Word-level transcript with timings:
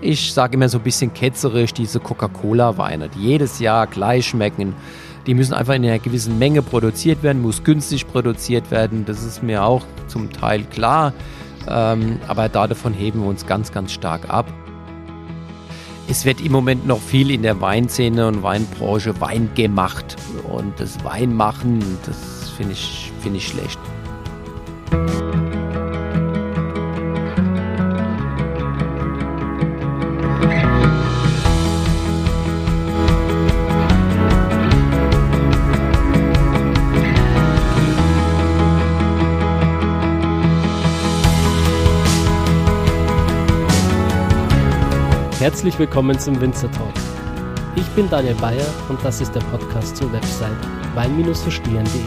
ich 0.00 0.32
sage 0.32 0.54
immer 0.54 0.68
so 0.68 0.78
ein 0.78 0.84
bisschen 0.84 1.12
ketzerisch, 1.12 1.72
diese 1.72 2.00
Coca-Cola-Weine, 2.00 3.08
die 3.08 3.20
jedes 3.20 3.58
Jahr 3.58 3.86
gleich 3.86 4.28
schmecken. 4.28 4.74
Die 5.26 5.34
müssen 5.34 5.52
einfach 5.52 5.74
in 5.74 5.84
einer 5.84 5.98
gewissen 5.98 6.38
Menge 6.38 6.62
produziert 6.62 7.22
werden, 7.22 7.42
muss 7.42 7.62
günstig 7.62 8.06
produziert 8.06 8.70
werden. 8.70 9.04
Das 9.04 9.22
ist 9.22 9.42
mir 9.42 9.64
auch 9.64 9.84
zum 10.06 10.32
Teil 10.32 10.64
klar. 10.64 11.12
Ähm, 11.68 12.18
aber 12.26 12.48
davon 12.48 12.94
heben 12.94 13.20
wir 13.20 13.28
uns 13.28 13.46
ganz, 13.46 13.72
ganz 13.72 13.92
stark 13.92 14.30
ab. 14.30 14.46
Es 16.08 16.24
wird 16.24 16.40
im 16.40 16.52
Moment 16.52 16.86
noch 16.86 17.00
viel 17.00 17.30
in 17.30 17.42
der 17.42 17.60
Weinszene 17.60 18.26
und 18.26 18.42
Weinbranche 18.42 19.20
Wein 19.20 19.50
gemacht. 19.54 20.16
Und 20.44 20.80
das 20.80 21.04
Weinmachen, 21.04 21.84
das 22.06 22.48
finde 22.56 22.72
ich, 22.72 23.12
find 23.20 23.36
ich 23.36 23.48
schlecht. 23.48 23.78
Herzlich 45.48 45.78
willkommen 45.78 46.18
zum 46.18 46.38
Winzer 46.42 46.70
Talk. 46.70 46.92
Ich 47.74 47.86
bin 47.96 48.06
Daniel 48.10 48.34
Bayer 48.34 48.66
und 48.90 49.02
das 49.02 49.22
ist 49.22 49.34
der 49.34 49.40
Podcast 49.40 49.96
zur 49.96 50.12
Website 50.12 50.52
wein-verstehen.de. 50.94 52.02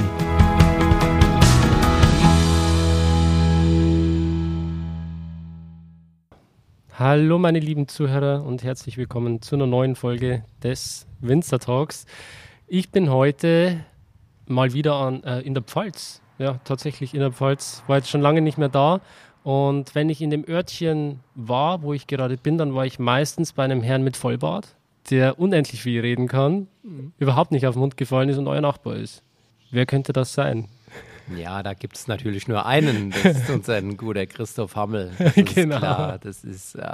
Hallo 7.00 7.40
meine 7.40 7.59
lieben 7.59 7.88
Zuhörer 7.88 8.44
und 8.44 8.62
herzlich 8.62 9.00
willkommen 9.00 9.42
zu 9.42 9.55
einer 9.55 9.66
neuen 9.66 9.95
Folge 9.95 10.45
des 10.62 11.08
Winzer 11.20 11.58
Talks. 11.58 12.05
Ich 12.67 12.92
bin 12.92 13.09
heute 13.09 13.83
mal 14.45 14.72
wieder 14.73 14.98
an, 14.98 15.23
äh, 15.23 15.39
in 15.39 15.55
der 15.55 15.64
Pfalz. 15.64 16.22
Ja, 16.38 16.59
tatsächlich 16.64 17.16
in 17.16 17.22
der 17.22 17.31
Pfalz. 17.31 17.81
War 17.88 17.98
jetzt 17.98 18.09
schon 18.11 18.22
lange 18.22 18.42
nicht 18.42 18.59
mehr 18.59 18.70
da 18.70 19.02
und 19.44 19.95
wenn 19.95 20.09
ich 20.09 20.22
in 20.22 20.30
dem 20.30 20.47
Örtchen 20.47 21.20
war, 21.36 21.81
wo 21.81 21.94
ich 21.94 22.08
gerade 22.08 22.38
bin, 22.38 22.58
dann 22.58 22.75
war 22.75 22.86
ich 22.86 23.00
meistens 23.00 23.53
bei 23.53 23.64
einem 23.64 23.81
Herrn 23.81 24.03
mit 24.03 24.17
Vollbart, 24.17 24.75
der 25.09 25.39
unendlich 25.39 25.81
viel 25.81 26.02
reden 26.02 26.28
kann, 26.28 26.67
mhm. 26.83 27.14
überhaupt 27.17 27.52
nicht 27.52 27.66
auf 27.66 27.75
den 27.75 27.80
Mund 27.80 27.98
gefallen 27.98 28.30
ist 28.30 28.38
und 28.38 28.48
euer 28.48 28.61
Nachbar 28.61 28.95
ist. 28.95 29.23
Wer 29.72 29.86
könnte 29.86 30.14
das 30.14 30.33
sein? 30.33 30.67
Ja, 31.38 31.64
da 31.64 31.73
gibt 31.73 31.95
es 31.95 32.08
natürlich 32.08 32.48
nur 32.48 32.66
einen. 32.66 33.11
Das 33.11 33.38
ist 33.38 33.50
unser 33.53 33.81
guter 33.81 34.25
Christoph 34.25 34.75
Hammel. 34.75 35.11
Das 35.17 35.38
ist 35.38 35.55
genau. 35.55 35.78
klar. 35.78 36.20
Das 36.20 36.44
ist 36.44 36.76
äh, 36.76 36.92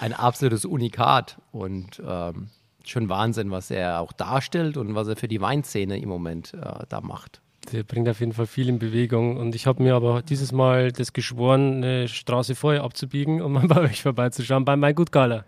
ein 0.00 0.12
absolutes 0.12 0.64
Unikat 0.64 1.38
und 1.52 2.02
ähm, 2.04 2.48
schon 2.84 3.08
Wahnsinn, 3.08 3.50
was 3.50 3.70
er 3.70 4.00
auch 4.00 4.12
darstellt 4.12 4.76
und 4.76 4.94
was 4.94 5.08
er 5.08 5.16
für 5.16 5.28
die 5.28 5.40
Weinszene 5.40 5.98
im 5.98 6.08
Moment 6.08 6.54
äh, 6.54 6.84
da 6.88 7.00
macht. 7.00 7.41
Der 7.70 7.84
bringt 7.84 8.08
auf 8.08 8.20
jeden 8.20 8.32
Fall 8.32 8.46
viel 8.46 8.68
in 8.68 8.78
Bewegung. 8.78 9.36
Und 9.36 9.54
ich 9.54 9.66
habe 9.66 9.82
mir 9.82 9.94
aber 9.94 10.22
dieses 10.22 10.52
Mal 10.52 10.90
das 10.90 11.12
geschworen, 11.12 11.76
eine 11.76 12.08
Straße 12.08 12.54
vorher 12.54 12.82
abzubiegen, 12.82 13.40
um 13.40 13.52
mal 13.54 13.68
bei 13.68 13.82
euch 13.82 14.02
vorbeizuschauen, 14.02 14.64
bei 14.64 14.76
Mein 14.76 14.94
Gut 14.94 15.12
Gala. 15.12 15.44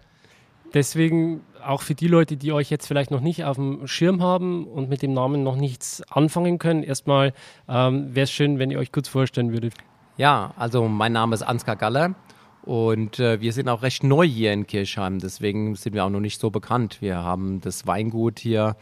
Deswegen 0.75 1.43
auch 1.65 1.83
für 1.83 1.95
die 1.95 2.09
Leute, 2.09 2.37
die 2.37 2.53
euch 2.53 2.69
jetzt 2.69 2.87
vielleicht 2.87 3.11
noch 3.11 3.21
nicht 3.21 3.45
auf 3.45 3.57
dem 3.57 3.87
Schirm 3.87 4.23
haben 4.23 4.67
und 4.67 4.89
mit 4.89 5.03
dem 5.03 5.15
Namen 5.15 5.43
noch 5.43 5.57
nichts 5.57 6.03
anfangen 6.11 6.59
können, 6.59 6.83
erstmal 6.83 7.33
ähm, 7.69 8.15
wäre 8.15 8.25
es 8.25 8.33
schön, 8.33 8.59
wenn 8.59 8.73
ihr 8.73 8.79
euch 8.79 8.91
kurz 8.91 9.09
vorstellen 9.09 9.53
würdet. 9.53 9.75
Ja, 10.17 10.53
also 10.57 10.89
mein 10.89 11.13
Name 11.13 11.35
ist 11.35 11.43
Ansgar 11.43 11.77
Galler 11.77 12.15
und 12.63 13.21
äh, 13.21 13.41
wir 13.41 13.53
sind 13.53 13.69
auch 13.69 13.83
recht 13.83 14.03
neu 14.03 14.27
hier 14.27 14.53
in 14.53 14.67
Kirchheim, 14.67 15.21
deswegen 15.21 15.77
sind 15.77 15.95
wir 15.95 16.05
auch 16.05 16.11
noch 16.11 16.21
nicht 16.21 16.41
so 16.41 16.51
bekannt. 16.51 17.01
Wir 17.01 17.17
haben 17.17 17.61
das 17.61 17.87
Weingut 17.87 18.41
hier 18.41 18.77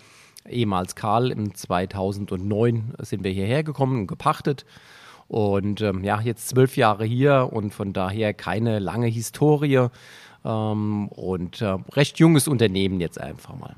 ehemals 0.49 0.95
Karl. 0.95 1.31
Im 1.31 1.55
2009 1.55 2.95
sind 2.99 3.25
wir 3.25 3.31
hierher 3.31 3.63
gekommen 3.63 4.01
und 4.01 4.07
gepachtet. 4.07 4.65
Und 5.29 5.81
ähm, 5.81 6.05
ja, 6.05 6.21
jetzt 6.21 6.49
zwölf 6.49 6.77
Jahre 6.77 7.05
hier 7.05 7.49
und 7.53 7.73
von 7.73 7.93
daher 7.93 8.35
keine 8.35 8.79
lange 8.79 9.07
Historie 9.07 9.89
ähm, 10.45 11.09
und 11.09 11.63
äh, 11.63 11.79
recht 11.93 12.19
junges 12.19 12.49
Unternehmen 12.49 13.01
jetzt 13.01 13.21
einfach 13.21 13.57
mal. 13.57 13.75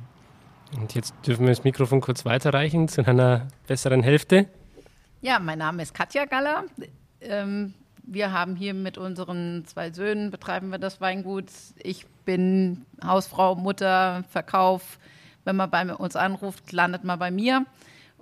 Und 0.76 0.94
jetzt 0.94 1.14
dürfen 1.26 1.42
wir 1.42 1.50
das 1.50 1.62
Mikrofon 1.62 2.00
kurz 2.00 2.24
weiterreichen 2.24 2.88
zu 2.88 3.06
einer 3.06 3.46
besseren 3.66 4.02
Hälfte. 4.02 4.46
Ja, 5.20 5.38
mein 5.38 5.58
Name 5.58 5.82
ist 5.82 5.94
Katja 5.94 6.24
Galler. 6.24 6.64
Ähm, 7.20 7.74
wir 8.02 8.32
haben 8.32 8.56
hier 8.56 8.74
mit 8.74 8.98
unseren 8.98 9.64
zwei 9.66 9.90
Söhnen 9.90 10.30
betreiben 10.30 10.70
wir 10.70 10.78
das 10.78 11.00
Weingut. 11.00 11.46
Ich 11.82 12.06
bin 12.24 12.84
Hausfrau, 13.02 13.54
Mutter, 13.54 14.24
Verkauf, 14.28 14.98
wenn 15.44 15.56
man 15.56 15.70
bei 15.70 15.94
uns 15.94 16.16
anruft, 16.16 16.72
landet 16.72 17.04
man 17.04 17.18
bei 17.18 17.30
mir. 17.30 17.66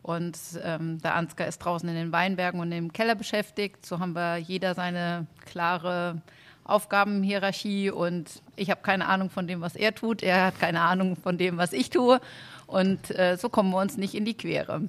Und 0.02 0.36
ähm, 0.64 1.00
der 1.00 1.14
Ansgar 1.14 1.46
ist 1.46 1.58
draußen 1.58 1.88
in 1.88 1.94
den 1.94 2.12
Weinbergen 2.12 2.60
und 2.60 2.72
im 2.72 2.92
Keller 2.92 3.14
beschäftigt. 3.14 3.86
So 3.86 4.00
haben 4.00 4.14
wir 4.14 4.36
jeder 4.36 4.74
seine 4.74 5.26
klare 5.46 6.20
Aufgabenhierarchie 6.64 7.90
und 7.90 8.42
ich 8.56 8.70
habe 8.70 8.82
keine 8.82 9.06
Ahnung 9.06 9.30
von 9.30 9.46
dem, 9.46 9.60
was 9.60 9.76
er 9.76 9.94
tut. 9.94 10.22
Er 10.22 10.46
hat 10.46 10.58
keine 10.58 10.80
Ahnung 10.80 11.16
von 11.16 11.38
dem, 11.38 11.56
was 11.56 11.72
ich 11.72 11.90
tue. 11.90 12.20
Und 12.66 13.16
äh, 13.16 13.36
so 13.36 13.48
kommen 13.48 13.70
wir 13.70 13.78
uns 13.78 13.96
nicht 13.96 14.14
in 14.14 14.24
die 14.24 14.34
Quere. 14.34 14.82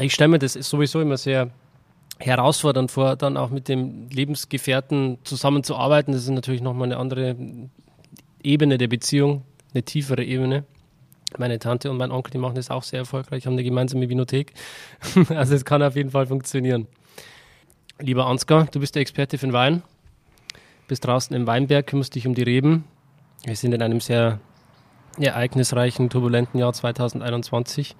Ich 0.00 0.14
stelle 0.14 0.28
mir 0.28 0.38
das 0.38 0.54
sowieso 0.54 1.00
immer 1.00 1.16
sehr 1.16 1.50
herausfordernd 2.18 2.90
vor, 2.90 3.16
dann 3.16 3.36
auch 3.36 3.50
mit 3.50 3.68
dem 3.68 4.08
Lebensgefährten 4.08 5.18
zusammenzuarbeiten. 5.24 6.12
Das 6.12 6.22
ist 6.22 6.30
natürlich 6.30 6.62
nochmal 6.62 6.88
eine 6.88 6.96
andere 6.96 7.36
Ebene 8.42 8.78
der 8.78 8.88
Beziehung, 8.88 9.42
eine 9.74 9.82
tiefere 9.82 10.24
Ebene. 10.24 10.64
Meine 11.38 11.58
Tante 11.58 11.90
und 11.90 11.96
mein 11.96 12.12
Onkel, 12.12 12.30
die 12.30 12.38
machen 12.38 12.54
das 12.54 12.70
auch 12.70 12.82
sehr 12.82 13.00
erfolgreich, 13.00 13.46
haben 13.46 13.54
eine 13.54 13.64
gemeinsame 13.64 14.08
Vinothek. 14.08 14.52
also 15.30 15.54
es 15.54 15.64
kann 15.64 15.82
auf 15.82 15.96
jeden 15.96 16.10
Fall 16.10 16.26
funktionieren. 16.26 16.86
Lieber 17.98 18.26
Ansgar, 18.26 18.66
du 18.66 18.80
bist 18.80 18.94
der 18.94 19.02
Experte 19.02 19.38
für 19.38 19.46
den 19.46 19.52
Wein. 19.52 19.82
Bist 20.88 21.04
draußen 21.04 21.34
im 21.34 21.46
Weinberg, 21.46 21.86
kümmerst 21.86 22.14
dich 22.14 22.26
um 22.26 22.34
die 22.34 22.42
Reben. 22.42 22.84
Wir 23.44 23.56
sind 23.56 23.72
in 23.72 23.82
einem 23.82 24.00
sehr 24.00 24.40
ereignisreichen, 25.18 26.10
turbulenten 26.10 26.60
Jahr 26.60 26.72
2021. 26.72 27.96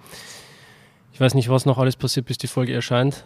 Ich 1.13 1.19
weiß 1.19 1.33
nicht, 1.33 1.49
was 1.49 1.65
noch 1.65 1.77
alles 1.79 1.95
passiert, 1.95 2.27
bis 2.27 2.37
die 2.37 2.47
Folge 2.47 2.73
erscheint. 2.73 3.25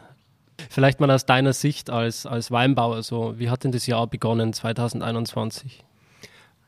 Vielleicht 0.69 0.99
mal 0.99 1.11
aus 1.11 1.25
deiner 1.25 1.53
Sicht 1.53 1.89
als, 1.89 2.25
als 2.25 2.51
Weinbauer, 2.51 3.03
so, 3.03 3.37
wie 3.37 3.49
hat 3.49 3.63
denn 3.63 3.71
das 3.71 3.87
Jahr 3.87 4.07
begonnen, 4.07 4.53
2021? 4.53 5.83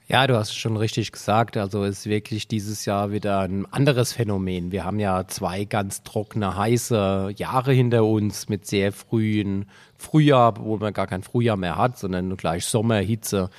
Ja, 0.08 0.28
du 0.28 0.36
hast 0.36 0.54
schon 0.54 0.76
richtig 0.76 1.14
gesagt. 1.14 1.56
Also 1.56 1.84
ist 1.86 2.08
wirklich 2.08 2.50
dieses 2.50 2.84
Jahr 2.84 3.12
wieder 3.12 3.40
ein 3.40 3.66
anderes 3.72 4.12
Phänomen. 4.12 4.74
Wir 4.74 4.84
haben 4.84 5.00
ja 5.00 5.28
zwei 5.28 5.64
ganz 5.64 6.04
trockene, 6.04 6.58
heiße 6.58 7.34
Jahre 7.38 7.72
hinter 7.72 8.04
uns 8.04 8.50
mit 8.50 8.68
sehr 8.68 8.92
frühen 8.92 9.66
Frühjahr, 9.98 10.58
wo 10.60 10.78
man 10.78 10.92
gar 10.92 11.08
kein 11.08 11.24
Frühjahr 11.24 11.56
mehr 11.56 11.78
hat, 11.78 11.98
sondern 11.98 12.36
gleich 12.36 12.66
Sommer, 12.66 12.98
Hitze, 12.98 13.50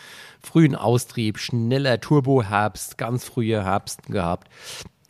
frühen 0.41 0.75
Austrieb, 0.75 1.38
schneller 1.38 1.99
Turboherbst, 1.99 2.99
ganz 2.99 3.25
frühe 3.25 3.65
Herbsten 3.65 4.12
gehabt. 4.12 4.49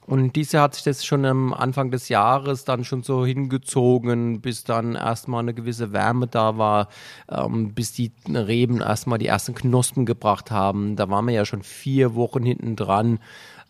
Und 0.06 0.37
dieses 0.37 0.53
Jahr 0.53 0.65
hat 0.65 0.75
sich 0.75 0.84
das 0.84 1.04
schon 1.04 1.25
am 1.25 1.54
Anfang 1.54 1.91
des 1.91 2.09
Jahres 2.09 2.65
dann 2.65 2.84
schon 2.84 3.03
so 3.03 3.25
hingezogen, 3.25 4.42
bis 4.42 4.65
dann 4.65 4.97
erstmal 4.97 5.41
eine 5.41 5.54
gewisse 5.54 5.92
Wärme 5.92 6.26
da 6.26 6.59
war, 6.59 6.88
ähm, 7.31 7.72
bis 7.72 7.92
die 7.92 8.12
Reben 8.28 8.82
erstmal 8.82 9.19
die 9.19 9.26
ersten 9.26 9.54
Knospen 9.54 10.04
gebracht 10.04 10.50
haben. 10.50 10.97
Da 10.97 11.09
waren 11.09 11.26
wir 11.26 11.34
ja 11.34 11.47
schon 11.47 11.62
vier 11.62 12.14
Wochen 12.14 12.44
hinten 12.44 12.76
dran. 12.76 13.19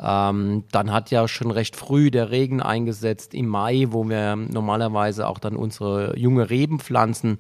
Ähm, 0.00 0.65
dann 0.73 0.93
hat 0.93 1.12
ja 1.12 1.28
schon 1.28 1.53
recht 1.53 1.77
früh 1.77 2.11
der 2.11 2.33
Regen 2.33 2.61
eingesetzt 2.61 3.33
im 3.33 3.47
Mai, 3.47 3.87
wo 3.91 4.09
wir 4.09 4.34
normalerweise 4.34 5.28
auch 5.28 5.39
dann 5.39 5.55
unsere 5.55 6.19
junge 6.19 6.50
Reben 6.50 6.81
pflanzen. 6.81 7.39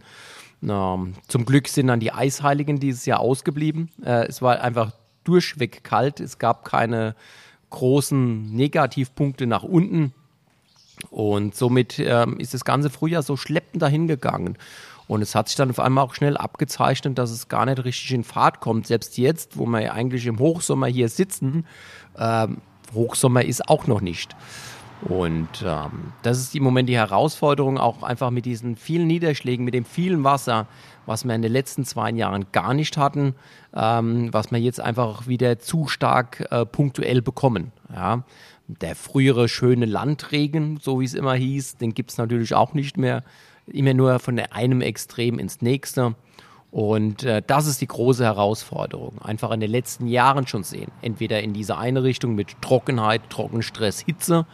Ähm, 0.62 1.14
zum 1.26 1.44
Glück 1.46 1.66
sind 1.66 1.88
dann 1.88 1.98
die 1.98 2.12
Eisheiligen 2.12 2.78
dieses 2.78 3.06
Jahr 3.06 3.18
ausgeblieben. 3.18 3.90
Äh, 4.04 4.26
es 4.28 4.40
war 4.40 4.60
einfach 4.60 4.92
durchweg 5.24 5.82
kalt. 5.82 6.20
Es 6.20 6.38
gab 6.38 6.64
keine 6.64 7.16
großen 7.74 8.54
Negativpunkte 8.54 9.46
nach 9.46 9.64
unten. 9.64 10.12
Und 11.10 11.54
somit 11.54 11.98
ähm, 11.98 12.38
ist 12.38 12.54
das 12.54 12.64
ganze 12.64 12.88
Frühjahr 12.88 13.22
so 13.22 13.36
schleppend 13.36 13.82
dahingegangen. 13.82 14.56
Und 15.06 15.22
es 15.22 15.34
hat 15.34 15.48
sich 15.48 15.56
dann 15.56 15.70
auf 15.70 15.80
einmal 15.80 16.04
auch 16.04 16.14
schnell 16.14 16.36
abgezeichnet, 16.36 17.18
dass 17.18 17.30
es 17.30 17.48
gar 17.48 17.66
nicht 17.66 17.84
richtig 17.84 18.12
in 18.12 18.24
Fahrt 18.24 18.60
kommt. 18.60 18.86
Selbst 18.86 19.18
jetzt, 19.18 19.58
wo 19.58 19.66
wir 19.66 19.80
ja 19.80 19.92
eigentlich 19.92 20.26
im 20.26 20.38
Hochsommer 20.38 20.86
hier 20.86 21.08
sitzen, 21.08 21.66
ähm, 22.16 22.58
Hochsommer 22.94 23.44
ist 23.44 23.68
auch 23.68 23.86
noch 23.86 24.00
nicht. 24.00 24.34
Und 25.02 25.62
ähm, 25.66 26.12
das 26.22 26.38
ist 26.38 26.54
im 26.54 26.62
Moment 26.62 26.88
die 26.88 26.96
Herausforderung, 26.96 27.76
auch 27.76 28.02
einfach 28.02 28.30
mit 28.30 28.46
diesen 28.46 28.76
vielen 28.76 29.06
Niederschlägen, 29.06 29.64
mit 29.64 29.74
dem 29.74 29.84
vielen 29.84 30.24
Wasser, 30.24 30.66
was 31.06 31.24
wir 31.24 31.34
in 31.34 31.42
den 31.42 31.52
letzten 31.52 31.84
zwei 31.84 32.10
Jahren 32.10 32.46
gar 32.52 32.74
nicht 32.74 32.96
hatten, 32.96 33.34
ähm, 33.74 34.32
was 34.32 34.50
wir 34.50 34.58
jetzt 34.58 34.80
einfach 34.80 35.26
wieder 35.26 35.58
zu 35.58 35.86
stark 35.86 36.46
äh, 36.50 36.64
punktuell 36.66 37.22
bekommen. 37.22 37.72
Ja. 37.94 38.24
Der 38.66 38.94
frühere 38.96 39.48
schöne 39.48 39.84
Landregen, 39.84 40.78
so 40.80 41.00
wie 41.00 41.04
es 41.04 41.14
immer 41.14 41.34
hieß, 41.34 41.76
den 41.76 41.92
gibt 41.92 42.10
es 42.10 42.18
natürlich 42.18 42.54
auch 42.54 42.72
nicht 42.72 42.96
mehr. 42.96 43.22
Immer 43.66 43.94
nur 43.94 44.18
von 44.18 44.38
einem 44.38 44.80
Extrem 44.80 45.38
ins 45.38 45.60
nächste. 45.60 46.14
Und 46.74 47.22
äh, 47.22 47.40
das 47.46 47.68
ist 47.68 47.80
die 47.82 47.86
große 47.86 48.24
Herausforderung. 48.24 49.22
Einfach 49.22 49.52
in 49.52 49.60
den 49.60 49.70
letzten 49.70 50.08
Jahren 50.08 50.48
schon 50.48 50.64
sehen. 50.64 50.90
Entweder 51.02 51.40
in 51.40 51.52
diese 51.52 51.78
eine 51.78 52.02
Richtung 52.02 52.34
mit 52.34 52.60
Trockenheit, 52.62 53.30
Trockenstress, 53.30 54.00
Hitze 54.00 54.44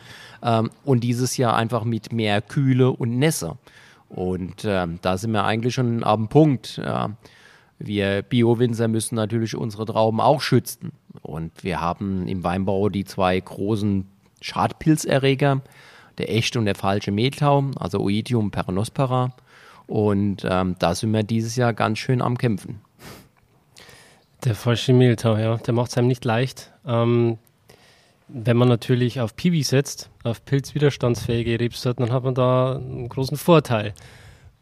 ähm, 0.43 0.71
und 0.85 1.01
dieses 1.01 1.39
Jahr 1.39 1.57
einfach 1.57 1.85
mit 1.85 2.13
mehr 2.13 2.43
Kühle 2.43 2.91
und 2.91 3.19
Nässe. 3.19 3.57
Und 4.11 4.65
äh, 4.65 4.87
da 5.01 5.17
sind 5.17 5.33
wir 5.33 5.45
eigentlich 5.45 5.75
schon 5.75 6.05
am 6.05 6.29
Punkt. 6.29 6.79
Äh, 6.79 7.09
wir 7.79 8.23
Bio-Winzer 8.23 8.89
müssen 8.89 9.15
natürlich 9.15 9.57
unsere 9.57 9.87
Trauben 9.87 10.21
auch 10.21 10.43
schützen. 10.43 10.93
Und 11.23 11.65
wir 11.65 11.81
haben 11.81 12.27
im 12.27 12.45
Weinbau 12.45 12.89
die 12.89 13.05
zwei 13.05 13.39
großen 13.39 14.07
Schadpilzerreger, 14.43 15.63
der 16.19 16.35
echte 16.35 16.59
und 16.59 16.67
der 16.67 16.75
falsche 16.75 17.13
Mehltau, 17.13 17.71
also 17.77 18.01
Oidium 18.01 18.51
peronospora. 18.51 19.33
Und 19.87 20.47
ähm, 20.49 20.77
da 20.79 20.95
sind 20.95 21.13
wir 21.13 21.23
dieses 21.23 21.57
Jahr 21.57 21.73
ganz 21.73 21.99
schön 21.99 22.21
am 22.21 22.37
Kämpfen. 22.37 22.81
Der 24.45 24.55
falsche 24.55 24.93
Mehltau, 24.93 25.37
ja, 25.37 25.57
der 25.57 25.75
macht 25.75 25.91
es 25.91 25.99
einem 25.99 26.09
nicht 26.09 26.25
leicht. 26.25 26.73
Ähm, 26.87 27.39
wenn 28.33 28.57
man 28.57 28.69
natürlich 28.69 29.21
auf 29.21 29.37
Piwi 29.37 29.63
setzt, 29.63 30.11
auf 30.25 30.45
pilzwiderstandsfähige 30.45 31.59
Rebsorten, 31.59 32.07
dann 32.07 32.15
hat 32.15 32.25
man 32.25 32.35
da 32.35 32.77
einen 32.77 33.09
großen 33.09 33.37
Vorteil. 33.37 33.95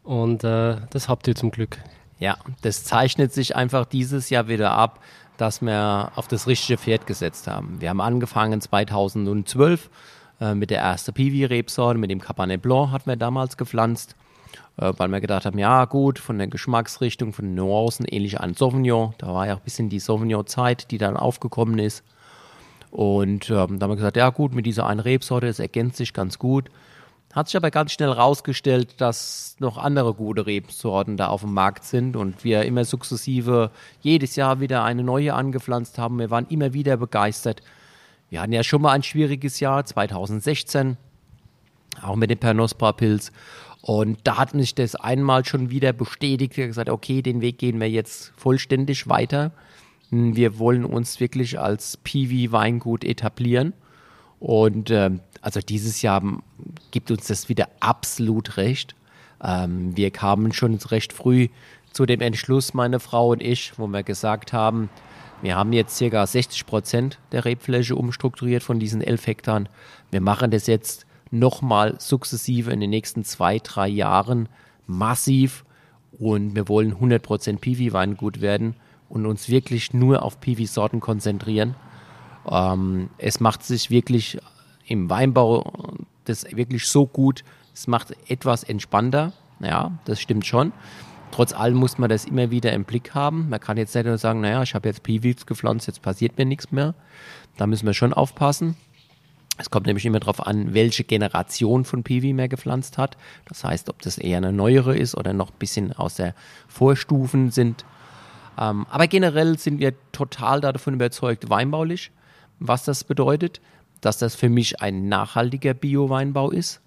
Und 0.03 0.43
äh, 0.43 0.77
das 0.89 1.07
habt 1.07 1.27
ihr 1.27 1.35
zum 1.35 1.51
Glück. 1.51 1.77
Ja, 2.19 2.37
das 2.61 2.83
zeichnet 2.83 3.33
sich 3.33 3.55
einfach 3.55 3.85
dieses 3.85 4.29
Jahr 4.29 4.47
wieder 4.47 4.71
ab, 4.71 4.99
dass 5.37 5.61
wir 5.61 6.11
auf 6.15 6.27
das 6.27 6.47
richtige 6.47 6.77
Pferd 6.77 7.07
gesetzt 7.07 7.47
haben. 7.47 7.79
Wir 7.79 7.89
haben 7.89 8.01
angefangen 8.01 8.59
2012 8.59 9.89
äh, 10.41 10.55
mit 10.55 10.69
der 10.69 10.79
ersten 10.79 11.13
Piwi-Rebsorte, 11.13 11.97
mit 11.97 12.11
dem 12.11 12.19
Cabernet 12.19 12.61
Blanc 12.61 12.91
hatten 12.91 13.09
wir 13.09 13.15
damals 13.15 13.55
gepflanzt 13.55 14.15
äh, 14.77 14.93
weil 14.97 15.09
wir 15.09 15.21
gedacht 15.21 15.45
haben, 15.45 15.59
ja 15.59 15.85
gut, 15.85 16.19
von 16.19 16.37
der 16.37 16.47
Geschmacksrichtung, 16.47 17.33
von 17.33 17.45
den 17.45 17.55
Nuancen 17.55 18.05
ähnlich 18.05 18.39
an 18.39 18.53
Sauvignon. 18.53 19.13
Da 19.17 19.33
war 19.33 19.47
ja 19.47 19.53
auch 19.53 19.59
ein 19.59 19.63
bisschen 19.63 19.89
die 19.89 19.99
Sauvignon-Zeit, 19.99 20.91
die 20.91 20.97
dann 20.97 21.17
aufgekommen 21.17 21.79
ist. 21.79 22.03
Und 22.91 23.49
ähm, 23.49 23.79
da 23.79 23.83
haben 23.83 23.91
wir 23.91 23.95
gesagt, 23.95 24.17
ja 24.17 24.29
gut, 24.29 24.53
mit 24.53 24.65
dieser 24.65 24.87
einen 24.87 24.99
Rebsorte, 24.99 25.47
das 25.47 25.59
ergänzt 25.59 25.97
sich 25.97 26.13
ganz 26.13 26.39
gut. 26.39 26.69
Hat 27.33 27.47
sich 27.47 27.57
aber 27.57 27.69
ganz 27.69 27.91
schnell 27.91 28.09
herausgestellt, 28.09 28.99
dass 28.99 29.55
noch 29.59 29.77
andere 29.77 30.15
gute 30.15 30.47
Rebsorten 30.47 31.15
da 31.15 31.27
auf 31.27 31.41
dem 31.41 31.53
Markt 31.53 31.83
sind 31.83 32.15
und 32.15 32.43
wir 32.43 32.63
immer 32.63 32.85
sukzessive 32.85 33.69
jedes 34.01 34.35
Jahr 34.35 34.59
wieder 34.59 34.83
eine 34.83 35.03
neue 35.03 35.35
angepflanzt 35.35 35.99
haben. 35.99 36.17
Wir 36.17 36.31
waren 36.31 36.47
immer 36.47 36.73
wieder 36.73 36.97
begeistert. 36.97 37.61
Wir 38.31 38.41
hatten 38.41 38.51
ja 38.51 38.63
schon 38.63 38.81
mal 38.81 38.93
ein 38.93 39.03
schwieriges 39.03 39.59
Jahr, 39.59 39.85
2016, 39.85 40.97
auch 42.01 42.15
mit 42.15 42.31
dem 42.31 42.39
Pernospora-Pilz. 42.39 43.31
Und 43.81 44.19
da 44.23 44.37
hat 44.37 44.55
mich 44.55 44.73
das 44.73 44.95
einmal 44.95 45.45
schon 45.45 45.69
wieder 45.69 45.93
bestätigt. 45.93 46.57
Er 46.57 46.63
hat 46.63 46.69
gesagt, 46.69 46.89
okay, 46.89 47.21
den 47.21 47.41
Weg 47.41 47.59
gehen 47.59 47.79
wir 47.79 47.89
jetzt 47.89 48.33
vollständig 48.37 49.07
weiter. 49.07 49.51
Wir 50.11 50.57
wollen 50.57 50.85
uns 50.85 51.19
wirklich 51.19 51.59
als 51.59 51.97
Piwi-Weingut 51.97 53.03
etablieren. 53.03 53.73
Und 54.39 54.89
äh, 54.89 55.11
also 55.41 55.59
dieses 55.59 56.01
Jahr 56.01 56.23
gibt 56.91 57.11
uns 57.11 57.27
das 57.27 57.49
wieder 57.49 57.67
absolut 57.79 58.57
recht. 58.57 58.95
Ähm, 59.43 59.95
wir 59.95 60.11
kamen 60.11 60.51
schon 60.53 60.75
recht 60.75 61.13
früh 61.13 61.49
zu 61.91 62.05
dem 62.05 62.21
Entschluss, 62.21 62.73
meine 62.73 62.99
Frau 62.99 63.31
und 63.31 63.41
ich, 63.41 63.77
wo 63.77 63.87
wir 63.87 64.03
gesagt 64.03 64.53
haben, 64.53 64.89
wir 65.41 65.55
haben 65.55 65.71
jetzt 65.73 65.97
circa 65.97 66.25
60 66.25 66.65
Prozent 66.65 67.19
der 67.31 67.45
Rebfläche 67.45 67.95
umstrukturiert 67.95 68.61
von 68.61 68.79
diesen 68.79 69.01
elf 69.01 69.25
Hektar. 69.25 69.63
Wir 70.11 70.21
machen 70.21 70.51
das 70.51 70.67
jetzt 70.67 71.05
nochmal 71.31 71.95
sukzessive 71.99 72.71
in 72.71 72.81
den 72.81 72.89
nächsten 72.89 73.23
zwei, 73.23 73.59
drei 73.59 73.87
Jahren 73.87 74.49
massiv 74.85 75.63
und 76.11 76.55
wir 76.55 76.67
wollen 76.67 76.95
100% 76.95 77.59
Piwi-Weingut 77.59 78.41
werden 78.41 78.75
und 79.09 79.25
uns 79.25 79.49
wirklich 79.49 79.93
nur 79.93 80.23
auf 80.23 80.39
Piwi-Sorten 80.39 80.99
konzentrieren. 80.99 81.75
Ähm, 82.49 83.09
es 83.17 83.39
macht 83.39 83.63
sich 83.63 83.89
wirklich 83.89 84.39
im 84.85 85.09
Weinbau 85.09 85.95
das 86.25 86.45
wirklich 86.55 86.85
so 86.87 87.05
gut, 87.05 87.43
es 87.73 87.87
macht 87.87 88.13
etwas 88.29 88.63
entspannter, 88.63 89.33
ja, 89.59 89.91
das 90.05 90.21
stimmt 90.21 90.45
schon. 90.45 90.71
Trotz 91.31 91.53
allem 91.53 91.77
muss 91.77 91.97
man 91.97 92.09
das 92.09 92.25
immer 92.25 92.49
wieder 92.49 92.73
im 92.73 92.85
Blick 92.85 93.13
haben. 93.13 93.49
Man 93.49 93.59
kann 93.59 93.77
jetzt 93.77 93.93
nicht 93.93 94.05
nur 94.05 94.17
sagen, 94.17 94.41
naja, 94.41 94.63
ich 94.63 94.73
habe 94.73 94.87
jetzt 94.87 95.03
Piwis 95.03 95.45
gepflanzt, 95.45 95.87
jetzt 95.87 96.01
passiert 96.01 96.37
mir 96.37 96.45
nichts 96.45 96.71
mehr. 96.71 96.95
Da 97.57 97.67
müssen 97.67 97.85
wir 97.85 97.93
schon 97.93 98.13
aufpassen. 98.13 98.75
Es 99.57 99.69
kommt 99.69 99.85
nämlich 99.85 100.05
immer 100.05 100.21
darauf 100.21 100.45
an, 100.47 100.73
welche 100.73 101.03
Generation 101.03 101.83
von 101.83 102.03
Piwi 102.03 102.33
man 102.33 102.47
gepflanzt 102.47 102.97
hat. 102.97 103.17
Das 103.45 103.63
heißt, 103.63 103.89
ob 103.89 104.01
das 104.01 104.17
eher 104.17 104.37
eine 104.37 104.53
neuere 104.53 104.97
ist 104.97 105.15
oder 105.15 105.33
noch 105.33 105.51
ein 105.51 105.59
bisschen 105.59 105.93
aus 105.93 106.15
der 106.15 106.33
Vorstufen 106.67 107.51
sind. 107.51 107.85
Ähm, 108.59 108.85
aber 108.89 109.07
generell 109.07 109.57
sind 109.57 109.79
wir 109.79 109.93
total 110.11 110.61
davon 110.61 110.95
überzeugt, 110.95 111.49
weinbaulich, 111.49 112.11
was 112.59 112.83
das 112.83 113.03
bedeutet, 113.03 113.61
dass 114.01 114.17
das 114.17 114.35
für 114.35 114.49
mich 114.49 114.81
ein 114.81 115.07
nachhaltiger 115.07 115.73
Bio-Weinbau 115.73 116.51
ist 116.51 116.81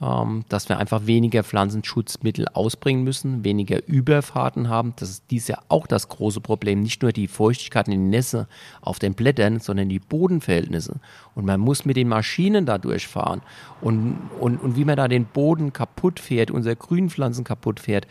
ähm, 0.00 0.44
dass 0.48 0.68
wir 0.68 0.78
einfach 0.78 1.06
weniger 1.06 1.42
Pflanzenschutzmittel 1.42 2.46
ausbringen 2.52 3.02
müssen, 3.02 3.44
weniger 3.44 3.86
Überfahrten 3.86 4.68
haben. 4.68 4.92
Das 4.96 5.08
ist 5.10 5.24
dies 5.30 5.48
ja 5.48 5.58
auch 5.68 5.86
das 5.86 6.08
große 6.08 6.40
Problem. 6.40 6.80
Nicht 6.82 7.02
nur 7.02 7.12
die 7.12 7.28
Feuchtigkeit 7.28 7.88
in 7.88 7.92
den 7.92 8.10
Nässe 8.10 8.46
auf 8.82 8.98
den 8.98 9.14
Blättern, 9.14 9.60
sondern 9.60 9.88
die 9.88 9.98
Bodenverhältnisse. 9.98 11.00
Und 11.34 11.46
man 11.46 11.60
muss 11.60 11.84
mit 11.84 11.96
den 11.96 12.08
Maschinen 12.08 12.66
da 12.66 12.78
durchfahren. 12.78 13.40
Und, 13.80 14.18
und, 14.38 14.58
und 14.58 14.76
wie 14.76 14.84
man 14.84 14.96
da 14.96 15.08
den 15.08 15.24
Boden 15.24 15.72
kaputt 15.72 16.20
fährt, 16.20 16.50
unsere 16.50 16.76
Grünpflanzen 16.76 17.44
kaputt 17.44 17.80
fährt, 17.80 18.06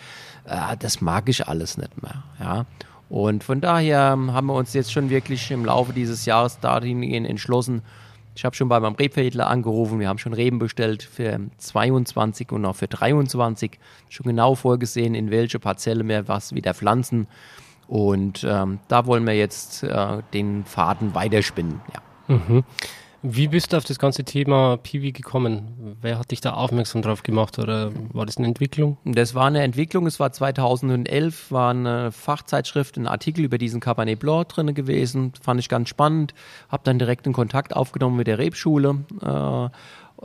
äh, 0.46 0.75
das 0.78 1.01
mag 1.01 1.30
ich 1.30 1.48
alles 1.48 1.78
nicht 1.78 2.01
mehr. 2.01 2.24
Ja. 2.40 2.66
Und 3.10 3.44
von 3.44 3.62
daher 3.62 4.00
haben 4.10 4.46
wir 4.48 4.54
uns 4.54 4.74
jetzt 4.74 4.92
schon 4.92 5.10
wirklich 5.10 5.52
im 5.52 5.66
Laufe 5.66 5.94
dieses 5.94 6.25
Jahres 6.25 6.60
dahin 6.60 7.04
entschlossen, 7.25 7.81
ich 8.36 8.44
habe 8.44 8.54
schon 8.54 8.68
bei 8.68 8.80
meinem 8.81 8.96
Rebverhedler 8.96 9.48
angerufen, 9.48 10.00
wir 10.00 10.10
haben 10.10 10.18
schon 10.18 10.34
Reben 10.34 10.60
bestellt 10.60 11.04
für 11.04 11.40
22 11.57 12.52
und 12.52 12.66
auch 12.66 12.75
für 12.75 12.88
23. 12.88 13.80
Schon 14.10 14.25
genau 14.25 14.56
vorgesehen, 14.56 15.16
in 15.16 15.31
welche 15.31 15.57
Parzelle 15.57 16.06
wir 16.06 16.28
was 16.28 16.54
wieder 16.54 16.74
pflanzen. 16.74 17.28
Und 17.88 18.46
ähm, 18.48 18.80
da 18.90 19.06
wollen 19.06 19.25
wir 19.25 19.36
jetzt 19.36 19.84
äh, 19.84 20.22
den 20.34 20.66
Faden 20.66 21.16
weiterspinnen. 21.16 21.80
Ja. 21.94 22.36
Mhm. 22.36 22.63
Wie 23.27 23.48
bist 23.48 23.74
du 23.74 23.77
auf 23.77 23.86
das 23.86 23.98
ganze 23.98 24.24
Thema 24.24 24.77
Piwi 24.77 25.12
gekommen? 25.12 25.98
Wer 26.00 26.19
hat 26.19 26.30
dich 26.30 26.42
da 26.42 26.54
aufmerksam 26.54 27.01
drauf 27.01 27.24
gemacht 27.24 27.57
oder 27.57 27.92
war 28.13 28.27
das 28.27 28.38
eine 28.38 28.45
Entwicklung? 28.45 29.00
Das 29.04 29.33
war 29.33 29.48
eine 29.48 29.63
Entwicklung. 29.63 30.06
Es 30.06 30.19
war 30.19 30.31
2011, 30.31 31.51
war 31.51 31.72
eine 31.72 32.12
Fachzeitschrift, 32.12 32.98
ein 32.98 33.07
Artikel 33.07 33.44
über 33.44 33.57
diesen 33.57 33.80
Cabernet 33.80 34.19
Blanc 34.19 34.50
drin 34.50 34.75
gewesen. 34.75 35.33
Fand 35.42 35.60
ich 35.60 35.69
ganz 35.69 35.89
spannend. 35.89 36.36
Habe 36.69 36.83
dann 36.83 37.00
direkt 37.00 37.25
einen 37.25 37.33
Kontakt 37.33 37.75
aufgenommen 37.75 38.15
mit 38.15 38.27
der 38.27 38.38
Rebschule. 38.38 39.03
Äh, 39.24 39.70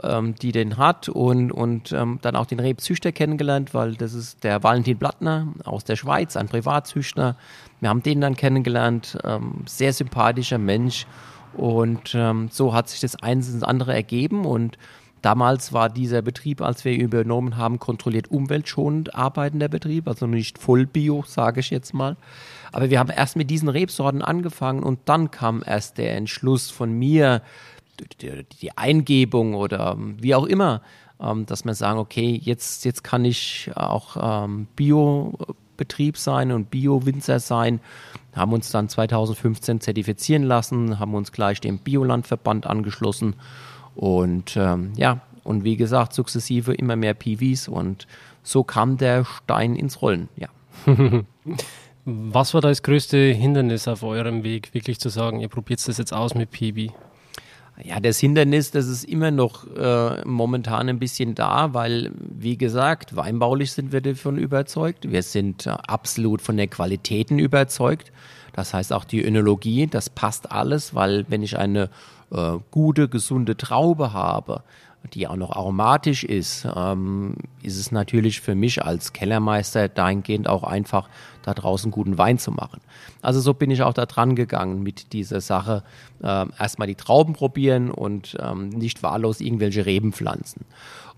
ähm, 0.04 0.34
die 0.34 0.52
den 0.52 0.76
hat 0.76 1.08
und, 1.08 1.50
und 1.50 1.92
ähm, 1.92 2.18
dann 2.22 2.36
auch 2.36 2.46
den 2.46 2.60
Rebzüchter 2.60 3.12
kennengelernt, 3.12 3.72
weil 3.74 3.94
das 3.94 4.12
ist 4.12 4.44
der 4.44 4.62
Valentin 4.62 4.98
Blattner 4.98 5.48
aus 5.64 5.84
der 5.84 5.96
Schweiz, 5.96 6.36
ein 6.36 6.48
Privatzüchter. 6.48 7.36
Wir 7.80 7.88
haben 7.88 8.02
den 8.02 8.20
dann 8.20 8.36
kennengelernt, 8.36 9.18
ähm, 9.24 9.64
sehr 9.66 9.92
sympathischer 9.92 10.58
Mensch 10.58 11.06
und 11.54 12.14
ähm, 12.14 12.48
so 12.50 12.72
hat 12.74 12.88
sich 12.88 13.00
das 13.00 13.16
eins 13.16 13.48
ins 13.48 13.62
andere 13.62 13.94
ergeben 13.94 14.44
und 14.44 14.76
Damals 15.22 15.74
war 15.74 15.90
dieser 15.90 16.22
Betrieb, 16.22 16.62
als 16.62 16.84
wir 16.84 16.92
ihn 16.92 17.02
übernommen 17.02 17.56
haben, 17.56 17.78
kontrolliert 17.78 18.30
umweltschonend 18.30 19.14
arbeitender 19.14 19.68
Betrieb, 19.68 20.08
also 20.08 20.26
nicht 20.26 20.58
voll 20.58 20.86
bio, 20.86 21.24
sage 21.26 21.60
ich 21.60 21.68
jetzt 21.70 21.92
mal. 21.92 22.16
Aber 22.72 22.88
wir 22.88 22.98
haben 22.98 23.10
erst 23.10 23.36
mit 23.36 23.50
diesen 23.50 23.68
Rebsorten 23.68 24.22
angefangen 24.22 24.82
und 24.82 25.00
dann 25.04 25.30
kam 25.30 25.62
erst 25.64 25.98
der 25.98 26.16
Entschluss 26.16 26.70
von 26.70 26.92
mir, 26.92 27.42
die 28.22 28.78
Eingebung 28.78 29.54
oder 29.54 29.98
wie 29.98 30.34
auch 30.34 30.46
immer, 30.46 30.80
ähm, 31.20 31.44
dass 31.44 31.66
wir 31.66 31.74
sagen, 31.74 31.98
okay, 31.98 32.40
jetzt, 32.42 32.86
jetzt 32.86 33.04
kann 33.04 33.26
ich 33.26 33.70
auch 33.74 34.44
ähm, 34.44 34.68
Bio 34.74 35.36
Betrieb 35.80 36.18
sein 36.18 36.52
und 36.52 36.70
Bio-Winzer 36.70 37.40
sein. 37.40 37.80
Haben 38.34 38.52
uns 38.52 38.70
dann 38.70 38.88
2015 38.88 39.80
zertifizieren 39.80 40.44
lassen, 40.44 40.98
haben 40.98 41.14
uns 41.14 41.32
gleich 41.32 41.60
dem 41.60 41.78
Biolandverband 41.78 42.66
angeschlossen 42.66 43.36
und 43.94 44.56
ähm, 44.56 44.92
ja, 44.96 45.20
und 45.42 45.64
wie 45.64 45.76
gesagt, 45.76 46.12
sukzessive 46.12 46.72
immer 46.72 46.96
mehr 46.96 47.14
PVs 47.14 47.68
und 47.68 48.06
so 48.42 48.62
kam 48.62 48.96
der 48.96 49.24
Stein 49.24 49.76
ins 49.76 50.02
Rollen, 50.02 50.28
ja. 50.36 50.48
Was 52.06 52.54
war 52.54 52.62
das 52.62 52.82
größte 52.82 53.18
Hindernis 53.18 53.86
auf 53.86 54.02
eurem 54.02 54.42
Weg, 54.42 54.72
wirklich 54.72 54.98
zu 54.98 55.10
sagen, 55.10 55.40
ihr 55.40 55.48
probiert 55.48 55.86
das 55.86 55.98
jetzt 55.98 56.14
aus 56.14 56.34
mit 56.34 56.50
PV? 56.50 56.92
Ja, 57.84 58.00
das 58.00 58.18
Hindernis, 58.18 58.70
das 58.70 58.86
ist 58.86 59.04
immer 59.04 59.30
noch 59.30 59.66
äh, 59.76 60.22
momentan 60.26 60.88
ein 60.88 60.98
bisschen 60.98 61.34
da, 61.34 61.72
weil, 61.72 62.10
wie 62.18 62.58
gesagt, 62.58 63.16
weinbaulich 63.16 63.72
sind 63.72 63.92
wir 63.92 64.00
davon 64.00 64.38
überzeugt. 64.38 65.10
Wir 65.10 65.22
sind 65.22 65.66
äh, 65.66 65.70
absolut 65.70 66.42
von 66.42 66.56
der 66.56 66.66
Qualitäten 66.66 67.38
überzeugt. 67.38 68.12
Das 68.52 68.74
heißt 68.74 68.92
auch 68.92 69.04
die 69.04 69.24
Önologie, 69.24 69.86
das 69.86 70.10
passt 70.10 70.50
alles, 70.50 70.94
weil 70.94 71.24
wenn 71.28 71.42
ich 71.42 71.56
eine 71.56 71.90
äh, 72.30 72.58
gute, 72.70 73.08
gesunde 73.08 73.56
Traube 73.56 74.12
habe, 74.12 74.62
die 75.14 75.26
auch 75.26 75.36
noch 75.36 75.56
aromatisch 75.56 76.24
ist, 76.24 76.66
ähm, 76.76 77.36
ist 77.62 77.78
es 77.78 77.92
natürlich 77.92 78.40
für 78.40 78.54
mich 78.54 78.84
als 78.84 79.12
Kellermeister 79.12 79.88
dahingehend 79.88 80.48
auch 80.48 80.64
einfach, 80.64 81.08
da 81.42 81.54
draußen 81.54 81.90
guten 81.90 82.18
Wein 82.18 82.38
zu 82.38 82.50
machen. 82.50 82.80
Also 83.22 83.40
so 83.40 83.54
bin 83.54 83.70
ich 83.70 83.82
auch 83.82 83.94
da 83.94 84.06
dran 84.06 84.36
gegangen 84.36 84.82
mit 84.82 85.12
dieser 85.12 85.40
Sache. 85.40 85.82
Ähm, 86.22 86.52
erstmal 86.58 86.88
die 86.88 86.94
Trauben 86.94 87.34
probieren 87.34 87.90
und 87.90 88.36
ähm, 88.40 88.68
nicht 88.68 89.02
wahllos 89.02 89.40
irgendwelche 89.40 89.86
Reben 89.86 90.12
pflanzen. 90.12 90.64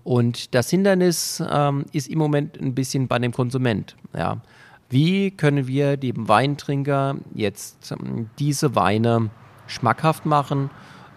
Und 0.03 0.53
das 0.53 0.69
Hindernis 0.69 1.41
ähm, 1.49 1.85
ist 1.91 2.09
im 2.09 2.19
Moment 2.19 2.59
ein 2.59 2.75
bisschen 2.75 3.07
bei 3.07 3.19
dem 3.19 3.31
Konsument. 3.31 3.95
Ja. 4.15 4.37
Wie 4.89 5.31
können 5.31 5.67
wir 5.67 5.97
dem 5.97 6.27
Weintrinker 6.27 7.15
jetzt 7.33 7.91
ähm, 7.91 8.29
diese 8.37 8.75
Weine 8.75 9.29
schmackhaft 9.67 10.25
machen? 10.25 10.69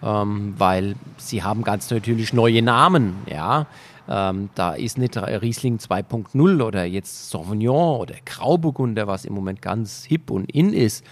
ähm, 0.03 0.53
weil 0.57 0.95
sie 1.17 1.43
haben 1.43 1.63
ganz 1.63 1.89
natürlich 1.89 2.33
neue 2.33 2.61
Namen, 2.61 3.15
ja. 3.29 3.65
Ähm, 4.09 4.49
da 4.55 4.73
ist 4.73 4.97
nicht 4.97 5.17
Riesling 5.17 5.77
2.0 5.77 6.63
oder 6.63 6.85
jetzt 6.85 7.29
Sauvignon 7.29 7.99
oder 7.99 8.15
Grauburgunder, 8.25 9.07
was 9.07 9.25
im 9.25 9.33
Moment 9.33 9.61
ganz 9.61 10.05
hip 10.05 10.31
und 10.31 10.49
in 10.51 10.73
ist, 10.73 11.03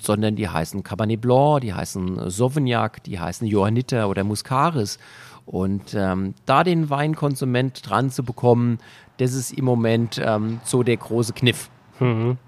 sondern 0.00 0.36
die 0.36 0.48
heißen 0.48 0.82
Cabernet 0.82 1.20
Blanc, 1.20 1.60
die 1.60 1.74
heißen 1.74 2.30
Sauvignac, 2.30 3.02
die 3.04 3.18
heißen 3.18 3.46
Johanniter 3.46 4.08
oder 4.08 4.24
Muscaris. 4.24 4.98
Und 5.44 5.94
ähm, 5.94 6.34
da 6.44 6.64
den 6.64 6.90
Weinkonsument 6.90 7.88
dran 7.88 8.10
zu 8.10 8.24
bekommen, 8.24 8.78
das 9.18 9.32
ist 9.32 9.52
im 9.52 9.64
Moment 9.64 10.20
ähm, 10.24 10.60
so 10.64 10.82
der 10.82 10.96
große 10.96 11.32
Kniff. 11.32 11.70
Mhm. 12.00 12.38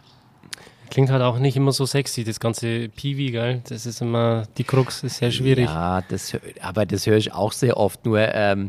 Klingt 0.90 1.10
halt 1.10 1.22
auch 1.22 1.38
nicht 1.38 1.56
immer 1.56 1.72
so 1.72 1.84
sexy, 1.84 2.24
das 2.24 2.40
ganze 2.40 2.88
Piwi, 2.88 3.30
gell? 3.30 3.62
Das 3.68 3.84
ist 3.84 4.00
immer, 4.00 4.44
die 4.56 4.64
Krux 4.64 5.02
ist 5.04 5.18
sehr 5.18 5.30
schwierig. 5.30 5.66
Ja, 5.66 6.02
das, 6.08 6.36
aber 6.62 6.86
das 6.86 7.06
höre 7.06 7.18
ich 7.18 7.32
auch 7.32 7.52
sehr 7.52 7.76
oft. 7.76 8.06
Nur, 8.06 8.20
ähm, 8.20 8.68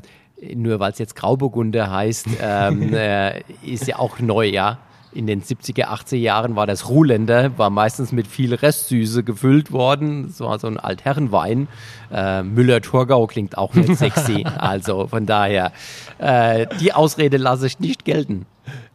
nur 0.55 0.79
weil 0.79 0.91
es 0.91 0.99
jetzt 0.99 1.15
Grauburgunder 1.15 1.91
heißt, 1.91 2.27
ähm, 2.41 2.93
äh, 2.93 3.41
ist 3.63 3.87
ja 3.87 3.99
auch 3.99 4.19
neu, 4.19 4.47
ja. 4.47 4.79
In 5.11 5.25
den 5.25 5.41
70er, 5.41 5.85
80er 5.85 6.17
Jahren 6.17 6.55
war 6.55 6.67
das 6.67 6.87
Ruhländer, 6.87 7.57
war 7.57 7.71
meistens 7.71 8.11
mit 8.11 8.27
viel 8.27 8.53
Restsüße 8.53 9.23
gefüllt 9.23 9.71
worden. 9.71 10.27
Das 10.27 10.39
war 10.39 10.59
so 10.59 10.67
ein 10.67 10.77
Altherrenwein. 10.77 11.67
Äh, 12.13 12.43
Müller-Thurgau 12.43 13.25
klingt 13.25 13.57
auch 13.57 13.73
nicht 13.73 13.95
sexy. 13.95 14.45
also 14.57 15.07
von 15.07 15.25
daher, 15.25 15.71
äh, 16.19 16.67
die 16.79 16.93
Ausrede 16.93 17.37
lasse 17.37 17.65
ich 17.65 17.79
nicht 17.79 18.05
gelten. 18.05 18.45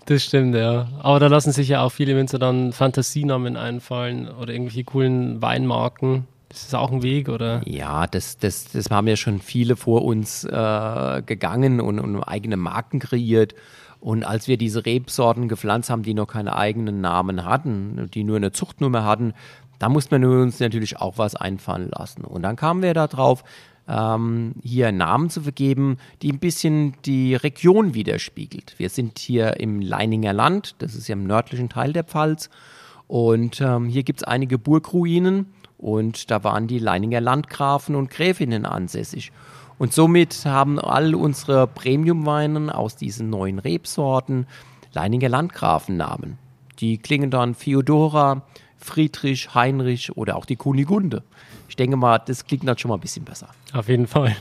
Das 0.06 0.22
stimmt, 0.22 0.54
ja. 0.54 0.86
Aber 1.02 1.18
da 1.18 1.26
lassen 1.26 1.50
sich 1.50 1.68
ja 1.68 1.82
auch 1.82 1.90
viele 1.90 2.14
Winzer 2.16 2.38
dann 2.38 2.72
Fantasienamen 2.72 3.56
einfallen 3.56 4.28
oder 4.28 4.52
irgendwelche 4.52 4.84
coolen 4.84 5.42
Weinmarken. 5.42 6.28
Das 6.54 6.62
ist 6.62 6.74
auch 6.76 6.92
ein 6.92 7.02
Weg, 7.02 7.28
oder? 7.28 7.62
Ja, 7.66 8.06
das, 8.06 8.38
das, 8.38 8.70
das 8.70 8.88
haben 8.88 9.08
ja 9.08 9.16
schon 9.16 9.40
viele 9.40 9.74
vor 9.74 10.04
uns 10.04 10.44
äh, 10.44 11.22
gegangen 11.26 11.80
und, 11.80 11.98
und 11.98 12.22
eigene 12.22 12.56
Marken 12.56 13.00
kreiert. 13.00 13.56
Und 13.98 14.22
als 14.22 14.46
wir 14.46 14.56
diese 14.56 14.86
Rebsorten 14.86 15.48
gepflanzt 15.48 15.90
haben, 15.90 16.04
die 16.04 16.14
noch 16.14 16.28
keine 16.28 16.54
eigenen 16.54 17.00
Namen 17.00 17.44
hatten, 17.44 18.08
die 18.14 18.22
nur 18.22 18.36
eine 18.36 18.52
Zuchtnummer 18.52 19.04
hatten, 19.04 19.34
da 19.80 19.88
musste 19.88 20.16
man 20.16 20.30
uns 20.30 20.60
natürlich 20.60 21.00
auch 21.00 21.18
was 21.18 21.34
einfallen 21.34 21.90
lassen. 21.90 22.22
Und 22.22 22.42
dann 22.42 22.54
kamen 22.54 22.82
wir 22.82 22.94
da 22.94 23.08
drauf, 23.08 23.42
ähm, 23.88 24.54
hier 24.62 24.92
Namen 24.92 25.30
zu 25.30 25.40
vergeben, 25.40 25.98
die 26.22 26.30
ein 26.30 26.38
bisschen 26.38 26.94
die 27.04 27.34
Region 27.34 27.94
widerspiegelt. 27.94 28.74
Wir 28.78 28.90
sind 28.90 29.18
hier 29.18 29.58
im 29.58 29.80
Leininger 29.80 30.32
Land, 30.32 30.76
das 30.78 30.94
ist 30.94 31.08
ja 31.08 31.14
im 31.14 31.26
nördlichen 31.26 31.68
Teil 31.68 31.92
der 31.92 32.04
Pfalz. 32.04 32.48
Und 33.08 33.60
ähm, 33.60 33.86
hier 33.86 34.04
gibt 34.04 34.20
es 34.20 34.24
einige 34.24 34.56
Burgruinen 34.56 35.46
und 35.78 36.30
da 36.30 36.44
waren 36.44 36.66
die 36.66 36.78
Leininger 36.78 37.20
Landgrafen 37.20 37.94
und 37.94 38.10
Gräfinnen 38.10 38.66
ansässig. 38.66 39.32
Und 39.78 39.92
somit 39.92 40.44
haben 40.44 40.78
all 40.78 41.14
unsere 41.14 41.66
Premiumweine 41.66 42.74
aus 42.76 42.96
diesen 42.96 43.28
neuen 43.30 43.58
Rebsorten 43.58 44.46
Leininger 44.92 45.28
Landgrafennamen. 45.28 46.38
Die 46.78 46.98
klingen 46.98 47.30
dann 47.30 47.56
Theodora, 47.56 48.42
Friedrich, 48.76 49.54
Heinrich 49.54 50.16
oder 50.16 50.36
auch 50.36 50.46
die 50.46 50.56
Kunigunde 50.56 51.22
ich 51.74 51.76
denke 51.76 51.96
mal, 51.96 52.20
das 52.20 52.46
klingt 52.46 52.68
dann 52.68 52.78
schon 52.78 52.90
mal 52.90 52.94
ein 52.94 53.00
bisschen 53.00 53.24
besser. 53.24 53.48
Auf 53.72 53.88
jeden 53.88 54.06
Fall. 54.06 54.36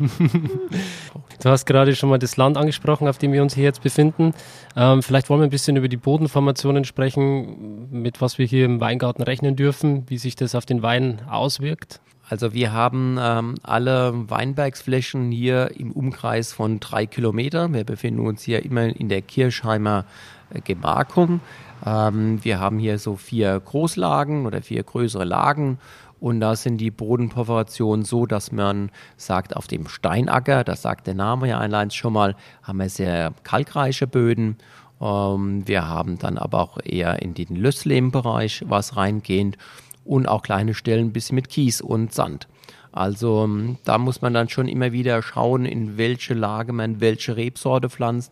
du 1.42 1.50
hast 1.50 1.66
gerade 1.66 1.96
schon 1.96 2.10
mal 2.10 2.20
das 2.20 2.38
Land 2.38 2.58
angesprochen, 2.58 3.08
auf 3.08 3.18
dem 3.18 3.34
wir 3.34 3.42
uns 3.42 3.56
hier 3.56 3.64
jetzt 3.64 3.82
befinden. 3.82 4.36
Ähm, 4.76 5.02
vielleicht 5.02 5.32
wollen 5.32 5.42
wir 5.42 5.48
ein 5.48 5.50
bisschen 5.50 5.76
über 5.76 5.88
die 5.88 5.98
Bodenformationen 5.98 6.86
sprechen, 6.86 7.88
mit 7.90 8.22
was 8.22 8.38
wir 8.38 8.46
hier 8.46 8.66
im 8.66 8.80
Weingarten 8.80 9.24
rechnen 9.24 9.56
dürfen, 9.56 10.08
wie 10.12 10.20
sich 10.20 10.36
das 10.36 10.54
auf 10.54 10.68
den 10.68 10.84
Wein 10.84 11.24
auswirkt. 11.28 12.02
Also 12.30 12.54
wir 12.54 12.72
haben 12.72 13.18
ähm, 13.20 13.56
alle 13.64 14.14
Weinbergsflächen 14.30 15.32
hier 15.32 15.72
im 15.76 15.92
Umkreis 15.92 16.54
von 16.54 16.80
drei 16.80 17.08
Kilometern. 17.08 17.74
Wir 17.74 17.84
befinden 17.84 18.28
uns 18.28 18.44
hier 18.44 18.64
immer 18.64 18.84
in 18.84 19.10
der 19.10 19.24
Kirchheimer 19.24 20.06
äh, 20.52 20.62
Gemarkung. 20.62 21.40
Ähm, 21.84 22.44
wir 22.44 22.60
haben 22.60 22.78
hier 22.80 23.00
so 23.00 23.16
vier 23.16 23.60
Großlagen 23.60 24.46
oder 24.46 24.62
vier 24.62 24.84
größere 24.84 25.26
Lagen 25.26 25.80
und 26.24 26.40
da 26.40 26.56
sind 26.56 26.78
die 26.78 26.90
Bodenperforationen 26.90 28.06
so, 28.06 28.26
dass 28.26 28.54
man 28.54 28.92
sagt, 29.18 29.58
auf 29.58 29.68
dem 29.68 29.90
Steinacker, 29.90 30.64
das 30.64 30.82
sagt 30.82 31.06
der 31.06 31.16
Name 31.16 31.50
ja 31.50 31.60
allein 31.60 31.92
schon 31.92 32.14
mal, 32.14 32.38
haben 32.62 32.80
wir 32.80 32.88
sehr 32.88 33.34
kalkreiche 33.44 34.08
Böden. 34.08 34.56
Ähm, 35.02 35.68
wir 35.68 35.90
haben 35.90 36.18
dann 36.18 36.38
aber 36.38 36.62
auch 36.62 36.78
eher 36.82 37.22
in 37.22 37.34
den 37.34 37.58
Lösslehmbereich 37.58 38.64
was 38.70 38.96
reingehend 38.96 39.58
und 40.06 40.30
auch 40.30 40.44
kleine 40.44 40.76
Stellen 40.76 41.12
bis 41.12 41.34
mit 41.34 41.50
Kies 41.50 41.82
und 41.82 42.14
Sand. 42.14 42.48
Also 42.94 43.44
ähm, 43.44 43.78
da 43.84 43.98
muss 43.98 44.22
man 44.22 44.34
dann 44.34 44.48
schon 44.48 44.68
immer 44.68 44.92
wieder 44.92 45.22
schauen, 45.22 45.66
in 45.66 45.98
welche 45.98 46.34
Lage 46.34 46.72
man 46.72 47.02
welche 47.02 47.36
Rebsorte 47.36 47.90
pflanzt 47.90 48.32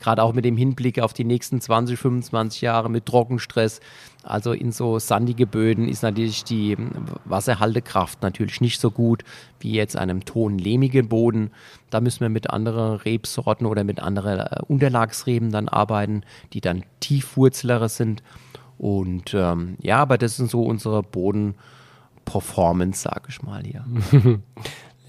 gerade 0.00 0.22
auch 0.22 0.32
mit 0.32 0.44
dem 0.44 0.56
Hinblick 0.56 0.98
auf 0.98 1.12
die 1.12 1.24
nächsten 1.24 1.60
20, 1.60 1.98
25 1.98 2.62
Jahre 2.62 2.90
mit 2.90 3.06
Trockenstress. 3.06 3.80
Also 4.22 4.52
in 4.52 4.72
so 4.72 4.98
sandige 4.98 5.46
Böden 5.46 5.88
ist 5.88 6.02
natürlich 6.02 6.42
die 6.42 6.76
Wasserhaltekraft 7.24 8.22
natürlich 8.22 8.60
nicht 8.60 8.80
so 8.80 8.90
gut 8.90 9.22
wie 9.60 9.72
jetzt 9.72 9.96
einem 9.96 10.24
tonlehmigen 10.24 11.08
Boden. 11.08 11.50
Da 11.90 12.00
müssen 12.00 12.20
wir 12.20 12.28
mit 12.28 12.50
anderen 12.50 12.96
Rebsorten 12.96 13.66
oder 13.66 13.84
mit 13.84 14.00
anderen 14.00 14.40
äh, 14.40 14.60
Unterlagsreben 14.66 15.52
dann 15.52 15.68
arbeiten, 15.68 16.22
die 16.52 16.60
dann 16.60 16.82
tiefwurzlere 17.00 17.88
sind. 17.88 18.22
Und 18.78 19.34
ähm, 19.34 19.76
ja, 19.82 19.98
aber 19.98 20.16
das 20.16 20.36
sind 20.36 20.50
so 20.50 20.62
unsere 20.62 21.02
Bodenperformance, 22.24 23.02
sage 23.02 23.28
ich 23.28 23.42
mal 23.42 23.62
hier. 23.62 23.84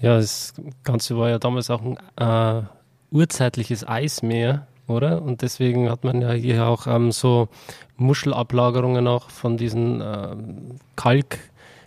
ja, 0.00 0.16
das 0.16 0.54
Ganze 0.84 1.16
war 1.16 1.30
ja 1.30 1.38
damals 1.38 1.70
auch 1.70 1.82
ein 1.82 1.96
äh, 2.16 2.62
urzeitliches 3.10 3.86
Eismeer 3.86 4.66
oder? 4.88 5.22
Und 5.22 5.42
deswegen 5.42 5.90
hat 5.90 6.04
man 6.04 6.20
ja 6.20 6.32
hier 6.32 6.66
auch 6.66 6.86
ähm, 6.86 7.12
so 7.12 7.48
Muschelablagerungen 7.96 9.06
auch 9.06 9.30
von 9.30 9.56
diesen 9.56 10.00
ähm, 10.00 10.78
Kalk, 10.96 11.38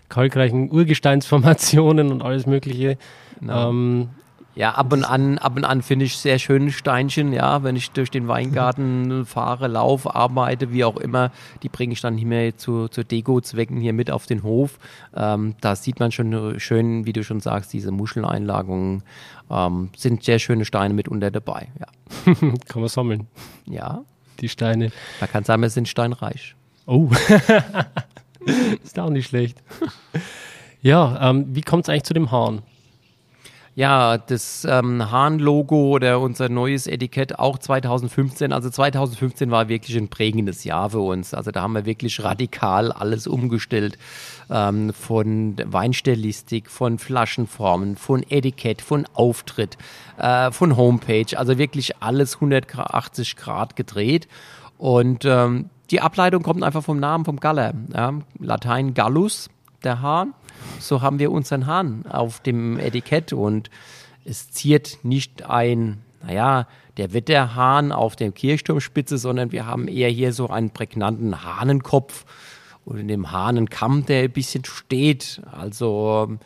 kalkreichen 0.08 0.70
Urgesteinsformationen 0.70 2.10
und 2.10 2.22
alles 2.22 2.46
Mögliche. 2.46 2.96
Ähm, 3.46 4.10
ja, 4.56 4.70
ab 4.72 4.90
und 4.92 5.04
an, 5.04 5.36
ab 5.36 5.54
und 5.54 5.64
an 5.64 5.82
finde 5.82 6.06
ich 6.06 6.16
sehr 6.16 6.38
schöne 6.38 6.72
Steinchen, 6.72 7.34
ja, 7.34 7.62
wenn 7.62 7.76
ich 7.76 7.90
durch 7.90 8.10
den 8.10 8.26
Weingarten 8.26 9.26
fahre, 9.26 9.68
laufe, 9.68 10.14
arbeite, 10.14 10.72
wie 10.72 10.82
auch 10.82 10.96
immer, 10.96 11.30
die 11.62 11.68
bringe 11.68 11.92
ich 11.92 12.00
dann 12.00 12.16
hier 12.16 12.56
zu, 12.56 12.88
zu 12.88 13.04
Deko-Zwecken 13.04 13.78
hier 13.78 13.92
mit 13.92 14.10
auf 14.10 14.24
den 14.24 14.42
Hof. 14.42 14.78
Ähm, 15.14 15.56
da 15.60 15.76
sieht 15.76 16.00
man 16.00 16.10
schon 16.10 16.58
schön, 16.58 17.04
wie 17.04 17.12
du 17.12 17.22
schon 17.22 17.40
sagst, 17.40 17.74
diese 17.74 17.90
Muscheleinlagungen 17.90 19.02
ähm, 19.50 19.90
sind 19.94 20.24
sehr 20.24 20.38
schöne 20.38 20.64
Steine 20.64 20.94
mitunter 20.94 21.30
dabei, 21.30 21.68
ja. 21.78 22.34
Kann 22.66 22.80
man 22.80 22.88
sammeln. 22.88 23.26
Ja. 23.66 24.04
Die 24.40 24.48
Steine. 24.48 24.90
Man 25.20 25.30
kann 25.30 25.44
sagen, 25.44 25.62
wir 25.62 25.70
sind 25.70 25.88
steinreich. 25.88 26.56
Oh. 26.86 27.10
ist 28.84 28.98
auch 28.98 29.10
nicht 29.10 29.28
schlecht. 29.28 29.62
Ja, 30.80 31.30
ähm, 31.30 31.46
wie 31.54 31.62
kommt 31.62 31.84
es 31.84 31.88
eigentlich 31.88 32.04
zu 32.04 32.14
dem 32.14 32.30
Hahn? 32.30 32.62
Ja, 33.76 34.16
das 34.16 34.66
ähm, 34.68 35.10
Hahn-Logo 35.10 35.90
oder 35.90 36.18
unser 36.20 36.48
neues 36.48 36.86
Etikett 36.86 37.38
auch 37.38 37.58
2015. 37.58 38.50
Also 38.50 38.70
2015 38.70 39.50
war 39.50 39.68
wirklich 39.68 39.98
ein 39.98 40.08
prägendes 40.08 40.64
Jahr 40.64 40.88
für 40.88 41.00
uns. 41.00 41.34
Also 41.34 41.50
da 41.50 41.60
haben 41.60 41.74
wir 41.74 41.84
wirklich 41.84 42.24
radikal 42.24 42.90
alles 42.90 43.26
umgestellt. 43.26 43.98
Ähm, 44.48 44.94
von 44.94 45.56
Weinstellistik, 45.62 46.70
von 46.70 46.98
Flaschenformen, 46.98 47.96
von 47.96 48.24
Etikett, 48.30 48.80
von 48.80 49.06
Auftritt, 49.12 49.76
äh, 50.16 50.50
von 50.52 50.78
Homepage. 50.78 51.36
Also 51.38 51.58
wirklich 51.58 52.02
alles 52.02 52.36
180 52.36 53.36
Grad 53.36 53.76
gedreht. 53.76 54.26
Und 54.78 55.26
ähm, 55.26 55.68
die 55.90 56.00
Ableitung 56.00 56.42
kommt 56.42 56.62
einfach 56.62 56.82
vom 56.82 56.98
Namen 56.98 57.26
vom 57.26 57.40
Galler. 57.40 57.74
Ja? 57.92 58.14
Latein 58.38 58.94
Gallus, 58.94 59.50
der 59.84 60.02
Hahn 60.02 60.34
so 60.78 61.02
haben 61.02 61.18
wir 61.18 61.30
unseren 61.30 61.66
Hahn 61.66 62.04
auf 62.06 62.40
dem 62.40 62.78
Etikett 62.78 63.32
und 63.32 63.70
es 64.24 64.50
ziert 64.50 64.98
nicht 65.02 65.48
ein, 65.48 66.02
naja, 66.22 66.66
der 66.96 67.12
Wetterhahn 67.12 67.92
auf 67.92 68.16
der 68.16 68.32
Kirchturmspitze, 68.32 69.18
sondern 69.18 69.52
wir 69.52 69.66
haben 69.66 69.88
eher 69.88 70.08
hier 70.08 70.32
so 70.32 70.48
einen 70.48 70.70
prägnanten 70.70 71.44
Hahnenkopf 71.44 72.24
und 72.84 72.98
in 72.98 73.08
dem 73.08 73.30
Hahnenkamm, 73.30 74.06
der 74.06 74.24
ein 74.24 74.32
bisschen 74.32 74.64
steht. 74.64 75.42
Also 75.52 76.38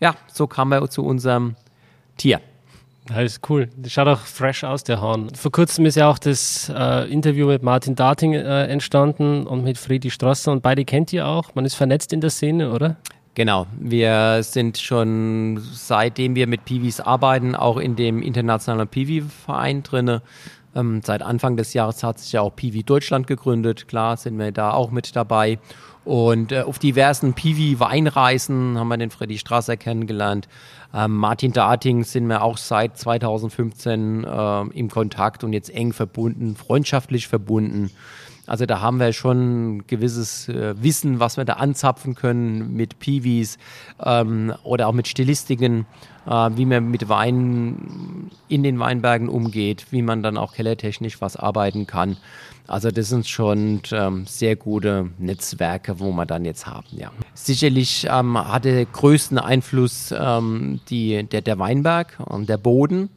ja, 0.00 0.14
so 0.32 0.46
kam 0.46 0.72
er 0.72 0.88
zu 0.90 1.04
unserem 1.04 1.56
Tier. 2.16 2.40
Das 3.08 3.24
ist 3.24 3.48
cool. 3.48 3.68
Das 3.76 3.92
schaut 3.92 4.08
auch 4.08 4.20
fresh 4.20 4.64
aus, 4.64 4.82
der 4.82 5.00
Hahn. 5.00 5.30
Vor 5.34 5.52
kurzem 5.52 5.86
ist 5.86 5.94
ja 5.94 6.10
auch 6.10 6.18
das 6.18 6.72
äh, 6.74 7.10
Interview 7.10 7.46
mit 7.46 7.62
Martin 7.62 7.94
Dating 7.94 8.34
äh, 8.34 8.66
entstanden 8.66 9.46
und 9.46 9.62
mit 9.62 9.78
Friedi 9.78 10.10
Strasser 10.10 10.52
und 10.52 10.62
beide 10.62 10.84
kennt 10.84 11.12
ihr 11.12 11.26
auch. 11.26 11.54
Man 11.54 11.64
ist 11.64 11.74
vernetzt 11.74 12.12
in 12.12 12.20
der 12.20 12.30
Szene, 12.30 12.72
oder? 12.72 12.96
Genau, 13.34 13.66
wir 13.78 14.42
sind 14.42 14.78
schon 14.78 15.60
seitdem 15.72 16.34
wir 16.34 16.46
mit 16.46 16.64
Piwis 16.64 17.00
arbeiten, 17.00 17.54
auch 17.54 17.76
in 17.76 17.94
dem 17.94 18.22
internationalen 18.22 18.88
Piwi-Verein 18.88 19.82
drinne. 19.82 20.22
Ähm, 20.74 21.00
seit 21.04 21.22
Anfang 21.22 21.56
des 21.56 21.74
Jahres 21.74 22.02
hat 22.02 22.18
sich 22.18 22.32
ja 22.32 22.40
auch 22.40 22.56
Piwi 22.56 22.82
Deutschland 22.82 23.26
gegründet. 23.26 23.88
Klar 23.88 24.16
sind 24.16 24.38
wir 24.38 24.52
da 24.52 24.72
auch 24.72 24.90
mit 24.90 25.14
dabei. 25.14 25.58
Und 26.06 26.52
äh, 26.52 26.60
auf 26.60 26.78
diversen 26.78 27.34
Piwi-Weinreisen 27.34 28.78
haben 28.78 28.86
wir 28.86 28.96
den 28.96 29.10
Freddy 29.10 29.38
Strasser 29.38 29.76
kennengelernt. 29.76 30.46
Ähm, 30.94 31.16
Martin 31.16 31.52
Dating 31.52 32.04
sind 32.04 32.28
wir 32.28 32.42
auch 32.42 32.58
seit 32.58 32.96
2015 32.96 34.22
äh, 34.22 34.60
im 34.68 34.88
Kontakt 34.88 35.42
und 35.42 35.52
jetzt 35.52 35.68
eng 35.68 35.92
verbunden, 35.92 36.54
freundschaftlich 36.54 37.26
verbunden. 37.26 37.90
Also 38.46 38.66
da 38.66 38.80
haben 38.80 39.00
wir 39.00 39.12
schon 39.12 39.84
gewisses 39.88 40.48
äh, 40.48 40.80
Wissen, 40.80 41.18
was 41.18 41.38
wir 41.38 41.44
da 41.44 41.54
anzapfen 41.54 42.14
können 42.14 42.74
mit 42.74 43.00
Piwis 43.00 43.58
ähm, 44.00 44.54
oder 44.62 44.86
auch 44.86 44.92
mit 44.92 45.08
Stilistiken, 45.08 45.86
äh, 46.24 46.30
wie 46.30 46.66
man 46.66 46.88
mit 46.88 47.08
Wein 47.08 48.30
in 48.46 48.62
den 48.62 48.78
Weinbergen 48.78 49.28
umgeht, 49.28 49.86
wie 49.90 50.02
man 50.02 50.22
dann 50.22 50.36
auch 50.36 50.54
kellertechnisch 50.54 51.20
was 51.20 51.36
arbeiten 51.36 51.88
kann. 51.88 52.16
Also 52.68 52.90
das 52.90 53.08
sind 53.08 53.26
schon 53.26 53.80
ähm, 53.92 54.26
sehr 54.26 54.56
gute 54.56 55.10
Netzwerke, 55.18 56.00
wo 56.00 56.10
wir 56.12 56.26
dann 56.26 56.44
jetzt 56.44 56.66
haben. 56.66 56.86
Ja. 56.90 57.12
Sicherlich 57.34 58.06
ähm, 58.10 58.36
hatte 58.36 58.86
größten 58.86 59.38
Einfluss 59.38 60.12
ähm, 60.16 60.80
die, 60.88 61.22
der, 61.24 61.42
der 61.42 61.58
Weinberg 61.58 62.18
und 62.24 62.48
der 62.48 62.58
Boden, 62.58 63.10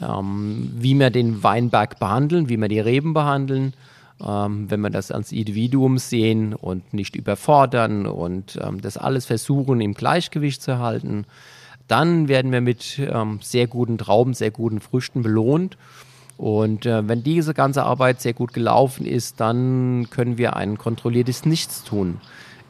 ähm, 0.00 0.72
wie 0.76 0.94
wir 0.94 1.10
den 1.10 1.42
Weinberg 1.42 1.98
behandeln, 1.98 2.48
wie 2.48 2.56
wir 2.56 2.68
die 2.68 2.80
Reben 2.80 3.12
behandeln 3.12 3.74
ähm, 4.24 4.70
wenn 4.70 4.80
wir 4.80 4.90
das 4.90 5.10
als 5.10 5.32
Individuum 5.32 5.98
sehen 5.98 6.54
und 6.54 6.94
nicht 6.94 7.16
überfordern 7.16 8.06
und 8.06 8.58
ähm, 8.62 8.80
das 8.80 8.96
alles 8.96 9.26
versuchen 9.26 9.80
im 9.80 9.94
Gleichgewicht 9.94 10.62
zu 10.62 10.78
halten, 10.78 11.26
dann 11.88 12.28
werden 12.28 12.52
wir 12.52 12.60
mit 12.60 13.00
sehr 13.40 13.66
guten 13.66 13.98
Trauben, 13.98 14.32
sehr 14.32 14.52
guten 14.52 14.80
Früchten 14.80 15.22
belohnt. 15.22 15.76
Und 16.42 16.86
äh, 16.86 17.06
wenn 17.06 17.22
diese 17.22 17.54
ganze 17.54 17.84
Arbeit 17.84 18.20
sehr 18.20 18.32
gut 18.32 18.52
gelaufen 18.52 19.06
ist, 19.06 19.38
dann 19.38 20.08
können 20.10 20.38
wir 20.38 20.56
ein 20.56 20.76
kontrolliertes 20.76 21.46
Nichtstun 21.46 22.20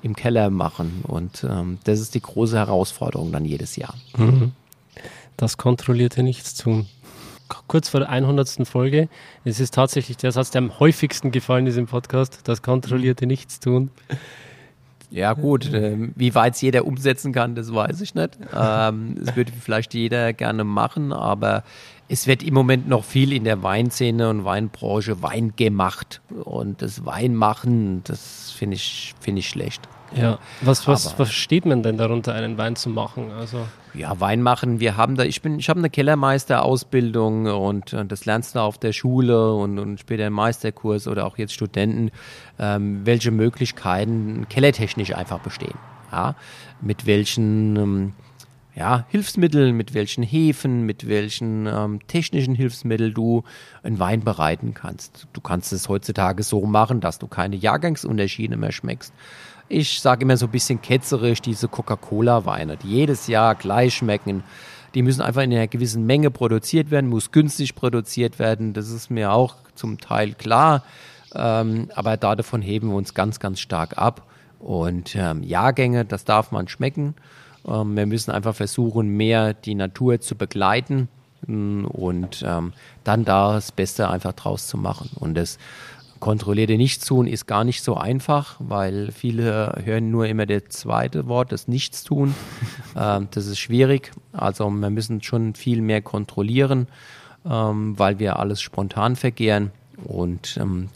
im 0.02 0.14
Keller 0.14 0.50
machen. 0.50 1.02
Und 1.08 1.46
ähm, 1.48 1.78
das 1.84 1.98
ist 1.98 2.14
die 2.14 2.20
große 2.20 2.58
Herausforderung 2.58 3.32
dann 3.32 3.46
jedes 3.46 3.76
Jahr. 3.76 3.94
Mhm. 4.18 4.52
Das 5.38 5.56
kontrollierte 5.56 6.22
Nichtstun 6.22 6.84
kurz 7.66 7.88
vor 7.88 8.00
der 8.00 8.10
100. 8.10 8.68
Folge. 8.68 9.08
Es 9.46 9.58
ist 9.58 9.72
tatsächlich 9.72 10.18
der 10.18 10.32
Satz, 10.32 10.50
der 10.50 10.60
am 10.60 10.78
häufigsten 10.78 11.32
gefallen 11.32 11.66
ist 11.66 11.78
im 11.78 11.86
Podcast, 11.86 12.40
das 12.44 12.60
kontrollierte 12.60 13.26
Nichtstun. 13.26 13.90
Ja 15.12 15.34
gut, 15.34 15.72
äh, 15.72 15.96
wie 16.14 16.34
weit 16.34 16.54
es 16.54 16.60
jeder 16.60 16.86
umsetzen 16.86 17.32
kann, 17.32 17.54
das 17.54 17.72
weiß 17.72 18.00
ich 18.00 18.14
nicht. 18.14 18.38
Ähm, 18.54 19.16
das 19.18 19.36
würde 19.36 19.52
vielleicht 19.52 19.94
jeder 19.94 20.32
gerne 20.32 20.64
machen, 20.64 21.12
aber 21.12 21.64
es 22.08 22.26
wird 22.26 22.42
im 22.42 22.54
Moment 22.54 22.88
noch 22.88 23.04
viel 23.04 23.32
in 23.32 23.44
der 23.44 23.62
Weinszene 23.62 24.28
und 24.28 24.44
Weinbranche 24.44 25.22
Wein 25.22 25.54
gemacht. 25.56 26.20
Und 26.44 26.82
das 26.82 27.04
Weinmachen, 27.04 28.02
das 28.04 28.50
finde 28.50 28.76
ich, 28.76 29.14
find 29.20 29.38
ich 29.38 29.48
schlecht. 29.48 29.82
Ja, 30.14 30.38
was, 30.60 30.86
was 30.86 31.06
Aber, 31.06 31.16
versteht 31.16 31.64
man 31.64 31.82
denn 31.82 31.96
darunter, 31.96 32.34
einen 32.34 32.58
Wein 32.58 32.76
zu 32.76 32.90
machen? 32.90 33.30
Also 33.32 33.66
ja, 33.94 34.18
Wein 34.20 34.42
machen. 34.42 34.80
Wir 34.80 34.96
haben 34.96 35.16
da, 35.16 35.24
ich 35.24 35.42
bin, 35.42 35.58
ich 35.58 35.68
habe 35.68 35.78
eine 35.78 35.90
Kellermeisterausbildung 35.90 37.46
und, 37.46 37.92
und, 37.94 38.12
das 38.12 38.24
lernst 38.24 38.54
du 38.54 38.60
auf 38.60 38.78
der 38.78 38.92
Schule 38.92 39.54
und, 39.54 39.78
und 39.78 40.00
später 40.00 40.26
im 40.26 40.32
Meisterkurs 40.32 41.08
oder 41.08 41.26
auch 41.26 41.38
jetzt 41.38 41.52
Studenten, 41.52 42.10
ähm, 42.58 43.02
welche 43.04 43.30
Möglichkeiten 43.30 44.46
kellertechnisch 44.48 45.14
einfach 45.14 45.40
bestehen. 45.40 45.78
Ja, 46.10 46.34
mit 46.80 47.06
welchen 47.06 47.76
ähm, 47.76 48.12
ja, 48.74 49.04
Hilfsmitteln, 49.08 49.76
mit 49.76 49.92
welchen 49.92 50.22
Hefen, 50.22 50.82
mit 50.84 51.06
welchen 51.06 51.66
ähm, 51.66 52.00
technischen 52.06 52.54
Hilfsmitteln 52.54 53.12
du 53.12 53.44
einen 53.82 53.98
Wein 53.98 54.20
bereiten 54.20 54.72
kannst. 54.72 55.26
Du 55.32 55.40
kannst 55.40 55.72
es 55.72 55.88
heutzutage 55.88 56.42
so 56.42 56.64
machen, 56.64 57.00
dass 57.00 57.18
du 57.18 57.26
keine 57.26 57.56
Jahrgangsunterschiede 57.56 58.56
mehr 58.56 58.72
schmeckst 58.72 59.12
ich 59.72 60.00
sage 60.00 60.22
immer 60.22 60.36
so 60.36 60.46
ein 60.46 60.52
bisschen 60.52 60.82
ketzerisch, 60.82 61.40
diese 61.40 61.66
Coca-Cola-Weine, 61.66 62.76
die 62.76 62.88
jedes 62.88 63.26
Jahr 63.26 63.54
gleich 63.54 63.94
schmecken. 63.94 64.44
Die 64.94 65.02
müssen 65.02 65.22
einfach 65.22 65.42
in 65.42 65.52
einer 65.52 65.68
gewissen 65.68 66.04
Menge 66.04 66.30
produziert 66.30 66.90
werden, 66.90 67.08
muss 67.08 67.32
günstig 67.32 67.74
produziert 67.74 68.38
werden. 68.38 68.74
Das 68.74 68.90
ist 68.90 69.10
mir 69.10 69.32
auch 69.32 69.56
zum 69.74 69.98
Teil 69.98 70.34
klar. 70.34 70.84
Ähm, 71.34 71.88
aber 71.94 72.18
da 72.18 72.36
davon 72.36 72.60
heben 72.60 72.88
wir 72.88 72.96
uns 72.96 73.14
ganz, 73.14 73.40
ganz 73.40 73.60
stark 73.60 73.96
ab. 73.96 74.26
Und 74.58 75.16
ähm, 75.16 75.42
Jahrgänge, 75.42 76.04
das 76.04 76.24
darf 76.24 76.52
man 76.52 76.68
schmecken. 76.68 77.14
Ähm, 77.66 77.96
wir 77.96 78.04
müssen 78.04 78.30
einfach 78.30 78.54
versuchen, 78.54 79.08
mehr 79.08 79.54
die 79.54 79.74
Natur 79.74 80.20
zu 80.20 80.36
begleiten 80.36 81.08
mm, 81.46 81.86
und 81.86 82.44
ähm, 82.46 82.74
dann 83.04 83.24
da 83.24 83.54
das 83.54 83.72
Beste 83.72 84.10
einfach 84.10 84.34
draus 84.34 84.66
zu 84.68 84.76
machen. 84.76 85.10
Und 85.14 85.34
das 85.34 85.58
kontrollierte 86.22 86.76
Nichtstun 86.76 87.26
ist 87.26 87.46
gar 87.46 87.64
nicht 87.64 87.82
so 87.82 87.96
einfach, 87.96 88.54
weil 88.60 89.10
viele 89.10 89.82
hören 89.84 90.12
nur 90.12 90.26
immer 90.28 90.46
das 90.46 90.62
zweite 90.68 91.26
Wort, 91.26 91.50
das 91.50 91.66
Nichtstun. 91.66 92.32
ähm, 92.96 93.26
das 93.32 93.46
ist 93.48 93.58
schwierig. 93.58 94.12
Also 94.32 94.70
wir 94.70 94.90
müssen 94.90 95.20
schon 95.20 95.56
viel 95.56 95.82
mehr 95.82 96.00
kontrollieren, 96.00 96.86
ähm, 97.44 97.98
weil 97.98 98.20
wir 98.20 98.38
alles 98.38 98.62
spontan 98.62 99.16
vergehren. 99.16 99.72
Und 100.04 100.56
ähm, 100.60 100.90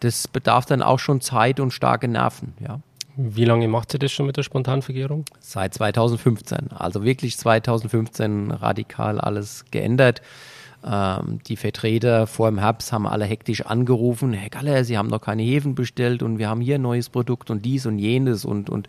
das 0.00 0.26
bedarf 0.26 0.64
dann 0.64 0.80
auch 0.80 1.00
schon 1.00 1.20
Zeit 1.20 1.60
und 1.60 1.72
starke 1.72 2.08
Nerven, 2.08 2.54
ja. 2.58 2.80
Wie 3.14 3.44
lange 3.44 3.68
macht 3.68 3.92
ihr 3.94 3.98
das 3.98 4.12
schon 4.12 4.24
mit 4.24 4.38
der 4.38 4.42
Spontanvergärung? 4.42 5.26
Seit 5.38 5.74
2015. 5.74 6.72
Also 6.72 7.04
wirklich 7.04 7.36
2015 7.36 8.52
radikal 8.52 9.20
alles 9.20 9.66
geändert. 9.70 10.22
Ähm, 10.88 11.40
die 11.48 11.56
Vertreter 11.56 12.28
vor 12.28 12.48
dem 12.48 12.58
Herbst 12.58 12.92
haben 12.92 13.08
alle 13.08 13.24
hektisch 13.24 13.66
angerufen, 13.66 14.32
Herr 14.32 14.50
Galler, 14.50 14.84
Sie 14.84 14.96
haben 14.96 15.08
noch 15.08 15.20
keine 15.20 15.42
Hefen 15.42 15.74
bestellt 15.74 16.22
und 16.22 16.38
wir 16.38 16.48
haben 16.48 16.60
hier 16.60 16.76
ein 16.76 16.82
neues 16.82 17.08
Produkt 17.08 17.50
und 17.50 17.64
dies 17.64 17.86
und 17.86 17.98
jenes 17.98 18.44
und, 18.44 18.70
und 18.70 18.86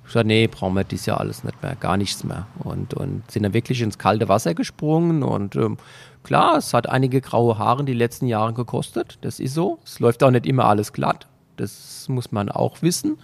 ich 0.00 0.06
gesagt, 0.06 0.28
nee, 0.28 0.46
brauchen 0.46 0.74
wir 0.74 0.84
dies 0.84 1.06
Jahr 1.06 1.18
alles 1.18 1.42
nicht 1.42 1.60
mehr, 1.60 1.74
gar 1.74 1.96
nichts 1.96 2.22
mehr. 2.22 2.46
Und, 2.60 2.94
und 2.94 3.28
sind 3.28 3.42
dann 3.42 3.52
wirklich 3.52 3.82
ins 3.82 3.98
kalte 3.98 4.28
Wasser 4.28 4.54
gesprungen 4.54 5.24
und 5.24 5.56
ähm, 5.56 5.76
klar, 6.22 6.56
es 6.56 6.72
hat 6.72 6.88
einige 6.88 7.20
graue 7.20 7.58
Haare 7.58 7.80
in 7.80 7.86
den 7.86 7.98
letzten 7.98 8.26
Jahren 8.26 8.54
gekostet, 8.54 9.18
das 9.22 9.40
ist 9.40 9.54
so. 9.54 9.80
Es 9.84 9.98
läuft 9.98 10.22
auch 10.22 10.30
nicht 10.30 10.46
immer 10.46 10.66
alles 10.66 10.92
glatt, 10.92 11.26
das 11.56 12.08
muss 12.08 12.30
man 12.30 12.48
auch 12.48 12.80
wissen. 12.80 13.18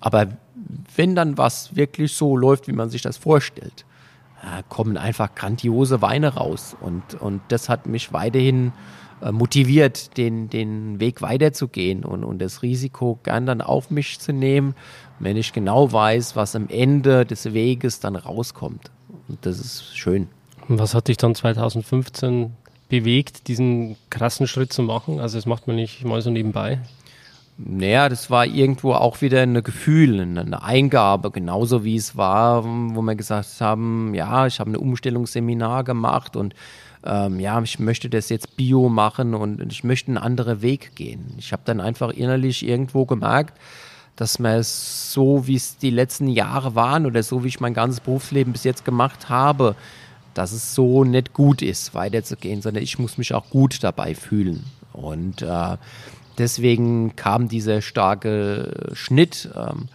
Aber 0.00 0.28
wenn 0.96 1.14
dann 1.14 1.36
was 1.36 1.76
wirklich 1.76 2.14
so 2.14 2.38
läuft, 2.38 2.68
wie 2.68 2.72
man 2.72 2.88
sich 2.88 3.02
das 3.02 3.18
vorstellt, 3.18 3.84
kommen 4.68 4.96
einfach 4.96 5.34
grandiose 5.34 6.02
Weine 6.02 6.34
raus. 6.34 6.76
Und, 6.80 7.14
und 7.20 7.40
das 7.48 7.68
hat 7.68 7.86
mich 7.86 8.12
weiterhin 8.12 8.72
äh, 9.22 9.32
motiviert, 9.32 10.16
den, 10.16 10.48
den 10.48 10.98
Weg 10.98 11.20
weiterzugehen 11.20 12.04
und, 12.04 12.24
und 12.24 12.40
das 12.40 12.62
Risiko 12.62 13.18
gern 13.22 13.46
dann 13.46 13.60
auf 13.60 13.90
mich 13.90 14.18
zu 14.18 14.32
nehmen, 14.32 14.74
wenn 15.18 15.36
ich 15.36 15.52
genau 15.52 15.92
weiß, 15.92 16.36
was 16.36 16.56
am 16.56 16.68
Ende 16.68 17.26
des 17.26 17.52
Weges 17.52 18.00
dann 18.00 18.16
rauskommt. 18.16 18.90
Und 19.28 19.44
das 19.44 19.58
ist 19.60 19.96
schön. 19.96 20.28
Und 20.68 20.78
was 20.78 20.94
hat 20.94 21.08
dich 21.08 21.18
dann 21.18 21.34
2015 21.34 22.52
bewegt, 22.88 23.48
diesen 23.48 23.96
krassen 24.08 24.46
Schritt 24.46 24.72
zu 24.72 24.82
machen? 24.82 25.20
Also 25.20 25.36
das 25.36 25.46
macht 25.46 25.66
man 25.66 25.76
nicht 25.76 26.04
mal 26.04 26.22
so 26.22 26.30
nebenbei. 26.30 26.80
Naja, 27.62 28.08
das 28.08 28.30
war 28.30 28.46
irgendwo 28.46 28.94
auch 28.94 29.20
wieder 29.20 29.42
ein 29.42 29.62
Gefühl, 29.62 30.20
eine 30.20 30.62
Eingabe, 30.62 31.30
genauso 31.30 31.84
wie 31.84 31.96
es 31.96 32.16
war, 32.16 32.64
wo 32.64 33.02
wir 33.02 33.14
gesagt 33.16 33.60
haben, 33.60 34.14
ja, 34.14 34.46
ich 34.46 34.60
habe 34.60 34.70
ein 34.70 34.76
Umstellungsseminar 34.76 35.84
gemacht 35.84 36.36
und 36.36 36.54
ähm, 37.04 37.38
ja, 37.38 37.60
ich 37.60 37.78
möchte 37.78 38.08
das 38.08 38.30
jetzt 38.30 38.56
bio 38.56 38.88
machen 38.88 39.34
und 39.34 39.70
ich 39.70 39.84
möchte 39.84 40.08
einen 40.08 40.16
anderen 40.16 40.62
Weg 40.62 40.94
gehen. 40.94 41.34
Ich 41.38 41.52
habe 41.52 41.62
dann 41.66 41.80
einfach 41.80 42.10
innerlich 42.10 42.66
irgendwo 42.66 43.04
gemerkt, 43.04 43.58
dass 44.16 44.38
man 44.38 44.52
es 44.52 45.12
so, 45.12 45.46
wie 45.46 45.56
es 45.56 45.76
die 45.76 45.90
letzten 45.90 46.28
Jahre 46.28 46.74
waren 46.74 47.04
oder 47.04 47.22
so, 47.22 47.44
wie 47.44 47.48
ich 47.48 47.60
mein 47.60 47.74
ganzes 47.74 48.00
Berufsleben 48.00 48.54
bis 48.54 48.64
jetzt 48.64 48.86
gemacht 48.86 49.28
habe, 49.28 49.76
dass 50.32 50.52
es 50.52 50.74
so 50.74 51.04
nicht 51.04 51.34
gut 51.34 51.60
ist, 51.60 51.94
weiterzugehen, 51.94 52.62
sondern 52.62 52.82
ich 52.82 52.98
muss 52.98 53.18
mich 53.18 53.34
auch 53.34 53.50
gut 53.50 53.82
dabei 53.82 54.14
fühlen. 54.14 54.64
Und 54.92 55.42
äh, 55.42 55.76
deswegen 56.40 57.14
kam 57.16 57.48
dieser 57.48 57.82
starke 57.82 58.90
Schnitt, 58.94 59.50
ähm, 59.54 59.88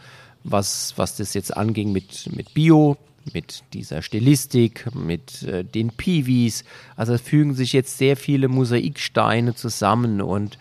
was, 0.43 0.93
was 0.95 1.17
das 1.17 1.33
jetzt 1.33 1.55
anging 1.55 1.91
mit, 1.91 2.29
mit 2.33 2.53
Bio, 2.53 2.97
mit 3.33 3.63
dieser 3.73 4.01
Stilistik, 4.01 4.87
mit 4.93 5.43
äh, 5.43 5.63
den 5.63 5.89
Piwis. 5.89 6.63
Also 6.95 7.13
es 7.13 7.21
fügen 7.21 7.55
sich 7.55 7.73
jetzt 7.73 7.97
sehr 7.97 8.15
viele 8.15 8.47
Mosaiksteine 8.47 9.55
zusammen 9.55 10.21
und 10.21 10.57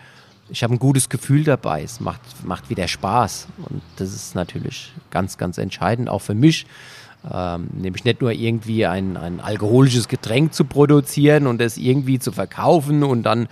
ich 0.50 0.62
habe 0.62 0.74
ein 0.74 0.78
gutes 0.78 1.08
Gefühl 1.08 1.44
dabei. 1.44 1.82
Es 1.82 2.00
macht, 2.00 2.20
macht 2.44 2.70
wieder 2.70 2.88
Spaß 2.88 3.48
und 3.70 3.82
das 3.96 4.14
ist 4.14 4.34
natürlich 4.34 4.92
ganz, 5.10 5.38
ganz 5.38 5.58
entscheidend, 5.58 6.08
auch 6.08 6.20
für 6.20 6.34
mich. 6.34 6.66
Ähm, 7.32 7.68
nämlich 7.72 8.04
nicht 8.04 8.20
nur 8.20 8.32
irgendwie 8.32 8.84
ein, 8.84 9.16
ein 9.16 9.40
alkoholisches 9.40 10.08
Getränk 10.08 10.52
zu 10.52 10.66
produzieren 10.66 11.46
und 11.46 11.62
es 11.62 11.78
irgendwie 11.78 12.18
zu 12.18 12.32
verkaufen 12.32 13.02
und 13.02 13.22
dann 13.22 13.48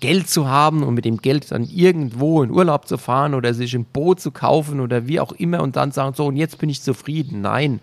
Geld 0.00 0.28
zu 0.28 0.48
haben 0.48 0.82
und 0.82 0.94
mit 0.94 1.04
dem 1.04 1.18
Geld 1.18 1.50
dann 1.50 1.64
irgendwo 1.64 2.42
in 2.42 2.50
Urlaub 2.50 2.86
zu 2.86 2.98
fahren 2.98 3.34
oder 3.34 3.54
sich 3.54 3.74
ein 3.74 3.84
Boot 3.84 4.20
zu 4.20 4.30
kaufen 4.30 4.80
oder 4.80 5.06
wie 5.06 5.20
auch 5.20 5.32
immer 5.32 5.62
und 5.62 5.76
dann 5.76 5.92
sagen, 5.92 6.14
so 6.14 6.26
und 6.26 6.36
jetzt 6.36 6.58
bin 6.58 6.68
ich 6.68 6.82
zufrieden. 6.82 7.40
Nein, 7.40 7.80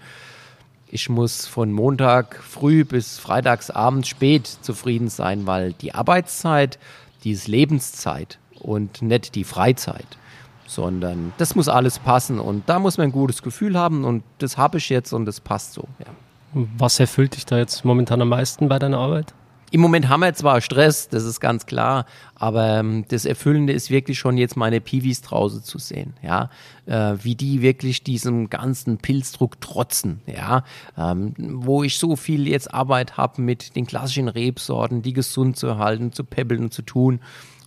ich 0.93 1.09
muss 1.09 1.47
von 1.47 1.71
Montag 1.71 2.39
früh 2.43 2.85
bis 2.85 3.17
Freitagsabend 3.17 4.05
spät 4.05 4.45
zufrieden 4.45 5.09
sein, 5.09 5.47
weil 5.47 5.73
die 5.73 5.95
Arbeitszeit, 5.95 6.77
die 7.23 7.31
ist 7.31 7.47
Lebenszeit 7.47 8.37
und 8.59 9.01
nicht 9.01 9.33
die 9.33 9.43
Freizeit. 9.43 10.05
Sondern 10.67 11.33
das 11.39 11.55
muss 11.55 11.67
alles 11.67 11.99
passen 11.99 12.39
und 12.39 12.69
da 12.69 12.79
muss 12.79 12.97
man 12.97 13.07
ein 13.07 13.11
gutes 13.11 13.41
Gefühl 13.41 13.77
haben 13.77 14.05
und 14.05 14.23
das 14.37 14.57
habe 14.57 14.77
ich 14.77 14.89
jetzt 14.89 15.13
und 15.13 15.25
das 15.25 15.39
passt 15.41 15.73
so. 15.73 15.87
Ja. 15.99 16.13
Was 16.77 16.99
erfüllt 16.99 17.35
dich 17.35 17.45
da 17.45 17.57
jetzt 17.57 17.83
momentan 17.83 18.21
am 18.21 18.29
meisten 18.29 18.69
bei 18.69 18.77
deiner 18.77 18.99
Arbeit? 18.99 19.33
Im 19.73 19.81
Moment 19.81 20.07
haben 20.07 20.19
wir 20.19 20.31
zwar 20.35 20.61
Stress, 20.61 21.09
das 21.09 21.23
ist 21.23 21.39
ganz 21.39 21.65
klar, 21.65 22.05
aber 22.35 22.77
ähm, 22.77 23.05
das 23.07 23.25
Erfüllende 23.25 23.73
ist 23.73 23.89
wirklich 23.89 24.19
schon 24.19 24.37
jetzt 24.37 24.55
meine 24.55 24.79
Piwis 24.79 25.23
draußen 25.23 25.63
zu 25.63 25.79
sehen, 25.79 26.13
ja, 26.21 26.51
äh, 26.85 27.15
wie 27.23 27.33
die 27.33 27.63
wirklich 27.63 28.03
diesem 28.03 28.51
ganzen 28.51 28.99
Pilzdruck 28.99 29.59
trotzen, 29.61 30.21
ja, 30.27 30.63
ähm, 30.95 31.33
wo 31.37 31.81
ich 31.81 31.97
so 31.97 32.15
viel 32.15 32.47
jetzt 32.47 32.71
Arbeit 32.71 33.17
habe 33.17 33.41
mit 33.41 33.75
den 33.75 33.87
klassischen 33.87 34.27
Rebsorten, 34.27 35.01
die 35.01 35.13
gesund 35.13 35.57
zu 35.57 35.65
erhalten, 35.65 36.11
zu 36.11 36.23
peppeln 36.23 36.65
und 36.65 36.71
zu 36.71 36.83
tun. 36.83 37.19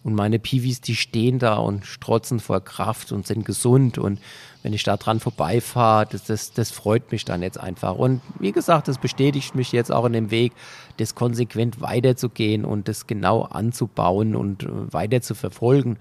Und 0.05 0.15
meine 0.15 0.39
Piwis, 0.39 0.81
die 0.81 0.95
stehen 0.95 1.41
da 1.41 1.57
und 1.57 1.85
strotzen 1.85 2.39
vor 2.39 2.61
Kraft 2.61 3.11
und 3.11 3.27
sind 3.27 3.45
gesund. 3.45 3.99
Und 3.99 4.21
wenn 4.67 4.73
ich 4.73 4.83
da 4.83 4.97
dran 4.97 5.21
vorbeifahre, 5.21 6.07
das, 6.11 6.25
das, 6.25 6.53
das 6.53 6.73
freut 6.73 7.13
mich 7.13 7.25
dann 7.25 7.41
jetzt 7.41 7.61
einfach. 7.61 7.95
Und 7.95 8.21
wie 8.41 8.51
gesagt, 8.51 8.89
das 8.89 8.99
bestätigt 8.99 9.55
mich 9.55 9.71
jetzt 9.71 9.93
auch 9.93 10.05
in 10.07 10.13
dem 10.13 10.33
Weg, 10.33 10.55
das 10.97 11.15
konsequent 11.15 11.81
weiterzugehen 11.81 12.65
und 12.65 12.89
das 12.89 13.07
genau 13.07 13.43
anzubauen 13.43 14.35
und 14.35 14.65
äh, 14.65 14.93
weiter 14.93 15.23
zu 15.23 15.37
verfolgen. 15.37 15.99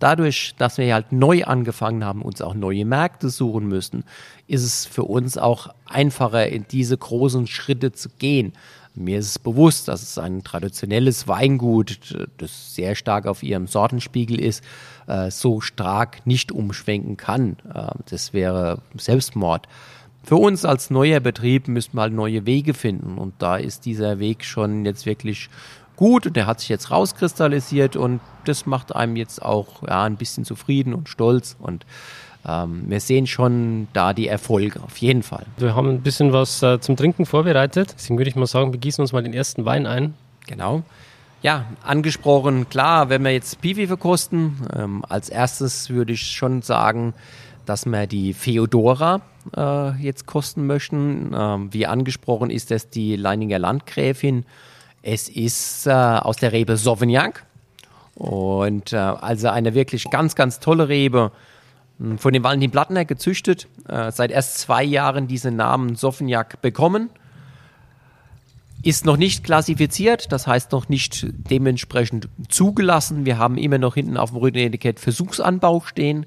Dadurch, 0.00 0.56
dass 0.58 0.78
wir 0.78 0.92
halt 0.92 1.12
neu 1.12 1.44
angefangen 1.44 2.04
haben, 2.04 2.22
uns 2.22 2.42
auch 2.42 2.54
neue 2.54 2.84
Märkte 2.84 3.28
suchen 3.28 3.68
müssen, 3.68 4.02
ist 4.48 4.64
es 4.64 4.84
für 4.84 5.04
uns 5.04 5.38
auch 5.38 5.68
einfacher, 5.86 6.48
in 6.48 6.66
diese 6.68 6.98
großen 6.98 7.46
Schritte 7.46 7.92
zu 7.92 8.08
gehen. 8.18 8.52
Mir 8.98 9.18
ist 9.18 9.26
es 9.26 9.38
bewusst, 9.38 9.88
dass 9.88 10.02
es 10.02 10.18
ein 10.18 10.42
traditionelles 10.42 11.28
Weingut, 11.28 12.28
das 12.38 12.74
sehr 12.74 12.94
stark 12.94 13.26
auf 13.26 13.42
ihrem 13.42 13.66
Sortenspiegel 13.66 14.40
ist, 14.40 14.64
äh, 15.06 15.30
so 15.30 15.60
stark 15.60 16.26
nicht 16.26 16.52
umschwenken 16.52 17.16
kann. 17.16 17.56
Äh, 17.72 17.90
das 18.10 18.32
wäre 18.32 18.82
Selbstmord. 18.96 19.66
Für 20.24 20.36
uns 20.36 20.64
als 20.64 20.90
neuer 20.90 21.20
Betrieb 21.20 21.68
müssen 21.68 21.94
wir 21.94 22.02
halt 22.02 22.12
neue 22.12 22.44
Wege 22.44 22.74
finden 22.74 23.16
und 23.16 23.34
da 23.38 23.56
ist 23.56 23.86
dieser 23.86 24.18
Weg 24.18 24.44
schon 24.44 24.84
jetzt 24.84 25.06
wirklich 25.06 25.48
gut 25.96 26.26
und 26.26 26.36
der 26.36 26.46
hat 26.46 26.60
sich 26.60 26.68
jetzt 26.68 26.90
rauskristallisiert 26.90 27.96
und 27.96 28.20
das 28.44 28.66
macht 28.66 28.94
einem 28.94 29.16
jetzt 29.16 29.42
auch 29.42 29.82
ja, 29.82 30.04
ein 30.04 30.16
bisschen 30.16 30.44
zufrieden 30.44 30.94
und 30.94 31.08
stolz 31.08 31.56
und 31.58 31.86
ähm, 32.46 32.84
wir 32.86 33.00
sehen 33.00 33.26
schon 33.26 33.88
da 33.92 34.12
die 34.12 34.28
Erfolge, 34.28 34.80
auf 34.82 34.96
jeden 34.98 35.22
Fall. 35.22 35.44
Wir 35.56 35.74
haben 35.74 35.88
ein 35.88 36.02
bisschen 36.02 36.32
was 36.32 36.62
äh, 36.62 36.80
zum 36.80 36.96
Trinken 36.96 37.26
vorbereitet. 37.26 37.94
Deswegen 37.96 38.18
würde 38.18 38.30
ich 38.30 38.36
mal 38.36 38.46
sagen, 38.46 38.72
wir 38.72 38.80
gießen 38.80 39.02
uns 39.02 39.12
mal 39.12 39.22
den 39.22 39.34
ersten 39.34 39.64
Wein 39.64 39.86
ein. 39.86 40.14
Genau. 40.46 40.82
Ja, 41.42 41.66
angesprochen, 41.84 42.68
klar, 42.68 43.10
wenn 43.10 43.22
wir 43.22 43.30
jetzt 43.30 43.60
Piwi 43.60 43.86
verkosten, 43.86 44.56
ähm, 44.74 45.04
als 45.08 45.28
erstes 45.28 45.88
würde 45.90 46.12
ich 46.14 46.22
schon 46.22 46.62
sagen, 46.62 47.14
dass 47.64 47.86
wir 47.86 48.06
die 48.06 48.32
Feodora 48.32 49.20
äh, 49.56 49.90
jetzt 50.02 50.26
kosten 50.26 50.66
möchten. 50.66 51.32
Ähm, 51.36 51.72
wie 51.72 51.86
angesprochen 51.86 52.50
ist 52.50 52.70
das 52.70 52.90
die 52.90 53.14
Leininger 53.14 53.58
Landgräfin. 53.58 54.46
Es 55.02 55.28
ist 55.28 55.86
äh, 55.86 55.90
aus 55.90 56.36
der 56.36 56.52
Rebe 56.52 56.76
Sauvignac 56.76 57.44
und 58.14 58.92
äh, 58.92 58.96
also 58.96 59.48
eine 59.48 59.74
wirklich 59.74 60.10
ganz, 60.10 60.34
ganz 60.34 60.58
tolle 60.58 60.88
Rebe 60.88 61.30
von 62.16 62.32
dem 62.32 62.44
Valentin 62.44 62.70
Plattner 62.70 63.04
gezüchtet, 63.04 63.66
äh, 63.88 64.12
seit 64.12 64.30
erst 64.30 64.58
zwei 64.58 64.84
Jahren 64.84 65.26
diesen 65.26 65.56
Namen 65.56 65.96
Soffenjak 65.96 66.62
bekommen. 66.62 67.10
Ist 68.82 69.04
noch 69.04 69.16
nicht 69.16 69.42
klassifiziert, 69.42 70.30
das 70.30 70.46
heißt 70.46 70.70
noch 70.70 70.88
nicht 70.88 71.26
dementsprechend 71.50 72.28
zugelassen. 72.48 73.26
Wir 73.26 73.38
haben 73.38 73.58
immer 73.58 73.78
noch 73.78 73.94
hinten 73.94 74.16
auf 74.16 74.30
dem 74.30 74.38
Rüdenetikett 74.38 75.00
Versuchsanbau 75.00 75.80
stehen. 75.80 76.26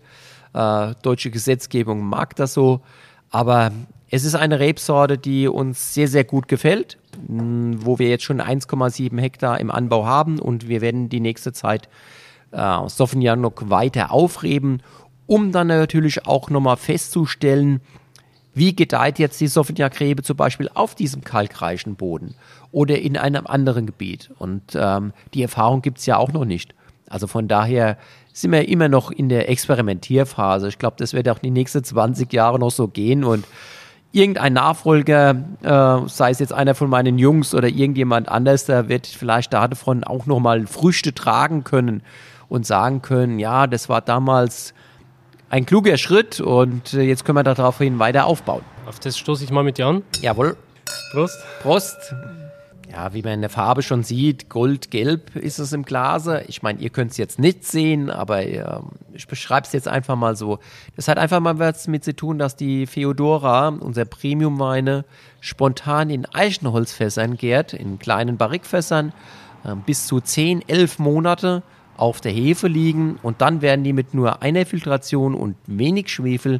Äh, 0.53 0.93
deutsche 1.01 1.31
Gesetzgebung 1.31 2.05
mag 2.05 2.35
das 2.35 2.53
so. 2.53 2.81
Aber 3.29 3.71
es 4.09 4.25
ist 4.25 4.35
eine 4.35 4.59
Rebsorte, 4.59 5.17
die 5.17 5.47
uns 5.47 5.93
sehr, 5.93 6.09
sehr 6.09 6.25
gut 6.25 6.49
gefällt, 6.49 6.97
hm, 7.27 7.85
wo 7.85 7.97
wir 7.97 8.09
jetzt 8.09 8.25
schon 8.25 8.41
1,7 8.41 9.17
Hektar 9.17 9.61
im 9.61 9.71
Anbau 9.71 10.05
haben 10.05 10.37
und 10.37 10.67
wir 10.67 10.81
werden 10.81 11.07
die 11.07 11.21
nächste 11.21 11.53
Zeit 11.53 11.87
äh, 12.51 12.87
Sauvignon 12.89 13.39
noch 13.39 13.53
weiter 13.69 14.11
aufreben 14.11 14.83
um 15.27 15.51
dann 15.51 15.67
natürlich 15.67 16.25
auch 16.25 16.49
nochmal 16.49 16.77
festzustellen, 16.77 17.81
wie 18.53 18.75
gedeiht 18.75 19.19
jetzt 19.19 19.39
die 19.39 19.47
Sauvignac-Rebe 19.47 20.23
zum 20.23 20.35
Beispiel 20.35 20.69
auf 20.73 20.95
diesem 20.95 21.23
kalkreichen 21.23 21.95
Boden 21.95 22.35
oder 22.71 22.99
in 22.99 23.17
einem 23.17 23.47
anderen 23.47 23.85
Gebiet. 23.85 24.31
Und 24.37 24.75
ähm, 24.75 25.13
die 25.33 25.41
Erfahrung 25.41 25.81
gibt 25.81 25.99
es 25.99 26.05
ja 26.05 26.17
auch 26.17 26.31
noch 26.33 26.45
nicht. 26.45 26.75
Also 27.09 27.27
von 27.27 27.47
daher 27.47 27.97
sind 28.33 28.51
wir 28.51 28.67
immer 28.67 28.89
noch 28.89 29.11
in 29.11 29.29
der 29.29 29.49
Experimentierphase. 29.49 30.67
Ich 30.67 30.79
glaube, 30.79 30.95
das 30.97 31.13
wird 31.13 31.27
auch 31.29 31.39
die 31.39 31.51
nächsten 31.51 31.83
20 31.83 32.31
Jahre 32.31 32.59
noch 32.59 32.71
so 32.71 32.87
gehen 32.87 33.23
und 33.23 33.45
irgendein 34.13 34.53
Nachfolger, 34.53 35.35
äh, 35.61 36.07
sei 36.07 36.31
es 36.31 36.39
jetzt 36.39 36.53
einer 36.53 36.75
von 36.75 36.89
meinen 36.89 37.17
Jungs 37.17 37.53
oder 37.53 37.67
irgendjemand 37.67 38.29
anders, 38.29 38.65
der 38.65 38.89
wird 38.89 39.07
vielleicht 39.07 39.53
davon 39.53 40.03
auch 40.03 40.25
nochmal 40.25 40.67
Früchte 40.67 41.13
tragen 41.13 41.63
können 41.63 42.03
und 42.49 42.65
sagen 42.65 43.01
können, 43.01 43.39
ja, 43.39 43.67
das 43.67 43.87
war 43.87 44.01
damals 44.01 44.73
ein 45.51 45.65
kluger 45.65 45.97
Schritt 45.97 46.39
und 46.39 46.93
äh, 46.93 47.01
jetzt 47.01 47.25
können 47.25 47.37
wir 47.37 47.43
daraufhin 47.43 47.99
weiter 47.99 48.25
aufbauen. 48.25 48.63
Auf 48.87 48.99
das 48.99 49.17
stoße 49.17 49.43
ich 49.43 49.51
mal 49.51 49.63
mit 49.63 49.77
dir 49.77 49.85
an. 49.85 50.03
Jawohl. 50.21 50.55
Prost. 51.11 51.37
Prost. 51.61 52.15
Ja, 52.89 53.13
wie 53.13 53.21
man 53.21 53.33
in 53.33 53.41
der 53.41 53.49
Farbe 53.49 53.83
schon 53.83 54.03
sieht, 54.03 54.49
goldgelb 54.49 55.35
ist 55.35 55.59
es 55.59 55.73
im 55.73 55.83
Glase. 55.83 56.43
Ich 56.47 56.61
meine, 56.61 56.79
ihr 56.79 56.89
könnt 56.89 57.11
es 57.11 57.17
jetzt 57.17 57.37
nicht 57.37 57.65
sehen, 57.65 58.09
aber 58.09 58.43
äh, 58.45 58.79
ich 59.13 59.27
beschreibe 59.27 59.67
es 59.67 59.73
jetzt 59.73 59.89
einfach 59.89 60.15
mal 60.15 60.37
so. 60.37 60.59
Das 60.95 61.09
hat 61.09 61.17
einfach 61.17 61.41
mal 61.41 61.59
was 61.59 61.87
mit 61.87 62.05
zu 62.05 62.15
tun, 62.15 62.37
dass 62.37 62.55
die 62.55 62.87
Feodora, 62.87 63.67
unser 63.69 64.05
Premium-Weine, 64.05 65.03
spontan 65.41 66.09
in 66.09 66.25
Eichenholzfässern 66.25 67.35
gärt, 67.35 67.73
in 67.73 67.99
kleinen 67.99 68.37
Barrikfässern, 68.37 69.11
äh, 69.65 69.75
bis 69.85 70.07
zu 70.07 70.21
10, 70.21 70.67
11 70.67 70.99
Monate 70.99 71.63
auf 72.01 72.19
der 72.19 72.31
Hefe 72.31 72.67
liegen 72.67 73.19
und 73.21 73.41
dann 73.41 73.61
werden 73.61 73.83
die 73.83 73.93
mit 73.93 74.15
nur 74.15 74.41
einer 74.41 74.65
Filtration 74.65 75.35
und 75.35 75.55
wenig 75.67 76.09
Schwefel 76.09 76.59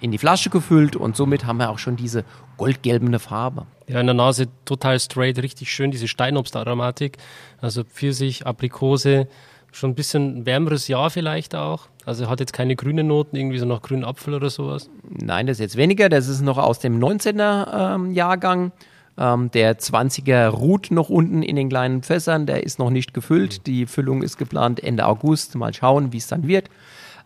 in 0.00 0.10
die 0.10 0.18
Flasche 0.18 0.50
gefüllt 0.50 0.96
und 0.96 1.14
somit 1.14 1.46
haben 1.46 1.58
wir 1.58 1.70
auch 1.70 1.78
schon 1.78 1.94
diese 1.94 2.24
goldgelbene 2.56 3.20
Farbe. 3.20 3.66
Ja, 3.86 4.00
in 4.00 4.06
der 4.06 4.14
Nase 4.14 4.48
total 4.64 4.98
straight, 4.98 5.38
richtig 5.38 5.72
schön, 5.72 5.92
diese 5.92 6.08
Steinobstaromatik. 6.08 7.16
Also 7.60 7.84
Pfirsich, 7.84 8.44
Aprikose, 8.44 9.28
schon 9.70 9.90
ein 9.90 9.94
bisschen 9.94 10.46
wärmeres 10.46 10.88
Jahr 10.88 11.10
vielleicht 11.10 11.54
auch. 11.54 11.86
Also 12.04 12.28
hat 12.28 12.40
jetzt 12.40 12.52
keine 12.52 12.74
grünen 12.74 13.06
Noten, 13.06 13.36
irgendwie 13.36 13.58
so 13.58 13.66
noch 13.66 13.82
grünen 13.82 14.04
Apfel 14.04 14.34
oder 14.34 14.50
sowas? 14.50 14.90
Nein, 15.08 15.46
das 15.46 15.58
ist 15.58 15.60
jetzt 15.60 15.76
weniger. 15.76 16.08
Das 16.08 16.26
ist 16.26 16.40
noch 16.40 16.58
aus 16.58 16.80
dem 16.80 16.98
19er 16.98 17.94
ähm, 17.94 18.12
Jahrgang. 18.12 18.72
Ähm, 19.18 19.50
der 19.50 19.78
20er 19.78 20.48
ruht 20.48 20.90
noch 20.90 21.08
unten 21.08 21.42
in 21.42 21.56
den 21.56 21.68
kleinen 21.68 22.02
Fässern, 22.02 22.46
der 22.46 22.64
ist 22.64 22.78
noch 22.78 22.90
nicht 22.90 23.14
gefüllt. 23.14 23.58
Mhm. 23.58 23.64
Die 23.64 23.86
Füllung 23.86 24.22
ist 24.22 24.36
geplant 24.36 24.82
Ende 24.82 25.06
August. 25.06 25.54
Mal 25.54 25.72
schauen, 25.72 26.12
wie 26.12 26.18
es 26.18 26.26
dann 26.26 26.46
wird. 26.46 26.68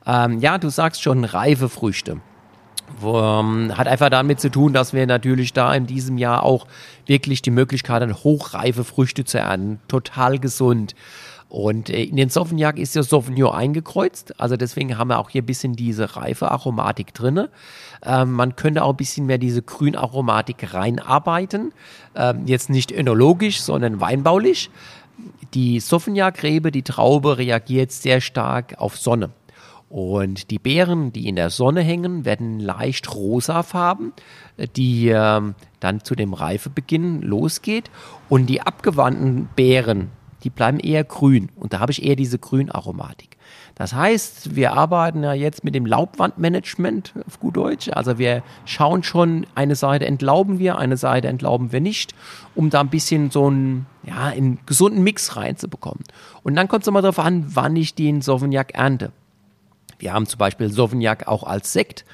Ähm, 0.07 0.39
ja, 0.39 0.59
du 0.59 0.71
sagst 0.71 1.03
schon 1.03 1.25
reife 1.25 1.69
Früchte. 1.69 2.21
Ähm, 3.03 3.77
hat 3.77 3.87
einfach 3.87 4.11
damit 4.11 4.41
zu 4.41 4.51
tun, 4.51 4.73
dass 4.73 4.93
wir 4.93 5.07
natürlich 5.07 5.53
da 5.53 5.75
in 5.75 5.87
diesem 5.87 6.19
Jahr 6.19 6.43
auch 6.43 6.67
wirklich 7.07 7.43
die 7.43 7.51
Möglichkeit 7.51 8.03
haben, 8.03 8.15
hochreife 8.15 8.85
Früchte 8.85 9.25
zu 9.25 9.39
ernten. 9.39 9.81
Total 9.89 10.39
gesund. 10.39 10.95
Und 11.51 11.91
äh, 11.91 12.05
in 12.05 12.17
den 12.17 12.31
Sauvignac 12.31 12.79
ist 12.79 12.95
ja 12.95 13.03
Sauvignon 13.03 13.53
eingekreuzt. 13.53 14.41
Also 14.41 14.57
deswegen 14.57 14.97
haben 14.97 15.09
wir 15.09 15.19
auch 15.19 15.29
hier 15.29 15.43
ein 15.43 15.47
bisschen 15.47 15.75
diese 15.75 16.17
reife 16.17 16.51
Aromatik 16.51 17.13
drin. 17.13 17.49
Ähm, 18.03 18.33
man 18.33 18.57
könnte 18.57 18.85
auch 18.85 18.91
ein 18.91 18.97
bisschen 18.97 19.27
mehr 19.27 19.39
diese 19.39 19.61
Grünaromatik 19.61 20.73
reinarbeiten. 20.73 21.73
Ähm, 22.15 22.47
jetzt 22.47 22.71
nicht 22.71 22.93
önologisch, 22.93 23.61
sondern 23.61 24.01
weinbaulich. 24.01 24.71
Die 25.53 25.81
Sauvignac-Rebe, 25.81 26.71
die 26.71 26.85
Traube, 26.85 27.37
reagiert 27.37 27.91
sehr 27.91 28.21
stark 28.21 28.77
auf 28.79 28.97
Sonne. 28.97 29.31
Und 29.91 30.53
die 30.53 30.61
Beeren, 30.61 31.13
die 31.13 31.27
in 31.27 31.35
der 31.35 31.51
Sonne 31.51 31.81
hängen, 31.81 32.25
werden 32.25 32.61
leicht 32.61 33.13
rosafarben, 33.13 34.13
die 34.77 35.09
ähm, 35.09 35.57
dann 35.81 36.05
zu 36.05 36.15
dem 36.15 36.33
Reifebeginn 36.33 37.23
losgeht. 37.23 37.91
Und 38.29 38.47
die 38.47 38.63
abgewandten 38.63 39.49
Beeren, 39.57 40.13
die 40.43 40.51
bleiben 40.51 40.81
eher 40.81 41.05
grün 41.05 41.51
und 41.57 41.73
da 41.73 41.81
habe 41.81 41.93
ich 41.93 42.05
eher 42.05 42.17
diese 42.17 42.39
Grünaromatik. 42.39 43.37
Das 43.75 43.95
heißt, 43.95 44.57
wir 44.57 44.75
arbeiten 44.75 45.23
ja 45.23 45.33
jetzt 45.33 45.65
mit 45.65 45.75
dem 45.75 45.87
Laubwandmanagement 45.87 47.15
auf 47.27 47.41
gut 47.41 47.57
Deutsch. 47.57 47.89
Also 47.93 48.19
wir 48.19 48.43
schauen 48.65 49.03
schon, 49.03 49.47
eine 49.55 49.75
Seite 49.75 50.07
entlauben 50.07 50.59
wir, 50.59 50.77
eine 50.79 50.97
Seite 50.97 51.29
entlauben 51.29 51.73
wir 51.73 51.81
nicht, 51.81 52.15
um 52.55 52.71
da 52.71 52.81
ein 52.81 52.91
bisschen 52.91 53.31
so 53.31 53.47
einen, 53.47 53.87
ja, 54.03 54.27
einen 54.27 54.59
gesunden 54.67 55.03
Mix 55.03 55.37
reinzubekommen. 55.37 56.05
Und 56.43 56.57
dann 56.57 56.69
kommt 56.69 56.83
es 56.83 56.89
immer 56.89 57.03
darauf 57.03 57.19
an, 57.19 57.45
wann 57.49 57.77
ich 57.77 57.95
den 57.95 58.21
Sauvignac 58.21 58.75
ernte. 58.75 59.13
Wir 59.99 60.13
haben 60.13 60.27
zum 60.27 60.39
Beispiel 60.39 60.71
Sauvignac 60.71 61.29
auch 61.29 61.45
als 61.45 61.73
Sekt 61.73 62.05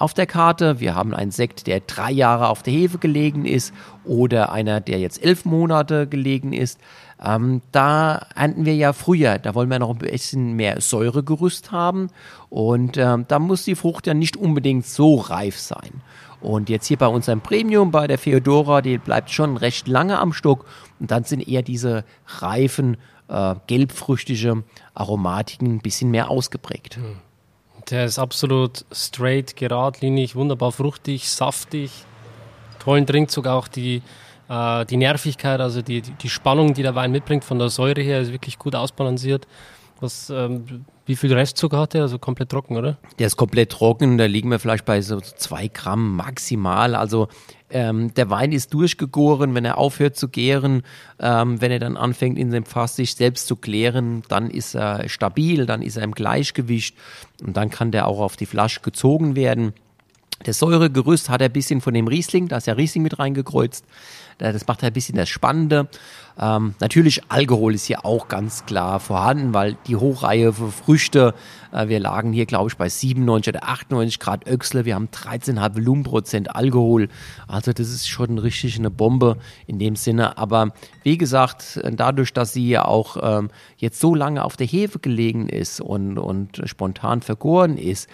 auf 0.00 0.14
der 0.14 0.26
Karte. 0.26 0.80
Wir 0.80 0.94
haben 0.94 1.14
einen 1.14 1.30
Sekt, 1.30 1.66
der 1.66 1.80
drei 1.80 2.10
Jahre 2.10 2.48
auf 2.48 2.62
der 2.62 2.72
Hefe 2.72 2.98
gelegen 2.98 3.44
ist 3.44 3.74
oder 4.04 4.50
einer, 4.50 4.80
der 4.80 4.98
jetzt 4.98 5.22
elf 5.22 5.44
Monate 5.44 6.06
gelegen 6.06 6.52
ist. 6.52 6.80
Ähm, 7.22 7.60
da 7.70 8.26
ernten 8.34 8.64
wir 8.64 8.74
ja 8.74 8.94
früher. 8.94 9.38
Da 9.38 9.54
wollen 9.54 9.70
wir 9.70 9.78
noch 9.78 9.90
ein 9.90 9.98
bisschen 9.98 10.54
mehr 10.54 10.80
Säuregerüst 10.80 11.70
haben. 11.70 12.08
Und 12.48 12.96
ähm, 12.96 13.26
da 13.28 13.38
muss 13.38 13.64
die 13.64 13.74
Frucht 13.74 14.06
ja 14.06 14.14
nicht 14.14 14.36
unbedingt 14.36 14.86
so 14.86 15.16
reif 15.16 15.58
sein. 15.58 16.02
Und 16.40 16.70
jetzt 16.70 16.86
hier 16.86 16.96
bei 16.96 17.06
unserem 17.06 17.42
Premium, 17.42 17.90
bei 17.90 18.06
der 18.06 18.16
Feodora, 18.16 18.80
die 18.80 18.96
bleibt 18.96 19.30
schon 19.30 19.58
recht 19.58 19.86
lange 19.86 20.18
am 20.18 20.32
Stock. 20.32 20.64
Und 20.98 21.10
dann 21.10 21.24
sind 21.24 21.46
eher 21.46 21.62
diese 21.62 22.04
reifen, 22.26 22.96
äh, 23.28 23.54
gelbfrüchtige 23.66 24.64
Aromatiken 24.94 25.74
ein 25.74 25.80
bisschen 25.80 26.10
mehr 26.10 26.30
ausgeprägt. 26.30 26.96
Hm. 26.96 27.16
Der 27.90 28.04
ist 28.04 28.18
absolut 28.18 28.84
straight, 28.92 29.56
geradlinig, 29.56 30.36
wunderbar 30.36 30.70
fruchtig, 30.70 31.28
saftig. 31.28 31.90
Tollen 32.78 33.06
Trinkzug 33.06 33.46
auch 33.46 33.66
die, 33.66 34.02
äh, 34.48 34.86
die 34.86 34.96
Nervigkeit, 34.96 35.60
also 35.60 35.82
die, 35.82 36.02
die 36.02 36.28
Spannung, 36.28 36.72
die 36.72 36.82
der 36.82 36.94
Wein 36.94 37.10
mitbringt 37.10 37.44
von 37.44 37.58
der 37.58 37.68
Säure 37.68 38.00
her, 38.00 38.20
ist 38.20 38.32
wirklich 38.32 38.58
gut 38.58 38.76
ausbalanciert. 38.76 39.46
Was, 40.00 40.30
ähm, 40.30 40.84
wie 41.06 41.16
viel 41.16 41.32
Restzucker 41.32 41.78
hat 41.78 41.94
der? 41.94 42.02
Also 42.02 42.18
komplett 42.18 42.50
trocken, 42.50 42.76
oder? 42.76 42.98
Der 43.18 43.26
ist 43.26 43.36
komplett 43.36 43.70
trocken, 43.70 44.16
da 44.16 44.26
liegen 44.26 44.50
wir 44.50 44.58
vielleicht 44.58 44.84
bei 44.84 45.02
so 45.02 45.20
zwei 45.20 45.68
Gramm 45.68 46.16
maximal. 46.16 46.94
Also 46.94 47.28
ähm, 47.70 48.12
der 48.14 48.30
Wein 48.30 48.52
ist 48.52 48.72
durchgegoren, 48.74 49.54
wenn 49.54 49.64
er 49.64 49.78
aufhört 49.78 50.16
zu 50.16 50.28
gären, 50.28 50.82
ähm, 51.18 51.60
wenn 51.60 51.70
er 51.70 51.78
dann 51.78 51.96
anfängt 51.96 52.38
in 52.38 52.50
dem 52.50 52.64
Fass 52.64 52.96
sich 52.96 53.14
selbst 53.14 53.46
zu 53.46 53.56
klären, 53.56 54.22
dann 54.28 54.50
ist 54.50 54.74
er 54.74 55.08
stabil, 55.08 55.66
dann 55.66 55.82
ist 55.82 55.96
er 55.96 56.02
im 56.02 56.12
Gleichgewicht 56.12 56.96
und 57.44 57.56
dann 57.56 57.70
kann 57.70 57.90
der 57.90 58.08
auch 58.08 58.20
auf 58.20 58.36
die 58.36 58.46
Flasche 58.46 58.80
gezogen 58.80 59.36
werden. 59.36 59.74
Das 60.42 60.58
Säuregerüst 60.58 61.28
hat 61.28 61.42
ein 61.42 61.52
bisschen 61.52 61.82
von 61.82 61.92
dem 61.92 62.08
Riesling, 62.08 62.48
da 62.48 62.56
ist 62.56 62.66
ja 62.66 62.72
Riesling 62.72 63.02
mit 63.02 63.18
reingekreuzt. 63.18 63.84
Das 64.38 64.66
macht 64.66 64.82
ein 64.82 64.92
bisschen 64.94 65.16
das 65.16 65.28
Spannende. 65.28 65.88
Ähm, 66.40 66.74
natürlich, 66.80 67.20
Alkohol 67.28 67.74
ist 67.74 67.84
hier 67.84 68.06
auch 68.06 68.28
ganz 68.28 68.64
klar 68.64 68.98
vorhanden, 68.98 69.52
weil 69.52 69.76
die 69.86 69.96
Hochreihe 69.96 70.54
für 70.54 70.72
Früchte, 70.72 71.34
äh, 71.72 71.88
wir 71.88 72.00
lagen 72.00 72.32
hier, 72.32 72.46
glaube 72.46 72.70
ich, 72.70 72.76
bei 72.78 72.88
97 72.88 73.54
oder 73.54 73.68
98 73.68 74.18
Grad 74.18 74.46
Öchsle. 74.46 74.86
Wir 74.86 74.94
haben 74.94 75.08
13,5 75.08 75.76
Volumenprozent 75.76 76.56
Alkohol. 76.56 77.08
Also, 77.46 77.74
das 77.74 77.90
ist 77.90 78.08
schon 78.08 78.38
richtig 78.38 78.78
eine 78.78 78.90
Bombe 78.90 79.36
in 79.66 79.78
dem 79.78 79.94
Sinne. 79.94 80.38
Aber 80.38 80.72
wie 81.02 81.18
gesagt, 81.18 81.78
dadurch, 81.92 82.32
dass 82.32 82.54
sie 82.54 82.66
ja 82.66 82.86
auch 82.86 83.18
ähm, 83.20 83.50
jetzt 83.76 84.00
so 84.00 84.14
lange 84.14 84.42
auf 84.42 84.56
der 84.56 84.66
Hefe 84.66 85.00
gelegen 85.00 85.50
ist 85.50 85.82
und, 85.82 86.16
und 86.16 86.62
spontan 86.64 87.20
vergoren 87.20 87.76
ist, 87.76 88.08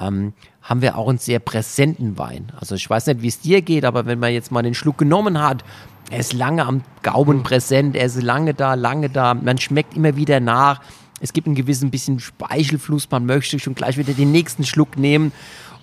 ähm, 0.00 0.34
haben 0.62 0.80
wir 0.80 0.96
auch 0.96 1.08
einen 1.08 1.18
sehr 1.18 1.40
präsenten 1.40 2.18
Wein. 2.18 2.52
Also 2.58 2.74
ich 2.74 2.88
weiß 2.88 3.06
nicht, 3.08 3.22
wie 3.22 3.28
es 3.28 3.40
dir 3.40 3.62
geht, 3.62 3.84
aber 3.84 4.06
wenn 4.06 4.18
man 4.18 4.32
jetzt 4.32 4.52
mal 4.52 4.62
den 4.62 4.74
Schluck 4.74 4.98
genommen 4.98 5.40
hat, 5.40 5.64
er 6.10 6.20
ist 6.20 6.32
lange 6.32 6.64
am 6.64 6.82
Gaumen 7.02 7.38
mhm. 7.38 7.42
präsent, 7.42 7.96
er 7.96 8.06
ist 8.06 8.22
lange 8.22 8.54
da, 8.54 8.74
lange 8.74 9.10
da, 9.10 9.34
man 9.34 9.58
schmeckt 9.58 9.96
immer 9.96 10.16
wieder 10.16 10.40
nach. 10.40 10.80
Es 11.20 11.32
gibt 11.32 11.46
einen 11.46 11.56
gewissen 11.56 11.90
bisschen 11.90 12.20
Speichelfluss, 12.20 13.10
man 13.10 13.26
möchte 13.26 13.58
schon 13.58 13.74
gleich 13.74 13.96
wieder 13.96 14.12
den 14.12 14.32
nächsten 14.32 14.64
Schluck 14.64 14.96
nehmen. 14.96 15.32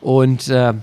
Und 0.02 0.50
äh, 0.50 0.74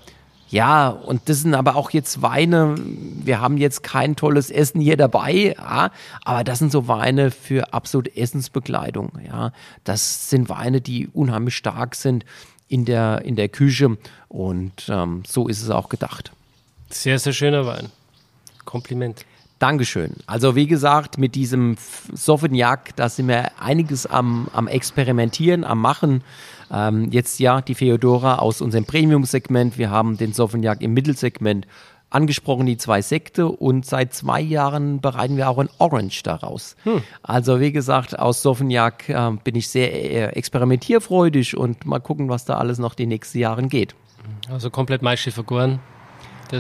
ja, 0.48 0.88
und 0.88 1.28
das 1.28 1.40
sind 1.42 1.54
aber 1.54 1.76
auch 1.76 1.90
jetzt 1.90 2.22
Weine, 2.22 2.76
wir 2.78 3.40
haben 3.40 3.56
jetzt 3.56 3.82
kein 3.82 4.14
tolles 4.14 4.50
Essen 4.50 4.80
hier 4.80 4.96
dabei, 4.96 5.54
ja, 5.58 5.90
aber 6.24 6.44
das 6.44 6.60
sind 6.60 6.70
so 6.70 6.86
Weine 6.86 7.30
für 7.30 7.72
absolute 7.72 8.16
Essensbekleidung. 8.16 9.12
Ja. 9.26 9.52
Das 9.84 10.30
sind 10.30 10.48
Weine, 10.48 10.80
die 10.80 11.08
unheimlich 11.08 11.56
stark 11.56 11.94
sind 11.94 12.24
in 12.68 12.84
der, 12.84 13.22
in 13.24 13.36
der 13.36 13.48
Küche 13.48 13.96
und 14.28 14.88
ähm, 14.88 15.22
so 15.26 15.48
ist 15.48 15.62
es 15.62 15.70
auch 15.70 15.88
gedacht. 15.88 16.32
Sehr, 16.90 17.18
sehr 17.18 17.32
schöner 17.32 17.66
Wein. 17.66 17.90
Kompliment. 18.64 19.24
Dankeschön. 19.58 20.16
Also 20.26 20.54
wie 20.54 20.66
gesagt, 20.66 21.16
mit 21.16 21.34
diesem 21.34 21.76
Sauvignac, 22.12 22.94
da 22.96 23.08
sind 23.08 23.28
wir 23.28 23.58
einiges 23.58 24.04
am, 24.04 24.48
am 24.52 24.68
Experimentieren, 24.68 25.64
am 25.64 25.80
Machen. 25.80 26.22
Ähm, 26.70 27.10
jetzt 27.10 27.38
ja 27.38 27.62
die 27.62 27.74
Feodora 27.74 28.36
aus 28.36 28.60
unserem 28.60 28.84
Premium-Segment. 28.84 29.78
Wir 29.78 29.90
haben 29.90 30.18
den 30.18 30.34
Sauvignac 30.34 30.82
im 30.82 30.92
Mittelsegment 30.92 31.66
angesprochen, 32.10 32.66
die 32.66 32.76
zwei 32.76 33.02
Sekte. 33.02 33.46
Und 33.46 33.86
seit 33.86 34.14
zwei 34.14 34.40
Jahren 34.40 35.00
bereiten 35.00 35.36
wir 35.36 35.48
auch 35.48 35.58
ein 35.58 35.68
Orange 35.78 36.22
daraus. 36.22 36.76
Hm. 36.84 37.02
Also 37.22 37.60
wie 37.60 37.72
gesagt, 37.72 38.18
aus 38.18 38.42
Sauvignac 38.42 39.08
äh, 39.08 39.30
bin 39.42 39.54
ich 39.54 39.68
sehr 39.68 39.92
äh, 39.92 40.24
experimentierfreudig 40.36 41.56
und 41.56 41.84
mal 41.86 42.00
gucken, 42.00 42.28
was 42.28 42.44
da 42.44 42.58
alles 42.58 42.78
noch 42.78 42.94
die 42.94 43.06
nächsten 43.06 43.38
Jahre 43.38 43.62
geht. 43.66 43.94
Also 44.50 44.70
komplett 44.70 45.02
Maischefiguren. 45.02 45.80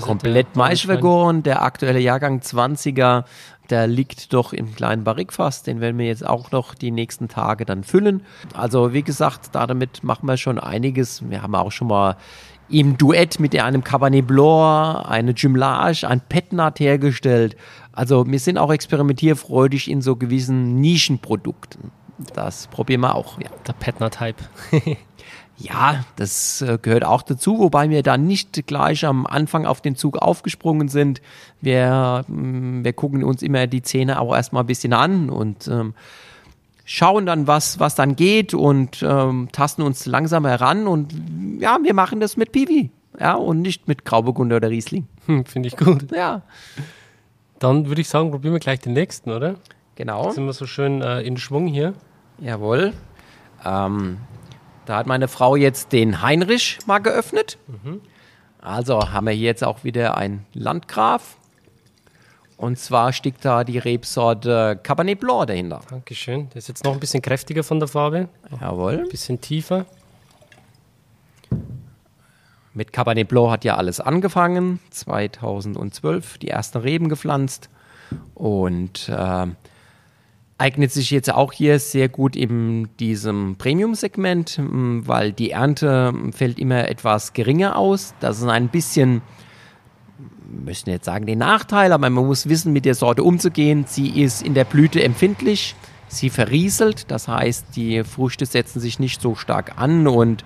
Komplett 0.00 0.56
Maischvergoren, 0.56 1.44
der 1.44 1.62
aktuelle 1.62 2.00
Jahrgang 2.00 2.40
20er, 2.40 3.24
der 3.70 3.86
liegt 3.86 4.32
doch 4.32 4.52
im 4.52 4.74
kleinen 4.74 5.04
Barrikfass, 5.04 5.62
den 5.62 5.80
werden 5.80 5.98
wir 5.98 6.06
jetzt 6.06 6.26
auch 6.26 6.50
noch 6.50 6.74
die 6.74 6.90
nächsten 6.90 7.28
Tage 7.28 7.64
dann 7.64 7.84
füllen. 7.84 8.22
Also 8.52 8.92
wie 8.92 9.02
gesagt, 9.02 9.54
damit 9.54 10.02
machen 10.02 10.26
wir 10.26 10.36
schon 10.36 10.58
einiges. 10.58 11.28
Wir 11.28 11.42
haben 11.42 11.54
auch 11.54 11.72
schon 11.72 11.88
mal 11.88 12.16
im 12.68 12.98
Duett 12.98 13.40
mit 13.40 13.58
einem 13.58 13.84
Cabernet 13.84 14.26
Blanc, 14.26 15.08
eine 15.08 15.32
Jumelage, 15.32 16.08
ein 16.08 16.20
Petnat 16.20 16.80
hergestellt. 16.80 17.56
Also 17.92 18.26
wir 18.26 18.38
sind 18.38 18.58
auch 18.58 18.72
experimentierfreudig 18.72 19.90
in 19.90 20.02
so 20.02 20.16
gewissen 20.16 20.80
Nischenprodukten. 20.80 21.90
Das 22.34 22.66
probieren 22.68 23.02
wir 23.02 23.14
auch. 23.14 23.40
Ja. 23.40 23.48
Der 23.66 23.72
Petnat-Hype. 23.72 24.42
Ja, 25.58 26.04
das 26.16 26.60
äh, 26.60 26.78
gehört 26.80 27.04
auch 27.04 27.22
dazu, 27.22 27.58
wobei 27.58 27.88
wir 27.88 28.02
da 28.02 28.18
nicht 28.18 28.66
gleich 28.66 29.06
am 29.06 29.26
Anfang 29.26 29.64
auf 29.64 29.80
den 29.80 29.96
Zug 29.96 30.18
aufgesprungen 30.18 30.88
sind. 30.88 31.22
Wir, 31.62 32.24
mm, 32.28 32.84
wir 32.84 32.92
gucken 32.92 33.24
uns 33.24 33.42
immer 33.42 33.66
die 33.66 33.80
Zähne 33.80 34.20
auch 34.20 34.34
erstmal 34.34 34.64
ein 34.64 34.66
bisschen 34.66 34.92
an 34.92 35.30
und 35.30 35.66
ähm, 35.68 35.94
schauen 36.86 37.26
dann, 37.26 37.46
was, 37.46 37.78
was 37.78 37.94
dann 37.94 38.16
geht 38.16 38.54
und 38.54 39.02
ähm, 39.02 39.48
tasten 39.52 39.82
uns 39.82 40.06
langsam 40.06 40.46
heran 40.46 40.86
und 40.86 41.12
ja, 41.60 41.78
wir 41.82 41.92
machen 41.92 42.20
das 42.20 42.38
mit 42.38 42.52
Piwi. 42.52 42.90
Ja, 43.20 43.34
und 43.34 43.60
nicht 43.60 43.88
mit 43.88 44.04
Grauburgunder 44.04 44.56
oder 44.56 44.70
Riesling. 44.70 45.06
Hm, 45.26 45.44
Finde 45.44 45.68
ich 45.68 45.76
gut. 45.76 46.12
Ja. 46.12 46.42
Dann 47.58 47.88
würde 47.88 48.00
ich 48.00 48.08
sagen, 48.08 48.30
probieren 48.30 48.54
wir 48.54 48.60
gleich 48.60 48.80
den 48.80 48.92
nächsten, 48.92 49.30
oder? 49.30 49.56
Genau. 49.96 50.26
Jetzt 50.26 50.34
sind 50.36 50.44
wir 50.44 50.52
so 50.52 50.66
schön 50.66 51.02
äh, 51.02 51.22
in 51.22 51.36
Schwung 51.38 51.66
hier. 51.66 51.94
Jawohl. 52.38 52.92
Ähm, 53.64 54.18
da 54.84 54.98
hat 54.98 55.06
meine 55.06 55.28
Frau 55.28 55.56
jetzt 55.56 55.92
den 55.92 56.22
Heinrich 56.22 56.78
mal 56.86 56.98
geöffnet. 56.98 57.58
Mhm. 57.66 58.00
Also 58.60 59.12
haben 59.12 59.26
wir 59.26 59.32
hier 59.32 59.46
jetzt 59.46 59.64
auch 59.64 59.82
wieder 59.82 60.16
ein 60.16 60.44
Landgraf. 60.52 61.38
Und 62.56 62.78
zwar 62.78 63.12
steckt 63.12 63.44
da 63.44 63.64
die 63.64 63.78
Rebsorte 63.78 64.80
Cabernet 64.82 65.20
Blanc 65.20 65.48
dahinter. 65.48 65.82
Dankeschön. 65.90 66.48
Der 66.50 66.56
ist 66.56 66.68
jetzt 66.68 66.84
noch 66.84 66.94
ein 66.94 67.00
bisschen 67.00 67.20
kräftiger 67.20 67.62
von 67.62 67.78
der 67.78 67.88
Farbe. 67.88 68.28
Jawohl. 68.60 69.00
Ein 69.00 69.08
bisschen 69.08 69.40
tiefer. 69.40 69.84
Mit 72.72 72.92
Cabernet 72.92 73.28
Blanc 73.28 73.50
hat 73.50 73.64
ja 73.64 73.76
alles 73.76 74.00
angefangen. 74.00 74.80
2012 74.90 76.38
die 76.38 76.48
ersten 76.48 76.78
Reben 76.78 77.08
gepflanzt. 77.08 77.68
Und 78.34 79.08
äh, 79.08 79.46
eignet 80.58 80.92
sich 80.92 81.10
jetzt 81.10 81.32
auch 81.32 81.52
hier 81.52 81.78
sehr 81.78 82.08
gut 82.08 82.36
in 82.36 82.88
diesem 82.98 83.56
Premium-Segment, 83.56 84.60
weil 84.60 85.32
die 85.32 85.50
Ernte 85.50 86.14
fällt 86.32 86.58
immer 86.58 86.88
etwas 86.88 87.32
geringer 87.32 87.76
aus. 87.76 88.14
Das 88.20 88.38
ist 88.38 88.48
ein 88.48 88.68
bisschen, 88.68 89.22
müssen 90.48 90.90
jetzt 90.90 91.04
sagen, 91.04 91.26
den 91.26 91.38
Nachteil, 91.38 91.92
aber 91.92 92.10
man 92.10 92.26
muss 92.26 92.48
wissen, 92.48 92.72
mit 92.72 92.84
der 92.84 92.94
Sorte 92.94 93.22
umzugehen. 93.22 93.84
Sie 93.86 94.20
ist 94.22 94.42
in 94.42 94.54
der 94.54 94.64
Blüte 94.64 95.02
empfindlich, 95.02 95.74
sie 96.08 96.30
verrieselt, 96.30 97.10
das 97.10 97.28
heißt, 97.28 97.76
die 97.76 98.04
Früchte 98.04 98.46
setzen 98.46 98.80
sich 98.80 98.98
nicht 98.98 99.20
so 99.20 99.34
stark 99.34 99.78
an 99.78 100.06
und 100.06 100.44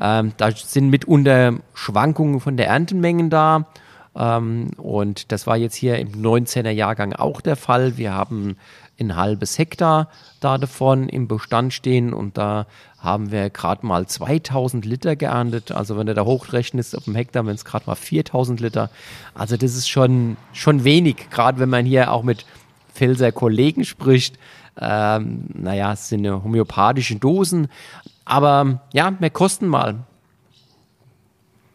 ähm, 0.00 0.32
da 0.36 0.50
sind 0.50 0.88
mitunter 0.88 1.54
Schwankungen 1.74 2.40
von 2.40 2.56
der 2.56 2.68
Erntenmengen 2.68 3.30
da. 3.30 3.66
Ähm, 4.16 4.70
und 4.76 5.32
das 5.32 5.46
war 5.46 5.56
jetzt 5.56 5.74
hier 5.74 5.98
im 5.98 6.12
19er 6.12 6.70
Jahrgang 6.70 7.12
auch 7.12 7.40
der 7.40 7.56
Fall. 7.56 7.96
Wir 7.96 8.12
haben 8.12 8.56
ein 8.98 9.16
halbes 9.16 9.58
Hektar 9.58 10.08
da 10.40 10.58
davon 10.58 11.08
im 11.08 11.28
Bestand 11.28 11.72
stehen 11.72 12.12
und 12.12 12.38
da 12.38 12.66
haben 12.98 13.32
wir 13.32 13.50
gerade 13.50 13.84
mal 13.84 14.06
2000 14.06 14.84
Liter 14.84 15.16
geerntet. 15.16 15.72
Also 15.72 15.96
wenn 15.96 16.06
du 16.06 16.14
da 16.14 16.24
hochrechnest 16.24 16.96
auf 16.96 17.04
dem 17.04 17.14
Hektar, 17.14 17.44
wenn 17.46 17.54
es 17.54 17.64
gerade 17.64 17.86
mal 17.86 17.96
4000 17.96 18.60
Liter. 18.60 18.90
Also 19.34 19.56
das 19.56 19.74
ist 19.74 19.88
schon, 19.88 20.36
schon 20.52 20.84
wenig, 20.84 21.30
gerade 21.30 21.58
wenn 21.58 21.68
man 21.68 21.84
hier 21.84 22.12
auch 22.12 22.22
mit 22.22 22.46
Pfälzer 22.94 23.32
Kollegen 23.32 23.84
spricht. 23.84 24.38
Ähm, 24.80 25.46
naja, 25.52 25.92
es 25.92 26.08
sind 26.08 26.28
homöopathische 26.28 27.16
Dosen. 27.16 27.68
Aber 28.24 28.80
ja, 28.92 29.12
wir 29.18 29.30
kosten 29.30 29.66
mal. 29.66 30.04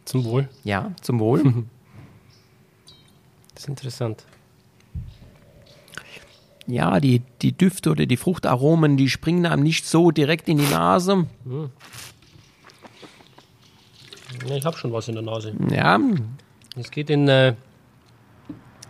Zum 0.04 0.24
Wohl. 0.24 0.48
Ja, 0.64 0.92
zum 1.02 1.20
Wohl. 1.20 1.64
Das 3.54 3.64
ist 3.64 3.70
interessant. 3.70 4.24
Ja, 6.70 7.00
die, 7.00 7.22
die 7.42 7.52
Düfte 7.56 7.90
oder 7.90 8.04
die 8.06 8.18
Fruchtaromen, 8.18 8.96
die 8.98 9.08
springen 9.08 9.46
einem 9.46 9.62
nicht 9.62 9.86
so 9.86 10.10
direkt 10.10 10.48
in 10.48 10.58
die 10.58 10.66
Nase. 10.66 11.26
Ja, 14.46 14.54
ich 14.56 14.64
habe 14.64 14.76
schon 14.76 14.92
was 14.92 15.08
in 15.08 15.14
der 15.14 15.22
Nase. 15.24 15.54
Ja, 15.70 15.98
Es 16.76 16.90
geht 16.90 17.08
in 17.10 17.26
äh, 17.28 17.54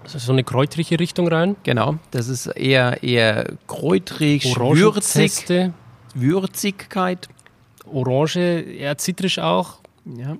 so 0.05 0.33
eine 0.33 0.43
kräutrige 0.45 0.99
Richtung 0.99 1.29
rein. 1.29 1.57
genau. 1.63 1.97
Das 2.11 2.29
ist 2.29 2.47
eher, 2.49 3.03
eher 3.03 3.53
kräutrig, 3.67 4.45
würzig, 4.57 5.73
Würzigkeit. 6.15 7.29
Orange, 7.87 8.37
eher 8.39 8.99
zitrisch 8.99 9.39
auch, 9.39 9.79
Ja. 10.05 10.37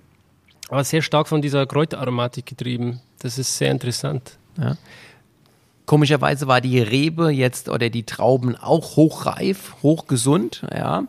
aber 0.69 0.85
sehr 0.85 1.01
stark 1.01 1.29
von 1.29 1.41
dieser 1.41 1.65
Kräuteraromatik 1.67 2.45
getrieben. 2.45 3.01
Das 3.21 3.39
ist 3.39 3.57
sehr 3.57 3.71
interessant. 3.71 4.37
Komischerweise 5.89 6.47
war 6.49 6.61
die 6.61 6.81
Rebe 6.81 7.31
jetzt 7.31 7.71
oder 7.71 7.89
die 7.89 8.03
Trauben 8.03 8.55
auch 8.55 8.97
hochreif, 8.97 9.75
hochgesund, 9.83 10.67
ja. 10.71 11.05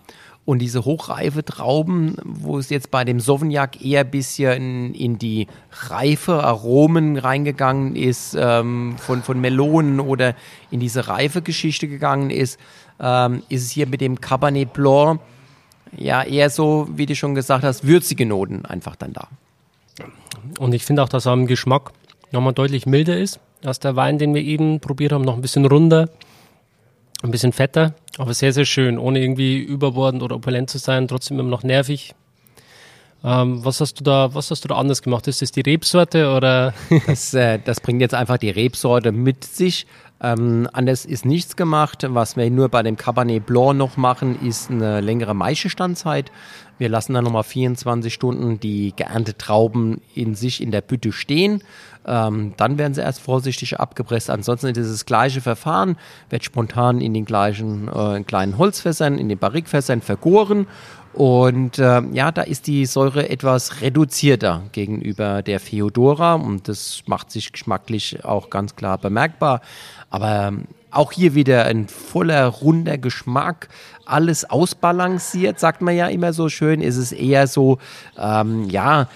Und 0.46 0.60
diese 0.60 0.86
hochreife 0.86 1.44
Trauben, 1.44 2.16
wo 2.24 2.58
es 2.58 2.70
jetzt 2.70 2.90
bei 2.90 3.04
dem 3.04 3.20
Sauvignac 3.20 3.84
eher 3.84 4.00
ein 4.00 4.10
bisschen 4.10 4.94
in, 4.94 5.18
die 5.18 5.48
reife 5.90 6.46
Aromen 6.46 7.18
reingegangen 7.18 7.98
ist, 7.98 8.38
ähm, 8.40 8.96
von, 8.98 9.22
von 9.22 9.42
Melonen 9.42 10.00
oder 10.00 10.34
in 10.72 10.80
diese 10.80 11.10
reife 11.10 11.42
Geschichte 11.42 11.90
gegangen 11.90 12.30
ist, 12.30 12.58
ähm, 13.02 13.44
ist 13.50 13.66
es 13.66 13.72
hier 13.72 13.86
mit 13.86 14.00
dem 14.00 14.22
Cabernet 14.22 14.72
Blanc 14.72 15.20
ja 15.98 16.24
eher 16.24 16.50
so, 16.50 16.88
wie 16.96 17.06
du 17.06 17.18
schon 17.18 17.36
gesagt 17.36 17.66
hast, 17.66 17.86
würzige 17.86 18.26
Noten 18.26 18.66
einfach 18.66 18.96
dann 18.96 19.12
da. 19.12 19.28
Und 20.58 20.72
ich 20.72 20.86
finde 20.86 21.04
auch, 21.04 21.10
dass 21.10 21.26
er 21.26 21.34
im 21.34 21.48
Geschmack 21.48 21.92
nochmal 22.32 22.54
deutlich 22.54 22.86
milder 22.86 23.18
ist 23.18 23.42
als 23.64 23.80
der 23.80 23.96
Wein, 23.96 24.18
den 24.18 24.34
wir 24.34 24.42
eben 24.42 24.80
probiert 24.80 25.12
haben. 25.12 25.24
Noch 25.24 25.36
ein 25.36 25.42
bisschen 25.42 25.66
runder, 25.66 26.10
ein 27.24 27.32
bisschen 27.32 27.54
fetter, 27.54 27.94
aber 28.18 28.34
sehr, 28.34 28.54
sehr 28.54 28.66
schön, 28.66 28.98
ohne 28.98 29.20
irgendwie 29.20 29.58
überbordend 29.58 30.24
oder 30.24 30.36
opulent 30.36 30.70
zu 30.70 30.78
sein, 30.78 31.08
trotzdem 31.08 31.40
immer 31.40 31.50
noch 31.50 31.64
nervig. 31.64 32.14
Ähm, 33.24 33.64
was 33.66 33.82
hast 33.82 34.00
du 34.00 34.04
da, 34.04 34.34
was 34.34 34.50
hast 34.50 34.64
du 34.64 34.70
da 34.70 34.76
anders 34.76 35.02
gemacht? 35.02 35.28
Ist 35.28 35.42
das 35.42 35.52
die 35.52 35.62
Rebsorte 35.62 36.32
oder? 36.32 36.74
Das, 37.06 37.34
äh, 37.34 37.60
das 37.64 37.82
bringt 37.82 38.02
jetzt 38.02 38.14
einfach 38.14 38.38
die 38.38 38.50
Rebsorte 38.50 39.12
mit 39.12 39.44
sich. 39.44 39.86
Ähm, 40.22 40.68
anders 40.74 41.06
ist 41.06 41.26
nichts 41.26 41.56
gemacht. 41.56 42.06
Was 42.08 42.36
wir 42.36 42.50
nur 42.50 42.70
bei 42.70 42.84
dem 42.84 42.98
Cabernet 42.98 43.46
Blanc 43.46 43.78
noch 43.78 43.98
machen, 43.98 44.40
ist 44.46 44.70
eine 44.70 45.02
längere 45.02 45.34
Maischestandzeit. 45.34 46.32
Wir 46.78 46.90
lassen 46.90 47.14
dann 47.14 47.26
nochmal 47.26 47.44
24 47.44 48.14
Stunden 48.14 48.60
die 48.60 48.94
geernte 48.96 49.38
Trauben 49.38 50.02
in 50.16 50.36
sich 50.36 50.62
in 50.62 50.72
der 50.72 50.82
Bütte 50.82 51.12
stehen. 51.12 51.62
Ähm, 52.06 52.54
dann 52.58 52.78
werden 52.78 52.94
sie 52.94 53.02
erst 53.02 53.20
vorsichtig 53.20 53.80
abgepresst. 53.80 54.30
Ansonsten 54.30 54.68
ist 54.68 54.78
es 54.78 54.92
das 54.92 55.06
gleiche 55.06 55.42
Verfahren, 55.42 55.98
wird 56.30 56.44
spontan 56.44 57.02
in 57.02 57.14
den 57.14 57.26
gleichen 57.26 57.90
äh, 57.90 58.18
in 58.18 58.26
kleinen 58.26 58.58
Holzfässern, 58.58 59.18
in 59.18 59.28
den 59.28 59.38
Barrikfässern 59.38 60.02
vergoren. 60.02 60.68
Und 61.14 61.80
äh, 61.80 62.02
ja, 62.14 62.32
da 62.32 62.44
ist 62.44 62.68
die 62.68 62.86
Säure 62.86 63.30
etwas 63.30 63.82
reduzierter 63.82 64.64
gegenüber 64.72 65.42
der 65.42 65.60
Feodora 65.60 66.36
und 66.36 66.68
das 66.68 67.02
macht 67.08 67.32
sich 67.32 67.52
geschmacklich 67.52 68.24
auch 68.24 68.50
ganz 68.50 68.76
klar 68.76 68.98
bemerkbar. 69.00 69.62
Aber 70.10 70.48
ähm, 70.48 70.66
auch 70.92 71.12
hier 71.12 71.36
wieder 71.36 71.66
ein 71.66 71.88
voller, 71.88 72.46
runder 72.48 72.98
Geschmack, 72.98 73.70
alles 74.06 74.50
ausbalanciert, 74.50 75.60
sagt 75.60 75.82
man 75.82 75.96
ja 75.96 76.08
immer 76.08 76.34
so 76.34 76.50
schön. 76.50 76.82
Ist 76.82 76.98
es 76.98 77.12
eher 77.12 77.48
so, 77.48 77.78
ähm, 78.18 78.70
ja, 78.70 79.08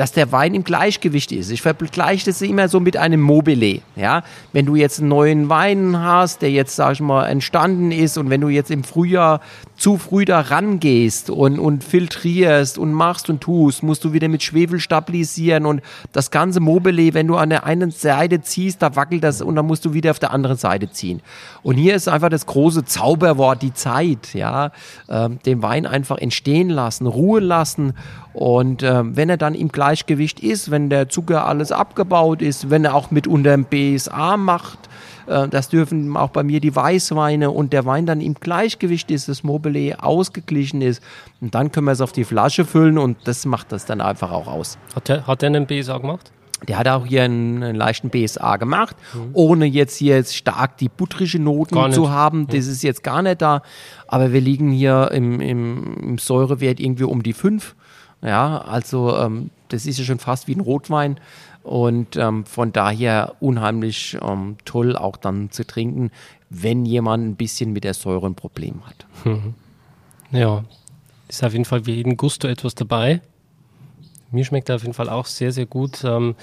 dass 0.00 0.12
der 0.12 0.32
Wein 0.32 0.54
im 0.54 0.64
Gleichgewicht 0.64 1.30
ist. 1.30 1.50
Ich 1.50 1.60
vergleiche 1.60 2.24
das 2.24 2.40
immer 2.40 2.70
so 2.70 2.80
mit 2.80 2.96
einem 2.96 3.20
Mobile. 3.20 3.82
Ja? 3.96 4.22
Wenn 4.54 4.64
du 4.64 4.74
jetzt 4.74 5.00
einen 5.00 5.10
neuen 5.10 5.50
Wein 5.50 5.94
hast, 5.98 6.40
der 6.40 6.50
jetzt, 6.50 6.74
sag 6.74 6.92
ich 6.94 7.00
mal, 7.00 7.26
entstanden 7.26 7.92
ist 7.92 8.16
und 8.16 8.30
wenn 8.30 8.40
du 8.40 8.48
jetzt 8.48 8.70
im 8.70 8.82
Frühjahr 8.82 9.42
zu 9.76 9.98
früh 9.98 10.24
da 10.24 10.40
rangehst 10.40 11.28
und, 11.28 11.58
und 11.58 11.84
filtrierst 11.84 12.78
und 12.78 12.94
machst 12.94 13.28
und 13.28 13.42
tust, 13.42 13.82
musst 13.82 14.02
du 14.02 14.14
wieder 14.14 14.28
mit 14.28 14.42
Schwefel 14.42 14.80
stabilisieren 14.80 15.66
und 15.66 15.82
das 16.12 16.30
ganze 16.30 16.60
Mobile, 16.60 17.12
wenn 17.12 17.26
du 17.26 17.36
an 17.36 17.50
der 17.50 17.64
einen 17.64 17.90
Seite 17.90 18.40
ziehst, 18.40 18.80
da 18.80 18.96
wackelt 18.96 19.22
das 19.22 19.42
und 19.42 19.54
dann 19.54 19.66
musst 19.66 19.84
du 19.84 19.92
wieder 19.92 20.12
auf 20.12 20.18
der 20.18 20.32
anderen 20.32 20.56
Seite 20.56 20.90
ziehen. 20.90 21.20
Und 21.62 21.76
hier 21.76 21.94
ist 21.94 22.08
einfach 22.08 22.30
das 22.30 22.46
große 22.46 22.86
Zauberwort, 22.86 23.60
die 23.60 23.74
Zeit, 23.74 24.32
ja, 24.32 24.72
ähm, 25.10 25.40
den 25.44 25.62
Wein 25.62 25.84
einfach 25.84 26.16
entstehen 26.16 26.70
lassen, 26.70 27.06
Ruhe 27.06 27.40
lassen 27.40 27.92
und 28.32 28.82
ähm, 28.82 29.16
wenn 29.16 29.28
er 29.28 29.36
dann 29.36 29.54
im 29.54 29.68
Gleichgewicht 29.68 30.40
ist, 30.40 30.70
wenn 30.70 30.88
der 30.88 31.08
Zucker 31.08 31.46
alles 31.46 31.72
abgebaut 31.72 32.42
ist, 32.42 32.70
wenn 32.70 32.84
er 32.84 32.94
auch 32.94 33.10
mit 33.10 33.26
unterm 33.26 33.64
BSA 33.64 34.36
macht, 34.36 34.78
äh, 35.26 35.48
das 35.48 35.68
dürfen 35.68 36.16
auch 36.16 36.30
bei 36.30 36.42
mir 36.42 36.60
die 36.60 36.74
Weißweine 36.74 37.50
und 37.50 37.72
der 37.72 37.86
Wein 37.86 38.06
dann 38.06 38.20
im 38.20 38.34
Gleichgewicht 38.34 39.10
ist, 39.10 39.28
das 39.28 39.42
Mobile 39.42 40.02
ausgeglichen 40.02 40.82
ist. 40.82 41.02
Und 41.40 41.54
dann 41.54 41.72
können 41.72 41.86
wir 41.86 41.92
es 41.92 42.00
auf 42.00 42.12
die 42.12 42.24
Flasche 42.24 42.64
füllen 42.64 42.98
und 42.98 43.16
das 43.24 43.46
macht 43.46 43.72
das 43.72 43.84
dann 43.84 44.00
einfach 44.00 44.30
auch 44.30 44.46
aus. 44.46 44.78
Hat 44.94 45.08
der, 45.08 45.26
hat 45.26 45.42
der 45.42 45.48
einen 45.48 45.66
BSA 45.66 45.98
gemacht? 45.98 46.32
Der 46.68 46.76
hat 46.76 46.88
auch 46.88 47.06
hier 47.06 47.22
einen, 47.22 47.62
einen 47.62 47.76
leichten 47.76 48.10
BSA 48.10 48.58
gemacht, 48.58 48.94
ohne 49.32 49.64
jetzt 49.64 49.96
hier 49.96 50.16
jetzt 50.16 50.36
stark 50.36 50.76
die 50.76 50.90
Gar 50.90 51.38
Noten 51.38 51.92
zu 51.92 52.10
haben. 52.10 52.48
Das 52.48 52.66
ist 52.66 52.82
jetzt 52.82 53.02
gar 53.02 53.22
nicht 53.22 53.40
da. 53.40 53.62
Aber 54.06 54.32
wir 54.34 54.42
liegen 54.42 54.70
hier 54.70 55.10
im, 55.10 55.40
im, 55.40 55.96
im 56.02 56.18
Säurewert 56.18 56.78
irgendwie 56.78 57.04
um 57.04 57.22
die 57.22 57.32
5. 57.32 57.74
Ja, 58.22 58.58
also 58.58 59.16
ähm, 59.16 59.50
das 59.68 59.86
ist 59.86 59.98
ja 59.98 60.04
schon 60.04 60.18
fast 60.18 60.46
wie 60.48 60.54
ein 60.54 60.60
Rotwein. 60.60 61.18
Und 61.62 62.16
ähm, 62.16 62.46
von 62.46 62.72
daher 62.72 63.34
unheimlich 63.40 64.16
ähm, 64.22 64.56
toll 64.64 64.96
auch 64.96 65.16
dann 65.16 65.50
zu 65.50 65.66
trinken, 65.66 66.10
wenn 66.48 66.86
jemand 66.86 67.24
ein 67.24 67.36
bisschen 67.36 67.72
mit 67.72 67.84
der 67.84 67.94
Säure 67.94 68.26
ein 68.26 68.34
Problem 68.34 68.82
hat. 68.86 69.06
Ja, 70.32 70.64
ist 71.28 71.44
auf 71.44 71.52
jeden 71.52 71.64
Fall 71.64 71.84
für 71.84 71.90
jeden 71.90 72.16
Gusto 72.16 72.48
etwas 72.48 72.74
dabei. 72.74 73.20
Mir 74.30 74.44
schmeckt 74.44 74.68
er 74.68 74.76
auf 74.76 74.82
jeden 74.82 74.94
Fall 74.94 75.08
auch 75.08 75.26
sehr, 75.26 75.52
sehr 75.52 75.66
gut. 75.66 76.02
Ähm, 76.04 76.34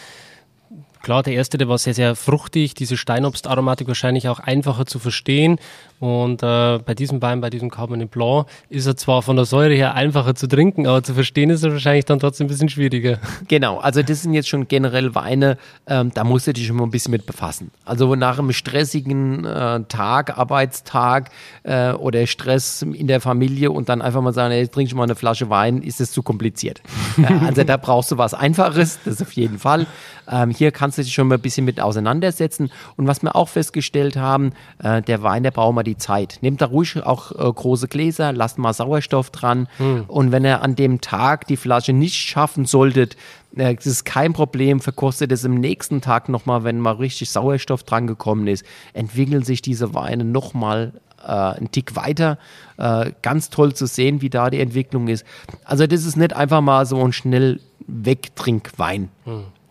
klar, 1.01 1.23
der 1.23 1.33
erste, 1.33 1.57
der 1.57 1.67
war 1.67 1.77
sehr, 1.77 1.93
sehr 1.93 2.15
fruchtig, 2.15 2.73
diese 2.73 2.97
Steinobstaromatik 2.97 3.87
wahrscheinlich 3.87 4.29
auch 4.29 4.39
einfacher 4.39 4.85
zu 4.85 4.99
verstehen. 4.99 5.57
Und 5.99 6.43
äh, 6.43 6.79
bei 6.79 6.93
diesem 6.93 7.21
Wein, 7.21 7.41
bei 7.41 7.49
diesem 7.49 7.71
Cabernet 7.71 8.11
Blanc, 8.11 8.47
ist 8.69 8.85
er 8.85 8.95
zwar 8.95 9.23
von 9.23 9.35
der 9.35 9.45
Säure 9.45 9.73
her 9.73 9.95
einfacher 9.95 10.35
zu 10.35 10.47
trinken, 10.47 10.85
aber 10.85 11.01
zu 11.01 11.13
verstehen 11.13 11.49
ist 11.49 11.63
er 11.63 11.71
wahrscheinlich 11.71 12.05
dann 12.05 12.19
trotzdem 12.19 12.45
ein 12.45 12.49
bisschen 12.49 12.69
schwieriger. 12.69 13.19
Genau, 13.47 13.77
also 13.77 14.01
das 14.01 14.23
sind 14.23 14.33
jetzt 14.33 14.49
schon 14.49 14.67
generell 14.67 15.15
Weine, 15.15 15.57
ähm, 15.87 16.11
da 16.13 16.23
musst 16.23 16.47
du 16.47 16.53
dich 16.53 16.67
immer 16.69 16.83
ein 16.83 16.91
bisschen 16.91 17.11
mit 17.11 17.25
befassen. 17.25 17.71
Also 17.85 18.13
nach 18.15 18.39
einem 18.39 18.51
stressigen 18.51 19.45
äh, 19.45 19.83
Tag, 19.87 20.37
Arbeitstag 20.37 21.29
äh, 21.63 21.91
oder 21.91 22.25
Stress 22.27 22.81
in 22.81 23.07
der 23.07 23.21
Familie 23.21 23.71
und 23.71 23.89
dann 23.89 24.01
einfach 24.01 24.21
mal 24.21 24.33
sagen, 24.33 24.51
ey, 24.51 24.61
jetzt 24.61 24.73
trinke 24.73 24.89
ich 24.89 24.95
mal 24.95 25.03
eine 25.03 25.15
Flasche 25.15 25.49
Wein, 25.49 25.81
ist 25.81 26.01
es 26.01 26.11
zu 26.11 26.23
kompliziert. 26.23 26.81
ja, 27.17 27.41
also 27.45 27.63
da 27.63 27.77
brauchst 27.77 28.11
du 28.11 28.17
was 28.17 28.33
Einfaches, 28.33 28.99
das 29.05 29.21
auf 29.21 29.31
jeden 29.33 29.59
Fall. 29.59 29.85
Ähm, 30.29 30.49
hier 30.49 30.71
kannst 30.71 30.97
du 30.97 31.03
dich 31.03 31.13
schon 31.13 31.27
mal 31.27 31.35
ein 31.35 31.41
bisschen 31.41 31.65
mit 31.65 31.79
auseinandersetzen. 31.79 32.71
Und 32.97 33.07
was 33.07 33.21
wir 33.23 33.35
auch 33.35 33.49
festgestellt 33.49 34.17
haben, 34.17 34.51
äh, 34.83 35.01
der 35.01 35.23
Wein, 35.23 35.43
der 35.43 35.51
braucht 35.51 35.73
mal 35.73 35.83
die 35.87 35.97
Zeit. 35.97 36.37
Nehmt 36.41 36.61
da 36.61 36.67
ruhig 36.67 37.03
auch 37.03 37.31
äh, 37.31 37.51
große 37.51 37.87
Gläser, 37.87 38.31
lasst 38.33 38.57
mal 38.59 38.73
Sauerstoff 38.73 39.31
dran. 39.31 39.67
Und 40.07 40.31
wenn 40.31 40.45
er 40.45 40.61
an 40.61 40.75
dem 40.75 41.01
Tag 41.01 41.47
die 41.47 41.57
Flasche 41.57 41.93
nicht 41.93 42.15
schaffen 42.15 42.65
solltet, 42.65 43.17
äh, 43.55 43.73
das 43.75 43.87
ist 43.87 44.05
kein 44.05 44.33
Problem, 44.33 44.79
verkostet 44.79 45.31
es 45.31 45.43
im 45.43 45.55
nächsten 45.55 46.01
Tag 46.01 46.29
nochmal, 46.29 46.63
wenn 46.63 46.79
mal 46.79 46.91
richtig 46.95 47.29
Sauerstoff 47.31 47.83
dran 47.83 48.05
gekommen 48.07 48.47
ist, 48.47 48.63
entwickeln 48.93 49.43
sich 49.43 49.61
diese 49.63 49.93
Weine 49.95 50.23
nochmal 50.23 50.93
äh, 51.25 51.31
einen 51.31 51.71
Tick 51.71 51.95
weiter. 51.95 52.37
Äh, 52.77 53.11
ganz 53.23 53.49
toll 53.49 53.73
zu 53.73 53.87
sehen, 53.87 54.21
wie 54.21 54.29
da 54.29 54.49
die 54.51 54.59
Entwicklung 54.59 55.07
ist. 55.07 55.25
Also 55.63 55.87
das 55.87 56.05
ist 56.05 56.15
nicht 56.17 56.33
einfach 56.33 56.61
mal 56.61 56.85
so 56.85 57.03
ein 57.03 57.13
schnell 57.13 57.59
Wegtrinkwein. 57.87 59.09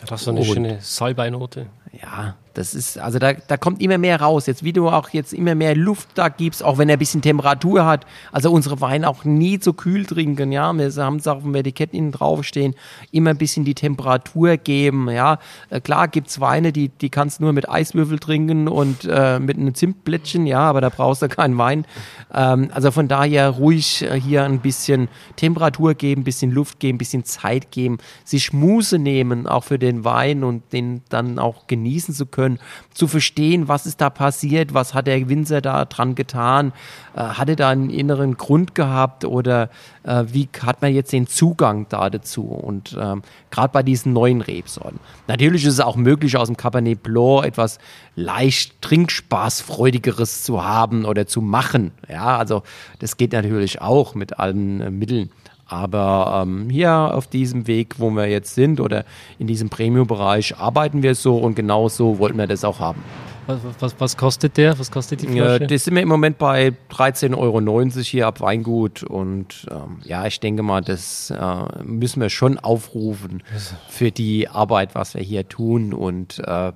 Hat 0.00 0.12
auch 0.12 0.18
so 0.18 0.30
eine 0.30 0.40
Und- 0.40 0.46
schöne 0.46 0.78
Salbeinote. 0.80 1.66
Ja, 2.02 2.36
das 2.56 2.74
ist, 2.74 2.98
also 2.98 3.18
da, 3.18 3.34
da 3.34 3.56
kommt 3.58 3.82
immer 3.82 3.98
mehr 3.98 4.20
raus. 4.20 4.46
Jetzt, 4.46 4.64
wie 4.64 4.72
du 4.72 4.88
auch 4.88 5.10
jetzt 5.10 5.34
immer 5.34 5.54
mehr 5.54 5.76
Luft 5.76 6.08
da 6.14 6.30
gibst, 6.30 6.64
auch 6.64 6.78
wenn 6.78 6.88
er 6.88 6.96
ein 6.96 6.98
bisschen 6.98 7.20
Temperatur 7.20 7.84
hat. 7.84 8.06
Also 8.32 8.50
unsere 8.50 8.80
Weine 8.80 9.08
auch 9.08 9.24
nie 9.24 9.58
zu 9.58 9.74
kühl 9.74 10.06
trinken, 10.06 10.52
ja. 10.52 10.72
Wir 10.72 10.90
haben 10.96 11.16
es 11.16 11.28
auch 11.28 11.36
auf 11.36 11.42
dem 11.42 11.54
Etikett 11.54 11.92
innen 11.92 12.12
draufstehen. 12.12 12.74
Immer 13.10 13.30
ein 13.30 13.36
bisschen 13.36 13.66
die 13.66 13.74
Temperatur 13.74 14.56
geben, 14.56 15.10
ja. 15.10 15.38
Äh, 15.68 15.80
klar 15.80 16.08
gibt's 16.08 16.40
Weine, 16.40 16.72
die, 16.72 16.88
die 16.88 17.10
kannst 17.10 17.40
nur 17.40 17.52
mit 17.52 17.68
Eiswürfel 17.68 18.18
trinken 18.18 18.68
und 18.68 19.04
äh, 19.04 19.38
mit 19.38 19.58
einem 19.58 19.74
Zimtblättchen, 19.74 20.46
ja, 20.46 20.60
aber 20.60 20.80
da 20.80 20.88
brauchst 20.88 21.20
du 21.20 21.28
keinen 21.28 21.58
Wein. 21.58 21.84
Ähm, 22.32 22.70
also 22.72 22.90
von 22.90 23.06
daher 23.06 23.50
ruhig 23.50 24.02
äh, 24.02 24.18
hier 24.18 24.44
ein 24.44 24.60
bisschen 24.60 25.08
Temperatur 25.36 25.92
geben, 25.92 26.22
ein 26.22 26.24
bisschen 26.24 26.52
Luft 26.52 26.80
geben, 26.80 26.96
ein 26.96 26.98
bisschen 26.98 27.24
Zeit 27.24 27.70
geben, 27.70 27.98
sich 28.24 28.54
Muße 28.54 28.98
nehmen, 28.98 29.46
auch 29.46 29.64
für 29.64 29.78
den 29.78 30.04
Wein 30.04 30.42
und 30.42 30.72
den 30.72 31.02
dann 31.10 31.38
auch 31.38 31.66
genießen 31.66 32.14
zu 32.14 32.24
können 32.24 32.45
können, 32.46 32.58
zu 32.94 33.08
verstehen, 33.08 33.68
was 33.68 33.86
ist 33.86 34.00
da 34.00 34.10
passiert, 34.10 34.74
was 34.74 34.94
hat 34.94 35.06
der 35.06 35.28
Winzer 35.28 35.60
da 35.60 35.84
dran 35.84 36.14
getan, 36.14 36.72
äh, 37.14 37.20
hat 37.20 37.48
er 37.48 37.56
da 37.56 37.70
einen 37.70 37.90
inneren 37.90 38.36
Grund 38.36 38.74
gehabt 38.74 39.24
oder 39.24 39.70
äh, 40.04 40.24
wie 40.28 40.48
hat 40.64 40.82
man 40.82 40.94
jetzt 40.94 41.12
den 41.12 41.26
Zugang 41.26 41.86
da 41.88 42.08
dazu 42.10 42.44
und 42.44 42.96
ähm, 42.98 43.22
gerade 43.50 43.72
bei 43.72 43.82
diesen 43.82 44.12
neuen 44.12 44.40
Rebsorten. 44.40 45.00
Natürlich 45.26 45.64
ist 45.64 45.74
es 45.74 45.80
auch 45.80 45.96
möglich, 45.96 46.36
aus 46.36 46.48
dem 46.48 46.56
Cabernet 46.56 47.02
Blanc 47.02 47.44
etwas 47.44 47.78
leicht 48.14 48.80
trinkspaßfreudigeres 48.82 50.44
zu 50.44 50.64
haben 50.64 51.04
oder 51.04 51.26
zu 51.26 51.40
machen. 51.40 51.92
Ja, 52.08 52.38
also 52.38 52.62
das 52.98 53.16
geht 53.16 53.32
natürlich 53.32 53.80
auch 53.80 54.14
mit 54.14 54.38
allen 54.38 54.80
äh, 54.80 54.90
Mitteln. 54.90 55.30
Aber 55.66 56.42
ähm, 56.42 56.70
hier 56.70 56.92
auf 56.92 57.26
diesem 57.26 57.66
Weg, 57.66 57.98
wo 57.98 58.10
wir 58.10 58.26
jetzt 58.28 58.54
sind 58.54 58.80
oder 58.80 59.04
in 59.38 59.46
diesem 59.46 59.68
Premium-Bereich, 59.68 60.56
arbeiten 60.58 61.02
wir 61.02 61.14
so 61.14 61.38
und 61.38 61.56
genau 61.56 61.88
so 61.88 62.18
wollten 62.18 62.38
wir 62.38 62.46
das 62.46 62.64
auch 62.64 62.78
haben. 62.78 63.02
Was, 63.46 63.60
was, 63.78 64.00
was 64.00 64.16
kostet 64.16 64.56
der? 64.56 64.78
Was 64.78 64.90
kostet 64.90 65.22
die 65.22 65.26
Flasche? 65.26 65.62
Ja, 65.62 65.66
das 65.66 65.84
sind 65.84 65.94
wir 65.94 66.02
im 66.02 66.08
Moment 66.08 66.38
bei 66.38 66.72
13,90 66.90 67.36
Euro 67.38 67.90
hier 68.00 68.26
ab 68.26 68.40
Weingut. 68.40 69.04
Und 69.04 69.66
ähm, 69.70 69.98
ja, 70.04 70.26
ich 70.26 70.40
denke 70.40 70.62
mal, 70.62 70.80
das 70.80 71.30
äh, 71.30 71.82
müssen 71.84 72.20
wir 72.20 72.28
schon 72.28 72.58
aufrufen 72.58 73.42
für 73.88 74.10
die 74.10 74.48
Arbeit, 74.48 74.94
was 74.94 75.14
wir 75.14 75.22
hier 75.22 75.48
tun 75.48 75.92
und 75.92 76.40
äh, 76.40 76.72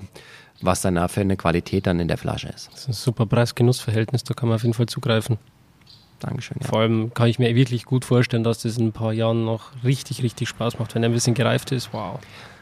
was 0.62 0.82
dann 0.82 1.08
für 1.08 1.22
eine 1.22 1.36
Qualität 1.36 1.86
dann 1.86 1.98
in 2.00 2.08
der 2.08 2.18
Flasche 2.18 2.48
ist. 2.48 2.70
Das 2.72 2.82
ist 2.82 2.88
ein 2.88 2.92
super 2.92 3.26
Preis-Genuss-Verhältnis, 3.26 4.24
da 4.24 4.34
kann 4.34 4.48
man 4.48 4.56
auf 4.56 4.62
jeden 4.62 4.74
Fall 4.74 4.86
zugreifen. 4.86 5.38
Dankeschön. 6.20 6.58
Ja. 6.60 6.68
Vor 6.68 6.80
allem 6.80 7.12
kann 7.14 7.28
ich 7.28 7.38
mir 7.38 7.54
wirklich 7.54 7.84
gut 7.84 8.04
vorstellen, 8.04 8.44
dass 8.44 8.62
das 8.62 8.78
in 8.78 8.88
ein 8.88 8.92
paar 8.92 9.12
Jahren 9.12 9.44
noch 9.44 9.72
richtig, 9.84 10.22
richtig 10.22 10.48
Spaß 10.48 10.78
macht, 10.78 10.94
wenn 10.94 11.02
er 11.02 11.08
ein 11.08 11.12
bisschen 11.12 11.34
gereift 11.34 11.72
ist. 11.72 11.92
Wow. 11.92 12.20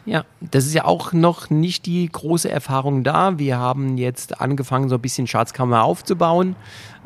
Ja, 0.09 0.25
das 0.41 0.65
ist 0.65 0.73
ja 0.73 0.87
auch 0.87 1.13
noch 1.13 1.51
nicht 1.51 1.85
die 1.85 2.09
große 2.09 2.51
Erfahrung 2.51 3.05
da. 3.05 3.39
Wir 3.39 3.59
haben 3.59 3.99
jetzt 3.99 4.41
angefangen, 4.41 4.89
so 4.89 4.95
ein 4.95 5.03
bisschen 5.03 5.27
Schatzkammer 5.27 5.83
aufzubauen, 5.83 6.57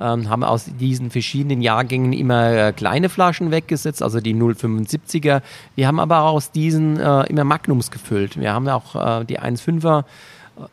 ähm, 0.01 0.29
haben 0.29 0.45
aus 0.45 0.71
diesen 0.79 1.11
verschiedenen 1.11 1.63
Jahrgängen 1.63 2.13
immer 2.13 2.53
äh, 2.53 2.73
kleine 2.73 3.09
Flaschen 3.09 3.51
weggesetzt, 3.51 4.05
also 4.05 4.21
die 4.21 4.37
0,75er. 4.37 5.43
Wir 5.75 5.87
haben 5.89 5.99
aber 5.99 6.23
aus 6.23 6.53
diesen 6.53 7.01
äh, 7.01 7.25
immer 7.25 7.43
Magnums 7.43 7.91
gefüllt. 7.91 8.39
Wir 8.39 8.53
haben 8.53 8.69
auch 8.69 8.95
äh, 8.95 9.25
die 9.25 9.41
1,5er 9.41 10.05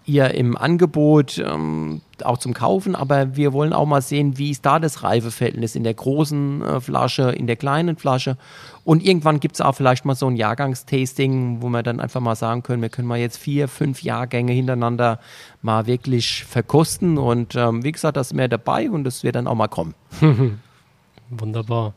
ihr 0.05 0.31
im 0.35 0.55
Angebot 0.55 1.39
ähm, 1.39 2.01
auch 2.25 2.37
zum 2.37 2.53
Kaufen, 2.53 2.95
aber 2.95 3.35
wir 3.35 3.53
wollen 3.53 3.73
auch 3.73 3.85
mal 3.85 4.01
sehen, 4.01 4.37
wie 4.37 4.51
ist 4.51 4.65
da 4.65 4.79
das 4.79 5.03
Reifeverhältnis 5.03 5.75
in 5.75 5.83
der 5.83 5.93
großen 5.93 6.61
äh, 6.61 6.81
Flasche, 6.81 7.31
in 7.31 7.47
der 7.47 7.55
kleinen 7.55 7.97
Flasche. 7.97 8.37
Und 8.83 9.05
irgendwann 9.05 9.39
gibt 9.39 9.55
es 9.55 9.61
auch 9.61 9.73
vielleicht 9.73 10.05
mal 10.05 10.15
so 10.15 10.27
ein 10.27 10.35
Jahrgangstasting, 10.35 11.61
wo 11.61 11.69
wir 11.69 11.83
dann 11.83 11.99
einfach 11.99 12.21
mal 12.21 12.35
sagen 12.35 12.63
können, 12.63 12.81
wir 12.81 12.89
können 12.89 13.07
mal 13.07 13.19
jetzt 13.19 13.37
vier, 13.37 13.67
fünf 13.67 14.01
Jahrgänge 14.03 14.51
hintereinander 14.51 15.19
mal 15.61 15.85
wirklich 15.85 16.43
verkosten. 16.45 17.17
Und 17.17 17.55
ähm, 17.55 17.83
wie 17.83 17.91
gesagt, 17.91 18.17
das 18.17 18.27
ist 18.27 18.33
mehr 18.33 18.47
dabei 18.47 18.89
und 18.89 19.03
das 19.03 19.23
wird 19.23 19.35
dann 19.35 19.47
auch 19.47 19.55
mal 19.55 19.67
kommen. 19.67 19.93
Wunderbar. 21.29 21.93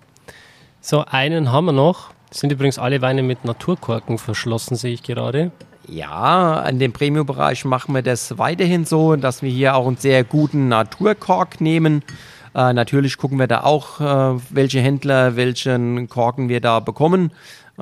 So, 0.81 1.05
einen 1.05 1.53
haben 1.53 1.67
wir 1.67 1.73
noch. 1.73 2.11
Das 2.29 2.41
sind 2.41 2.53
übrigens 2.53 2.79
alle 2.79 3.03
Weine 3.03 3.23
mit 3.23 3.45
Naturkorken 3.45 4.19
verschlossen, 4.19 4.77
sehe 4.77 4.95
ich 4.95 5.03
gerade. 5.03 5.53
Ja, 5.89 6.61
in 6.69 6.79
dem 6.79 6.93
Premium-Bereich 6.93 7.65
machen 7.65 7.95
wir 7.95 8.03
das 8.03 8.39
weiterhin 8.39 8.85
so, 8.85 9.17
dass 9.17 9.43
wir 9.43 9.51
hier 9.51 9.75
auch 9.75 9.87
einen 9.87 9.97
sehr 9.97 10.23
guten 10.23 10.69
Naturkork 10.69 11.61
nehmen. 11.61 12.03
Äh, 12.55 12.73
natürlich 12.73 13.17
gucken 13.17 13.39
wir 13.39 13.47
da 13.47 13.63
auch, 13.63 14.01
äh, 14.01 14.41
welche 14.51 14.81
Händler, 14.81 15.37
welchen 15.37 16.09
Korken 16.09 16.49
wir 16.49 16.61
da 16.61 16.81
bekommen, 16.81 17.33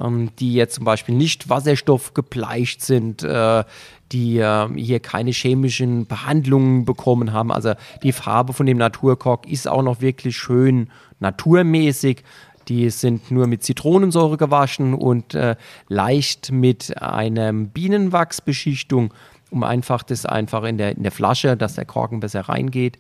ähm, 0.00 0.30
die 0.38 0.54
jetzt 0.54 0.76
zum 0.76 0.84
Beispiel 0.84 1.14
nicht 1.14 1.48
wasserstoffgebleicht 1.48 2.82
sind, 2.82 3.22
äh, 3.22 3.64
die 4.12 4.38
äh, 4.38 4.68
hier 4.76 5.00
keine 5.00 5.30
chemischen 5.30 6.06
Behandlungen 6.06 6.84
bekommen 6.84 7.32
haben. 7.32 7.52
Also 7.52 7.74
die 8.02 8.12
Farbe 8.12 8.52
von 8.52 8.66
dem 8.66 8.78
Naturkork 8.78 9.46
ist 9.46 9.68
auch 9.68 9.82
noch 9.82 10.00
wirklich 10.00 10.36
schön 10.36 10.88
naturmäßig. 11.18 12.24
Die 12.70 12.88
sind 12.90 13.32
nur 13.32 13.48
mit 13.48 13.64
Zitronensäure 13.64 14.36
gewaschen 14.36 14.94
und 14.94 15.34
äh, 15.34 15.56
leicht 15.88 16.52
mit 16.52 17.02
einem 17.02 17.68
Bienenwachsbeschichtung, 17.68 19.12
um 19.50 19.64
einfach 19.64 20.04
das 20.04 20.24
einfach 20.24 20.62
in 20.62 20.78
der, 20.78 20.96
in 20.96 21.02
der 21.02 21.10
Flasche, 21.10 21.56
dass 21.56 21.74
der 21.74 21.84
Korken 21.84 22.20
besser 22.20 22.42
reingeht. 22.42 22.96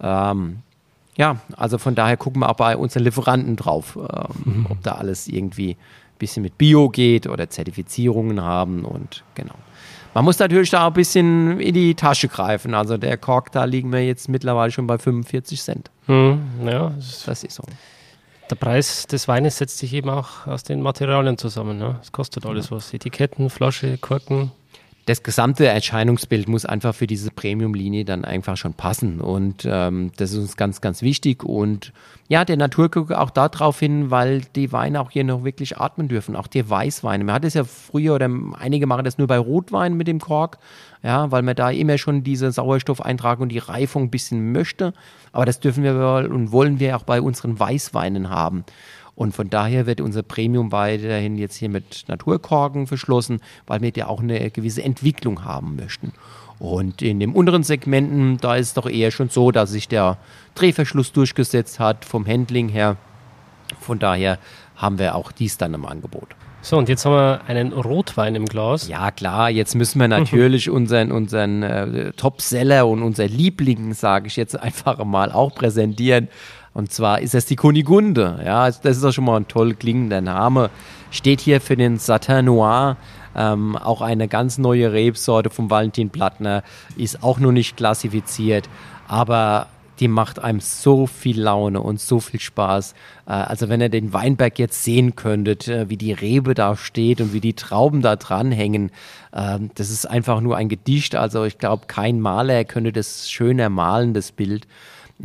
Ähm, 0.00 0.60
ja, 1.16 1.38
also 1.56 1.78
von 1.78 1.96
daher 1.96 2.16
gucken 2.16 2.42
wir 2.42 2.48
auch 2.48 2.56
bei 2.56 2.76
unseren 2.76 3.02
Lieferanten 3.02 3.56
drauf, 3.56 3.98
ähm, 4.00 4.52
mhm. 4.60 4.66
ob 4.70 4.82
da 4.84 4.92
alles 4.92 5.26
irgendwie 5.26 5.72
ein 5.72 6.18
bisschen 6.20 6.44
mit 6.44 6.56
Bio 6.56 6.88
geht 6.88 7.26
oder 7.26 7.50
Zertifizierungen 7.50 8.40
haben 8.40 8.84
und 8.84 9.24
genau. 9.34 9.56
Man 10.14 10.24
muss 10.24 10.38
natürlich 10.38 10.70
da 10.70 10.84
auch 10.84 10.88
ein 10.88 10.94
bisschen 10.94 11.60
in 11.60 11.74
die 11.74 11.94
Tasche 11.94 12.28
greifen. 12.28 12.74
Also 12.74 12.96
der 12.96 13.16
Kork, 13.18 13.52
da 13.52 13.64
liegen 13.64 13.92
wir 13.92 14.06
jetzt 14.06 14.28
mittlerweile 14.28 14.70
schon 14.70 14.86
bei 14.86 14.96
45 14.96 15.60
Cent. 15.60 15.90
Mhm, 16.06 16.40
ja, 16.64 16.92
das 17.26 17.44
ist 17.44 17.52
so. 17.52 17.64
Der 18.50 18.56
Preis 18.56 19.06
des 19.06 19.28
Weines 19.28 19.58
setzt 19.58 19.78
sich 19.78 19.92
eben 19.92 20.08
auch 20.08 20.46
aus 20.46 20.62
den 20.62 20.80
Materialien 20.80 21.36
zusammen. 21.36 21.78
Ne? 21.78 21.98
Es 22.00 22.12
kostet 22.12 22.46
alles 22.46 22.70
was. 22.70 22.94
Etiketten, 22.94 23.50
Flasche, 23.50 23.98
Korken. 23.98 24.52
Das 25.08 25.22
gesamte 25.22 25.64
Erscheinungsbild 25.64 26.48
muss 26.48 26.66
einfach 26.66 26.94
für 26.94 27.06
diese 27.06 27.30
Premium-Linie 27.30 28.04
dann 28.04 28.26
einfach 28.26 28.58
schon 28.58 28.74
passen. 28.74 29.22
Und 29.22 29.66
ähm, 29.66 30.12
das 30.18 30.32
ist 30.32 30.38
uns 30.38 30.56
ganz, 30.58 30.82
ganz 30.82 31.00
wichtig. 31.00 31.44
Und 31.44 31.94
ja, 32.28 32.44
der 32.44 32.58
Natur 32.58 32.90
auch 33.18 33.30
darauf 33.30 33.80
hin, 33.80 34.10
weil 34.10 34.42
die 34.54 34.70
Weine 34.70 35.00
auch 35.00 35.10
hier 35.10 35.24
noch 35.24 35.44
wirklich 35.44 35.78
atmen 35.78 36.08
dürfen. 36.08 36.36
Auch 36.36 36.46
die 36.46 36.68
Weißweine. 36.68 37.24
Man 37.24 37.36
hat 37.36 37.46
es 37.46 37.54
ja 37.54 37.64
früher, 37.64 38.16
oder 38.16 38.28
einige 38.58 38.86
machen 38.86 39.06
das 39.06 39.16
nur 39.16 39.28
bei 39.28 39.38
Rotwein 39.38 39.96
mit 39.96 40.08
dem 40.08 40.20
Kork 40.20 40.58
ja, 41.02 41.30
weil 41.30 41.42
man 41.42 41.54
da 41.54 41.70
immer 41.70 41.98
schon 41.98 42.24
diese 42.24 42.50
Sauerstoffeintragung 42.50 43.44
und 43.44 43.48
die 43.50 43.58
Reifung 43.58 44.04
ein 44.04 44.10
bisschen 44.10 44.52
möchte. 44.52 44.92
Aber 45.32 45.44
das 45.44 45.60
dürfen 45.60 45.84
wir 45.84 46.28
und 46.30 46.50
wollen 46.52 46.80
wir 46.80 46.96
auch 46.96 47.04
bei 47.04 47.20
unseren 47.20 47.58
Weißweinen 47.58 48.30
haben. 48.30 48.64
Und 49.18 49.34
von 49.34 49.50
daher 49.50 49.86
wird 49.86 50.00
unser 50.00 50.22
Premium 50.22 50.70
weiterhin 50.70 51.38
jetzt 51.38 51.56
hier 51.56 51.68
mit 51.68 52.04
Naturkorken 52.06 52.86
verschlossen, 52.86 53.40
weil 53.66 53.80
wir 53.80 53.90
ja 53.96 54.06
auch 54.06 54.20
eine 54.20 54.48
gewisse 54.52 54.84
Entwicklung 54.84 55.44
haben 55.44 55.74
möchten. 55.74 56.12
Und 56.60 57.02
in 57.02 57.18
den 57.18 57.32
unteren 57.32 57.64
Segmenten, 57.64 58.36
da 58.36 58.54
ist 58.54 58.68
es 58.68 58.74
doch 58.74 58.88
eher 58.88 59.10
schon 59.10 59.28
so, 59.28 59.50
dass 59.50 59.72
sich 59.72 59.88
der 59.88 60.18
Drehverschluss 60.54 61.10
durchgesetzt 61.10 61.80
hat 61.80 62.04
vom 62.04 62.28
Handling 62.28 62.68
her. 62.68 62.96
Von 63.80 63.98
daher 63.98 64.38
haben 64.76 65.00
wir 65.00 65.16
auch 65.16 65.32
dies 65.32 65.58
dann 65.58 65.74
im 65.74 65.84
Angebot. 65.84 66.36
So, 66.60 66.78
und 66.78 66.88
jetzt 66.88 67.04
haben 67.04 67.12
wir 67.12 67.40
einen 67.48 67.72
Rotwein 67.72 68.36
im 68.36 68.46
Glas. 68.46 68.86
Ja, 68.86 69.10
klar, 69.10 69.50
jetzt 69.50 69.74
müssen 69.74 70.00
wir 70.00 70.06
natürlich 70.06 70.70
unseren, 70.70 71.10
unseren 71.10 71.64
äh, 71.64 72.12
Topseller 72.12 72.86
und 72.86 73.02
unser 73.02 73.26
Liebling, 73.26 73.94
sage 73.94 74.28
ich 74.28 74.36
jetzt 74.36 74.56
einfach 74.62 75.04
mal, 75.04 75.32
auch 75.32 75.54
präsentieren. 75.56 76.28
Und 76.78 76.92
zwar 76.92 77.20
ist 77.20 77.34
das 77.34 77.44
die 77.44 77.56
Kunigunde. 77.56 78.40
Ja, 78.44 78.70
das 78.70 78.98
ist 78.98 79.04
auch 79.04 79.10
schon 79.10 79.24
mal 79.24 79.36
ein 79.36 79.48
toll 79.48 79.74
klingender 79.74 80.20
Name. 80.20 80.70
Steht 81.10 81.40
hier 81.40 81.60
für 81.60 81.76
den 81.76 81.98
Satin 81.98 82.44
Noir. 82.44 82.96
Ähm, 83.34 83.74
auch 83.74 84.00
eine 84.00 84.28
ganz 84.28 84.58
neue 84.58 84.92
Rebsorte 84.92 85.50
vom 85.50 85.70
Valentin 85.70 86.10
Plattner. 86.10 86.62
Ist 86.96 87.24
auch 87.24 87.40
noch 87.40 87.50
nicht 87.50 87.76
klassifiziert. 87.76 88.68
Aber 89.08 89.66
die 89.98 90.06
macht 90.06 90.38
einem 90.38 90.60
so 90.60 91.08
viel 91.08 91.40
Laune 91.40 91.80
und 91.80 91.98
so 91.98 92.20
viel 92.20 92.38
Spaß. 92.38 92.94
Äh, 93.26 93.32
also 93.32 93.68
wenn 93.68 93.80
ihr 93.80 93.88
den 93.88 94.12
Weinberg 94.12 94.60
jetzt 94.60 94.84
sehen 94.84 95.16
könntet, 95.16 95.66
äh, 95.66 95.90
wie 95.90 95.96
die 95.96 96.12
Rebe 96.12 96.54
da 96.54 96.76
steht 96.76 97.20
und 97.20 97.32
wie 97.32 97.40
die 97.40 97.54
Trauben 97.54 98.02
da 98.02 98.14
dranhängen, 98.14 98.92
ähm, 99.34 99.72
das 99.74 99.90
ist 99.90 100.06
einfach 100.06 100.40
nur 100.40 100.56
ein 100.56 100.68
Gedicht. 100.68 101.16
Also 101.16 101.42
ich 101.42 101.58
glaube, 101.58 101.86
kein 101.88 102.20
Maler 102.20 102.64
könnte 102.64 102.92
das 102.92 103.28
schöner 103.28 103.68
malen, 103.68 104.14
das 104.14 104.30
Bild. 104.30 104.68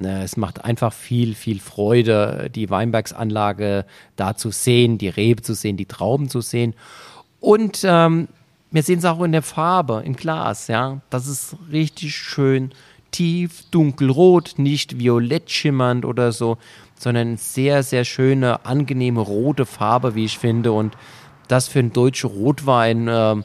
Äh, 0.02 0.24
es 0.24 0.38
macht 0.38 0.64
einfach 0.64 0.94
viel, 0.94 1.36
viel 1.36 1.60
Freude, 1.60 2.50
die 2.54 2.70
Weinbergsanlage 2.70 3.86
da 4.16 4.36
zu 4.36 4.52
sehen, 4.52 4.98
die 4.98 5.10
Rebe 5.10 5.42
zu 5.42 5.54
sehen, 5.54 5.78
die 5.78 5.86
Trauben 5.86 6.30
zu 6.30 6.42
sehen. 6.42 6.74
Und 7.40 7.82
ähm, 7.84 8.28
wir 8.72 8.84
sehen 8.84 9.00
es 9.00 9.06
auch 9.06 9.22
in 9.22 9.32
der 9.32 9.44
Farbe, 9.44 10.02
im 10.06 10.16
Glas, 10.16 10.68
ja. 10.68 11.02
Das 11.10 11.28
ist 11.28 11.56
richtig 11.72 12.16
schön 12.16 12.72
tief 13.12 13.64
dunkelrot, 13.70 14.56
nicht 14.58 14.98
violett 15.00 15.52
schimmernd 15.52 16.04
oder 16.04 16.32
so, 16.32 16.58
sondern 16.98 17.38
sehr, 17.38 17.84
sehr 17.84 18.06
schöne, 18.06 18.66
angenehme 18.66 19.22
rote 19.22 19.66
Farbe, 19.66 20.16
wie 20.16 20.26
ich 20.26 20.40
finde. 20.40 20.72
Und 20.72 20.98
das 21.48 21.68
für 21.68 21.80
einen 21.80 21.94
deutschen 21.94 22.30
Rotwein, 22.30 23.08
äh, 23.08 23.36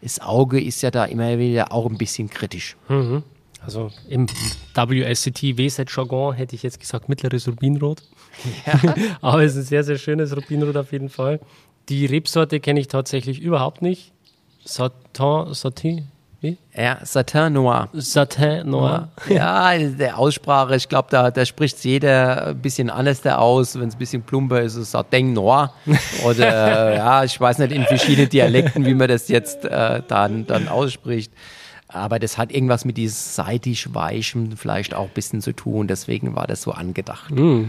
das 0.00 0.20
Auge 0.20 0.60
ist 0.62 0.82
ja 0.82 0.90
da 0.90 1.04
immer 1.04 1.38
wieder 1.38 1.72
auch 1.72 1.86
ein 1.86 1.98
bisschen 1.98 2.30
kritisch. 2.30 2.76
Mhm. 2.88 3.24
Also 3.66 3.90
im 4.08 4.28
WSCT 4.74 5.58
WZ-Jargon 5.58 6.34
hätte 6.34 6.54
ich 6.54 6.62
jetzt 6.62 6.78
gesagt 6.78 7.08
mittleres 7.08 7.48
Rubinrot. 7.48 8.00
Ja. 8.64 8.94
Aber 9.20 9.42
es 9.42 9.52
ist 9.52 9.64
ein 9.64 9.64
sehr, 9.64 9.84
sehr 9.84 9.98
schönes 9.98 10.34
Rubinrot 10.34 10.76
auf 10.76 10.92
jeden 10.92 11.08
Fall. 11.08 11.40
Die 11.88 12.06
Rebsorte 12.06 12.60
kenne 12.60 12.78
ich 12.78 12.86
tatsächlich 12.86 13.40
überhaupt 13.40 13.82
nicht. 13.82 14.12
Satin, 14.64 15.52
Satin, 15.52 16.08
wie? 16.40 16.58
Ja, 16.76 16.98
Satin 17.02 17.54
Noir. 17.54 17.88
Satin 17.92 18.70
Noir. 18.70 19.08
Ja, 19.28 19.76
der 19.76 20.16
Aussprache, 20.16 20.76
ich 20.76 20.88
glaube, 20.88 21.08
da, 21.10 21.32
da 21.32 21.44
spricht 21.44 21.84
jeder 21.84 22.48
ein 22.48 22.58
bisschen 22.62 22.88
anders 22.88 23.22
da 23.22 23.38
aus. 23.38 23.78
Wenn 23.78 23.88
es 23.88 23.96
ein 23.96 23.98
bisschen 23.98 24.22
plumper 24.22 24.60
ist, 24.60 24.74
ist 24.74 24.82
es 24.82 24.90
Satin 24.92 25.32
Noir. 25.32 25.72
Oder 26.24 26.94
ja, 26.94 27.24
ich 27.24 27.40
weiß 27.40 27.58
nicht 27.58 27.72
in 27.72 27.84
verschiedenen 27.84 28.28
Dialekten, 28.28 28.84
wie 28.84 28.94
man 28.94 29.08
das 29.08 29.28
jetzt 29.28 29.64
äh, 29.64 30.02
dann, 30.06 30.46
dann 30.46 30.68
ausspricht. 30.68 31.32
Aber 31.88 32.18
das 32.18 32.36
hat 32.36 32.52
irgendwas 32.52 32.84
mit 32.84 32.96
diesem 32.96 33.16
seitig 33.16 33.94
weichen 33.94 34.56
vielleicht 34.56 34.94
auch 34.94 35.04
ein 35.04 35.14
bisschen 35.14 35.40
zu 35.40 35.52
tun. 35.52 35.86
Deswegen 35.86 36.34
war 36.34 36.46
das 36.46 36.62
so 36.62 36.72
angedacht. 36.72 37.30
Mm. 37.30 37.66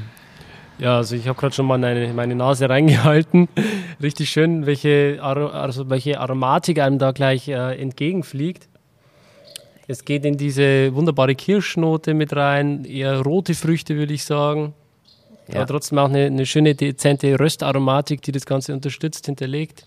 Ja, 0.80 0.98
also 0.98 1.16
ich 1.16 1.28
habe 1.28 1.40
gerade 1.40 1.56
schon 1.56 1.66
mal 1.66 1.78
meine, 1.78 2.14
meine 2.14 2.36
Nase 2.36 2.70
reingehalten. 2.70 3.48
Richtig 4.02 4.30
schön, 4.30 4.66
welche, 4.66 5.20
also 5.22 5.90
welche 5.90 6.20
Aromatik 6.20 6.80
einem 6.80 7.00
da 7.00 7.12
gleich 7.12 7.48
äh, 7.48 7.80
entgegenfliegt. 7.80 8.68
Es 9.88 10.04
geht 10.04 10.26
in 10.26 10.38
diese 10.38 10.94
wunderbare 10.94 11.34
Kirschnote 11.34 12.14
mit 12.14 12.36
rein, 12.36 12.86
eher 12.86 13.22
rote 13.22 13.56
Früchte, 13.56 13.96
würde 13.96 14.14
ich 14.14 14.24
sagen. 14.24 14.74
Ja. 15.48 15.62
Aber 15.62 15.68
trotzdem 15.68 15.98
auch 15.98 16.10
eine, 16.10 16.26
eine 16.26 16.46
schöne, 16.46 16.76
dezente 16.76 17.40
Röstaromatik, 17.40 18.22
die 18.22 18.34
das 18.34 18.46
Ganze 18.46 18.74
unterstützt, 18.74 19.26
hinterlegt. 19.26 19.86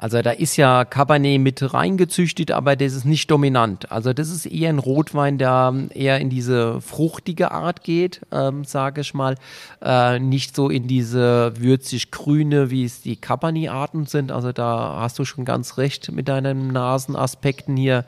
Also 0.00 0.22
da 0.22 0.30
ist 0.30 0.56
ja 0.56 0.86
Cabernet 0.86 1.38
mit 1.38 1.74
reingezüchtet, 1.74 2.52
aber 2.52 2.74
das 2.74 2.94
ist 2.94 3.04
nicht 3.04 3.30
dominant. 3.30 3.92
Also 3.92 4.14
das 4.14 4.30
ist 4.30 4.46
eher 4.46 4.70
ein 4.70 4.78
Rotwein, 4.78 5.36
der 5.36 5.74
eher 5.92 6.18
in 6.20 6.30
diese 6.30 6.80
fruchtige 6.80 7.50
Art 7.50 7.84
geht, 7.84 8.22
ähm, 8.32 8.64
sage 8.64 9.02
ich 9.02 9.12
mal. 9.12 9.34
Äh, 9.82 10.18
nicht 10.18 10.56
so 10.56 10.70
in 10.70 10.88
diese 10.88 11.52
würzig-grüne, 11.54 12.70
wie 12.70 12.86
es 12.86 13.02
die 13.02 13.16
Cabernet-Arten 13.16 14.06
sind. 14.06 14.32
Also 14.32 14.52
da 14.52 15.00
hast 15.00 15.18
du 15.18 15.26
schon 15.26 15.44
ganz 15.44 15.76
recht 15.76 16.10
mit 16.10 16.28
deinen 16.28 16.68
Nasenaspekten 16.68 17.76
hier. 17.76 18.06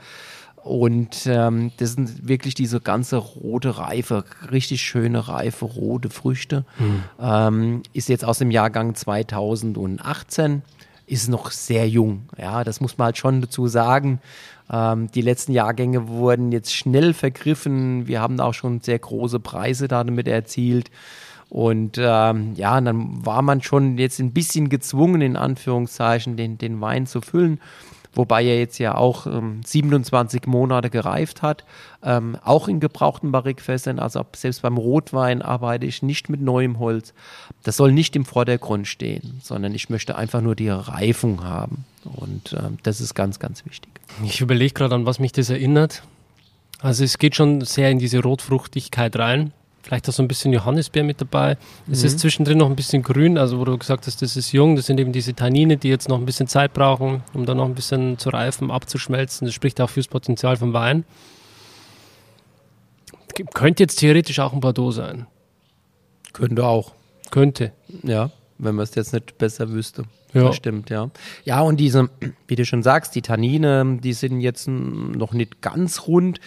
Und 0.64 1.26
ähm, 1.26 1.72
das 1.76 1.92
sind 1.92 2.26
wirklich 2.26 2.54
diese 2.54 2.80
ganze 2.80 3.18
rote 3.18 3.76
Reife, 3.76 4.24
richtig 4.50 4.80
schöne 4.80 5.28
reife 5.28 5.66
rote 5.66 6.08
Früchte. 6.08 6.64
Mhm. 6.78 7.04
Ähm, 7.20 7.82
ist 7.92 8.08
jetzt 8.08 8.24
aus 8.24 8.38
dem 8.38 8.50
Jahrgang 8.50 8.94
2018 8.94 10.62
ist 11.12 11.28
noch 11.28 11.50
sehr 11.50 11.88
jung. 11.88 12.22
Ja, 12.38 12.64
das 12.64 12.80
muss 12.80 12.96
man 12.96 13.06
halt 13.06 13.18
schon 13.18 13.42
dazu 13.42 13.68
sagen. 13.68 14.20
Ähm, 14.70 15.10
die 15.12 15.20
letzten 15.20 15.52
Jahrgänge 15.52 16.08
wurden 16.08 16.52
jetzt 16.52 16.74
schnell 16.74 17.12
vergriffen. 17.12 18.06
Wir 18.06 18.20
haben 18.20 18.40
auch 18.40 18.54
schon 18.54 18.80
sehr 18.80 18.98
große 18.98 19.38
Preise 19.38 19.88
damit 19.88 20.26
erzielt. 20.26 20.90
Und 21.50 21.98
ähm, 21.98 22.54
ja, 22.54 22.80
dann 22.80 23.26
war 23.26 23.42
man 23.42 23.60
schon 23.60 23.98
jetzt 23.98 24.20
ein 24.20 24.32
bisschen 24.32 24.70
gezwungen, 24.70 25.20
in 25.20 25.36
Anführungszeichen, 25.36 26.38
den, 26.38 26.56
den 26.56 26.80
Wein 26.80 27.06
zu 27.06 27.20
füllen 27.20 27.60
wobei 28.14 28.44
er 28.44 28.58
jetzt 28.58 28.78
ja 28.78 28.94
auch 28.94 29.26
ähm, 29.26 29.60
27 29.64 30.46
Monate 30.46 30.90
gereift 30.90 31.42
hat, 31.42 31.64
ähm, 32.02 32.36
auch 32.44 32.68
in 32.68 32.80
gebrauchten 32.80 33.32
Barrikfässern. 33.32 33.98
Also 33.98 34.24
selbst 34.34 34.62
beim 34.62 34.76
Rotwein 34.76 35.42
arbeite 35.42 35.86
ich 35.86 36.02
nicht 36.02 36.28
mit 36.28 36.40
neuem 36.40 36.78
Holz. 36.78 37.14
Das 37.62 37.76
soll 37.76 37.92
nicht 37.92 38.16
im 38.16 38.24
Vordergrund 38.24 38.86
stehen, 38.86 39.40
sondern 39.42 39.74
ich 39.74 39.90
möchte 39.90 40.16
einfach 40.16 40.40
nur 40.40 40.54
die 40.54 40.68
Reifung 40.68 41.44
haben. 41.44 41.84
Und 42.04 42.52
ähm, 42.54 42.78
das 42.82 43.00
ist 43.00 43.14
ganz, 43.14 43.38
ganz 43.38 43.64
wichtig. 43.64 43.90
Ich 44.24 44.40
überlege 44.40 44.74
gerade, 44.74 44.94
an 44.94 45.06
was 45.06 45.18
mich 45.18 45.32
das 45.32 45.50
erinnert. 45.50 46.02
Also 46.80 47.04
es 47.04 47.18
geht 47.18 47.36
schon 47.36 47.60
sehr 47.60 47.90
in 47.90 47.98
diese 47.98 48.20
Rotfruchtigkeit 48.20 49.16
rein. 49.16 49.52
Vielleicht 49.82 50.08
auch 50.08 50.12
so 50.12 50.22
ein 50.22 50.28
bisschen 50.28 50.52
Johannisbeer 50.52 51.02
mit 51.02 51.20
dabei. 51.20 51.56
Es 51.90 52.00
mhm. 52.00 52.06
ist 52.06 52.18
zwischendrin 52.20 52.58
noch 52.58 52.70
ein 52.70 52.76
bisschen 52.76 53.02
grün, 53.02 53.36
also 53.36 53.58
wo 53.58 53.64
du 53.64 53.76
gesagt 53.76 54.06
hast, 54.06 54.22
das 54.22 54.36
ist 54.36 54.52
jung. 54.52 54.76
Das 54.76 54.86
sind 54.86 55.00
eben 55.00 55.12
diese 55.12 55.34
Tannine, 55.34 55.76
die 55.76 55.88
jetzt 55.88 56.08
noch 56.08 56.18
ein 56.18 56.24
bisschen 56.24 56.46
Zeit 56.46 56.72
brauchen, 56.72 57.22
um 57.34 57.46
dann 57.46 57.56
noch 57.56 57.66
ein 57.66 57.74
bisschen 57.74 58.16
zu 58.18 58.30
reifen, 58.30 58.70
abzuschmelzen. 58.70 59.46
Das 59.46 59.54
spricht 59.54 59.80
auch 59.80 59.90
fürs 59.90 60.06
Potenzial 60.06 60.56
vom 60.56 60.72
Wein. 60.72 61.04
Könnte 63.54 63.82
jetzt 63.82 63.96
theoretisch 63.96 64.38
auch 64.38 64.52
ein 64.52 64.60
Bordeaux 64.60 64.92
sein. 64.92 65.26
Könnte 66.32 66.64
auch. 66.64 66.92
Könnte. 67.30 67.72
Ja, 68.02 68.30
wenn 68.58 68.74
man 68.74 68.84
es 68.84 68.94
jetzt 68.94 69.12
nicht 69.12 69.36
besser 69.38 69.70
wüsste. 69.70 70.04
Ja. 70.32 70.44
Das 70.44 70.56
stimmt, 70.56 70.90
ja. 70.90 71.10
Ja, 71.44 71.60
und 71.60 71.78
diese, 71.78 72.08
wie 72.46 72.56
du 72.56 72.64
schon 72.64 72.82
sagst, 72.82 73.14
die 73.14 73.22
Tannine, 73.22 73.98
die 74.02 74.12
sind 74.12 74.40
jetzt 74.40 74.68
noch 74.68 75.32
nicht 75.32 75.60
ganz 75.60 76.06
rund. 76.06 76.40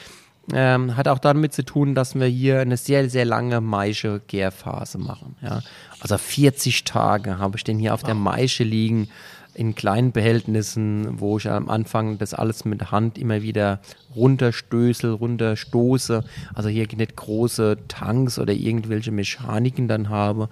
Ähm, 0.53 0.95
hat 0.95 1.07
auch 1.07 1.19
damit 1.19 1.53
zu 1.53 1.65
tun, 1.65 1.95
dass 1.95 2.13
wir 2.13 2.27
hier 2.27 2.59
eine 2.59 2.77
sehr, 2.77 3.09
sehr 3.09 3.25
lange 3.25 3.61
Maische-Gärphase 3.61 4.99
machen. 4.99 5.35
Ja. 5.41 5.61
Also 5.99 6.17
40 6.17 6.83
Tage 6.83 7.39
habe 7.39 7.57
ich 7.57 7.63
den 7.63 7.79
hier 7.79 7.93
auf 7.93 8.01
wow. 8.01 8.07
der 8.07 8.15
Maische 8.15 8.63
liegen, 8.63 9.09
in 9.55 9.73
kleinen 9.73 10.11
Behältnissen, 10.11 11.19
wo 11.19 11.37
ich 11.37 11.49
am 11.49 11.69
Anfang 11.69 12.17
das 12.17 12.33
alles 12.33 12.65
mit 12.65 12.91
Hand 12.91 13.17
immer 13.17 13.41
wieder 13.41 13.79
runterstößel, 14.15 15.11
runterstoße. 15.11 16.23
Also 16.53 16.69
hier 16.69 16.87
nicht 16.95 17.15
große 17.15 17.77
Tanks 17.87 18.37
oder 18.37 18.53
irgendwelche 18.53 19.11
Mechaniken 19.11 19.87
dann 19.87 20.09
habe. 20.09 20.49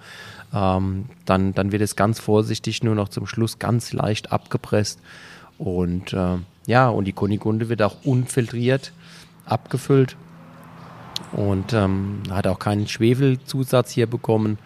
Ähm, 0.54 1.06
dann, 1.26 1.54
dann 1.54 1.70
wird 1.70 1.82
es 1.82 1.96
ganz 1.96 2.18
vorsichtig 2.18 2.82
nur 2.82 2.94
noch 2.94 3.10
zum 3.10 3.26
Schluss 3.26 3.58
ganz 3.58 3.92
leicht 3.92 4.32
abgepresst. 4.32 4.98
Und 5.58 6.14
äh, 6.14 6.38
ja, 6.66 6.88
und 6.88 7.04
die 7.04 7.12
Kunigunde 7.12 7.68
wird 7.68 7.82
auch 7.82 7.96
unfiltriert 8.04 8.92
abgefüllt 9.46 10.16
und 11.32 11.72
ähm, 11.72 12.22
hat 12.30 12.46
auch 12.46 12.58
keinen 12.58 12.86
Schwefelzusatz 12.86 13.90
hier 13.90 14.06
bekommen. 14.06 14.58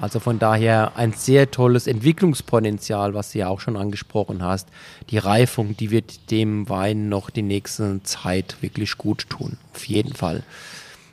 Also 0.00 0.18
von 0.20 0.38
daher 0.38 0.96
ein 0.96 1.12
sehr 1.12 1.50
tolles 1.50 1.86
Entwicklungspotenzial, 1.86 3.14
was 3.14 3.32
du 3.32 3.38
ja 3.38 3.48
auch 3.48 3.60
schon 3.60 3.76
angesprochen 3.76 4.42
hast. 4.42 4.68
Die 5.10 5.18
Reifung, 5.18 5.76
die 5.76 5.90
wird 5.90 6.30
dem 6.30 6.68
Wein 6.68 7.08
noch 7.08 7.30
die 7.30 7.42
nächste 7.42 8.02
Zeit 8.02 8.56
wirklich 8.60 8.98
gut 8.98 9.28
tun. 9.30 9.56
Auf 9.72 9.86
jeden 9.86 10.14
Fall. 10.14 10.42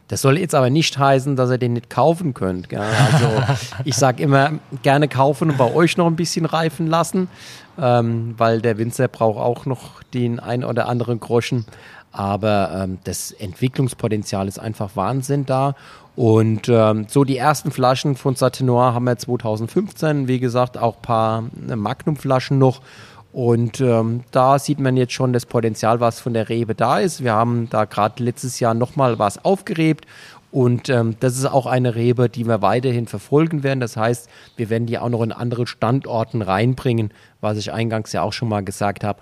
Das 0.07 0.21
soll 0.21 0.37
jetzt 0.39 0.55
aber 0.55 0.69
nicht 0.69 0.97
heißen, 0.97 1.37
dass 1.37 1.51
ihr 1.51 1.57
den 1.57 1.71
nicht 1.71 1.89
kaufen 1.89 2.33
könnt. 2.33 2.67
Gell? 2.67 2.81
Also 2.81 3.43
ich 3.85 3.95
sage 3.95 4.21
immer, 4.21 4.59
gerne 4.83 5.07
kaufen 5.07 5.51
und 5.51 5.57
bei 5.57 5.73
euch 5.73 5.95
noch 5.95 6.07
ein 6.07 6.17
bisschen 6.17 6.45
reifen 6.45 6.87
lassen, 6.87 7.29
ähm, 7.79 8.33
weil 8.37 8.61
der 8.61 8.77
Winzer 8.77 9.07
braucht 9.07 9.39
auch 9.39 9.65
noch 9.65 10.03
den 10.13 10.41
ein 10.41 10.65
oder 10.65 10.89
anderen 10.89 11.21
Groschen. 11.21 11.65
Aber 12.11 12.71
ähm, 12.73 12.99
das 13.03 13.31
Entwicklungspotenzial 13.31 14.47
ist 14.47 14.59
einfach 14.59 14.95
Wahnsinn 14.95 15.45
da. 15.45 15.75
Und 16.15 16.67
ähm, 16.67 17.05
so 17.07 17.23
die 17.23 17.37
ersten 17.37 17.71
Flaschen 17.71 18.15
von 18.15 18.35
Satenoir 18.35 18.93
haben 18.93 19.05
wir 19.05 19.17
2015, 19.17 20.27
wie 20.27 20.39
gesagt, 20.39 20.77
auch 20.77 20.97
ein 20.97 21.01
paar 21.01 21.43
äh, 21.69 21.75
Magnum-Flaschen 21.75 22.57
noch. 22.57 22.81
Und 23.31 23.79
ähm, 23.79 24.25
da 24.31 24.59
sieht 24.59 24.79
man 24.81 24.97
jetzt 24.97 25.13
schon 25.13 25.31
das 25.31 25.45
Potenzial, 25.45 26.01
was 26.01 26.19
von 26.19 26.33
der 26.33 26.49
Rebe 26.49 26.75
da 26.75 26.99
ist. 26.99 27.23
Wir 27.23 27.33
haben 27.33 27.69
da 27.69 27.85
gerade 27.85 28.21
letztes 28.21 28.59
Jahr 28.59 28.73
nochmal 28.73 29.19
was 29.19 29.45
aufgerebt. 29.45 30.05
Und 30.51 30.89
ähm, 30.89 31.15
das 31.21 31.37
ist 31.37 31.45
auch 31.45 31.65
eine 31.65 31.95
Rebe, 31.95 32.27
die 32.27 32.45
wir 32.45 32.61
weiterhin 32.61 33.07
verfolgen 33.07 33.63
werden. 33.63 33.79
Das 33.79 33.95
heißt, 33.95 34.29
wir 34.57 34.69
werden 34.69 34.85
die 34.85 34.99
auch 34.99 35.07
noch 35.07 35.21
in 35.21 35.31
andere 35.31 35.65
Standorten 35.65 36.41
reinbringen, 36.41 37.13
was 37.39 37.57
ich 37.57 37.71
eingangs 37.71 38.11
ja 38.11 38.21
auch 38.21 38.33
schon 38.33 38.49
mal 38.49 38.61
gesagt 38.61 39.05
habe, 39.05 39.21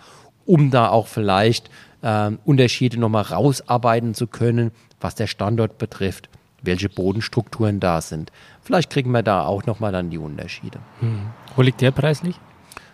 um 0.50 0.72
da 0.72 0.90
auch 0.90 1.06
vielleicht 1.06 1.70
äh, 2.02 2.32
Unterschiede 2.44 3.00
nochmal 3.00 3.22
rausarbeiten 3.22 4.16
zu 4.16 4.26
können, 4.26 4.72
was 5.00 5.14
der 5.14 5.28
Standort 5.28 5.78
betrifft, 5.78 6.28
welche 6.64 6.90
Bodenstrukturen 6.90 7.80
da 7.80 8.02
sind. 8.02 8.32
Vielleicht 8.64 8.90
kriegen 8.90 9.12
wir 9.12 9.22
da 9.22 9.44
auch 9.44 9.68
nochmal 9.68 9.92
dann 9.92 10.10
die 10.10 10.18
Unterschiede. 10.18 10.80
Hm. 11.02 11.28
Wo 11.56 11.62
liegt 11.62 11.82
der 11.82 11.92
preislich? 11.92 12.36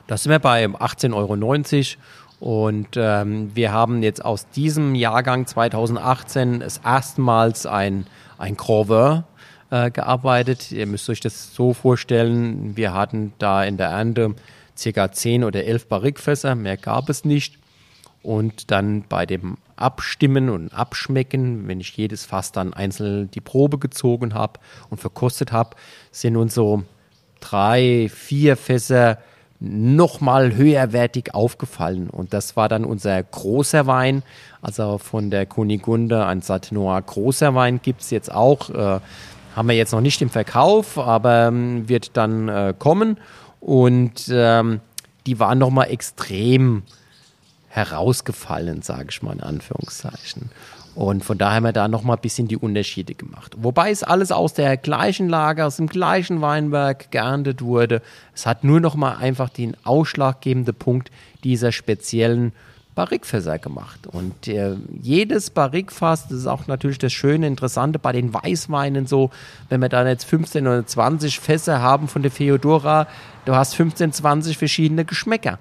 Das 0.06 0.24
sind 0.24 0.34
wir 0.34 0.40
bei 0.40 0.66
18,90 0.66 1.14
Euro. 1.16 2.02
Und 2.42 2.90
ähm, 2.98 3.56
wir 3.56 3.72
haben 3.72 4.04
jetzt 4.04 4.24
aus 4.24 4.50
diesem 4.50 4.94
Jahrgang 4.94 5.48
2018 5.48 6.60
das 6.60 6.80
erstmals 6.80 7.66
ein, 7.66 8.06
ein 8.38 8.58
Croveur 8.58 9.24
äh, 9.70 9.92
gearbeitet. 9.92 10.74
Ihr 10.74 10.88
müsst 10.88 11.10
euch 11.10 11.22
das 11.22 11.56
so 11.56 11.74
vorstellen, 11.74 12.76
wir 12.76 12.94
hatten 12.94 13.32
da 13.40 13.64
in 13.64 13.78
der 13.78 13.88
Ernte 13.88 14.36
circa 14.78 15.12
10 15.12 15.44
oder 15.44 15.64
11 15.64 15.88
Barrikfässer, 15.88 16.56
mehr 16.56 16.78
gab 16.78 17.10
es 17.10 17.26
nicht. 17.26 17.58
Und 18.24 18.72
dann 18.72 19.04
bei 19.08 19.26
dem 19.26 19.58
Abstimmen 19.76 20.50
und 20.50 20.74
Abschmecken, 20.74 21.68
wenn 21.68 21.80
ich 21.80 21.96
jedes 21.96 22.26
Fass 22.26 22.52
dann 22.52 22.74
einzeln 22.74 23.30
die 23.30 23.42
Probe 23.42 23.78
gezogen 23.78 24.34
habe 24.34 24.60
und 24.90 25.00
verkostet 25.00 25.52
habe, 25.52 25.76
sind 26.12 26.36
uns 26.36 26.56
so 26.56 26.84
drei, 27.40 28.10
vier 28.12 28.58
Fässer 28.58 29.20
nochmal 29.60 30.56
höherwertig 30.56 31.34
aufgefallen. 31.34 32.10
Und 32.10 32.34
das 32.34 32.56
war 32.56 32.68
dann 32.68 32.84
unser 32.84 33.22
großer 33.22 33.88
Wein. 33.88 34.24
Also 34.62 34.98
von 34.98 35.30
der 35.30 35.46
Kunigunde 35.46 36.26
ein 36.26 36.42
Satinois 36.42 37.02
großer 37.02 37.56
Wein 37.56 37.80
gibt 37.82 38.02
es 38.02 38.10
jetzt 38.10 38.32
auch. 38.32 38.70
Äh, 38.70 39.00
haben 39.56 39.70
wir 39.70 39.76
jetzt 39.76 39.94
noch 39.94 40.02
nicht 40.02 40.22
im 40.22 40.30
Verkauf, 40.30 40.98
aber 40.98 41.48
ähm, 41.48 41.88
wird 41.88 42.18
dann 42.18 42.50
äh, 42.50 42.74
kommen. 42.78 43.18
Und 43.66 44.30
ähm, 44.30 44.80
die 45.26 45.40
waren 45.40 45.58
nochmal 45.58 45.90
extrem 45.90 46.84
herausgefallen, 47.68 48.84
sage 48.84 49.08
ich 49.10 49.24
mal 49.24 49.34
in 49.34 49.42
Anführungszeichen. 49.42 50.52
Und 50.94 51.26
von 51.26 51.40
daher 51.40 51.56
haben 51.56 51.64
wir 51.64 51.74
da 51.74 51.88
nochmal 51.88 52.18
ein 52.18 52.22
bisschen 52.22 52.48
die 52.48 52.58
Unterschiede 52.58 53.16
gemacht. 53.16 53.56
Wobei 53.58 53.90
es 53.90 54.04
alles 54.04 54.32
aus 54.32 54.54
der 54.54 54.78
gleichen 54.78 55.30
Lage, 55.30 55.66
aus 55.66 55.78
dem 55.78 55.88
gleichen 55.88 56.42
Weinberg 56.42 57.10
geerntet 57.10 57.64
wurde. 57.64 58.04
Es 58.36 58.46
hat 58.46 58.64
nur 58.64 58.80
nochmal 58.80 59.18
einfach 59.18 59.50
den 59.50 59.76
ausschlaggebenden 59.84 60.76
Punkt 60.76 61.10
dieser 61.44 61.72
speziellen 61.72 62.52
Barrikfässer 62.94 63.58
gemacht. 63.58 64.06
Und 64.06 64.48
äh, 64.48 64.76
jedes 65.02 65.50
Barrikfass, 65.50 66.28
das 66.28 66.38
ist 66.38 66.48
auch 66.48 66.68
natürlich 66.68 67.00
das 67.00 67.14
Schöne, 67.14 67.48
Interessante 67.48 67.98
bei 67.98 68.12
den 68.12 68.32
Weißweinen 68.32 69.08
so, 69.08 69.32
wenn 69.70 69.82
wir 69.82 69.90
dann 69.90 70.06
jetzt 70.06 70.26
15 70.26 70.68
oder 70.68 70.86
20 70.86 71.40
Fässer 71.40 71.82
haben 71.82 72.08
von 72.08 72.22
der 72.22 72.32
Feodora, 72.32 73.08
du 73.46 73.56
hast 73.56 73.76
15, 73.76 74.12
20 74.12 74.58
verschiedene 74.58 75.06
Geschmäcker. 75.06 75.60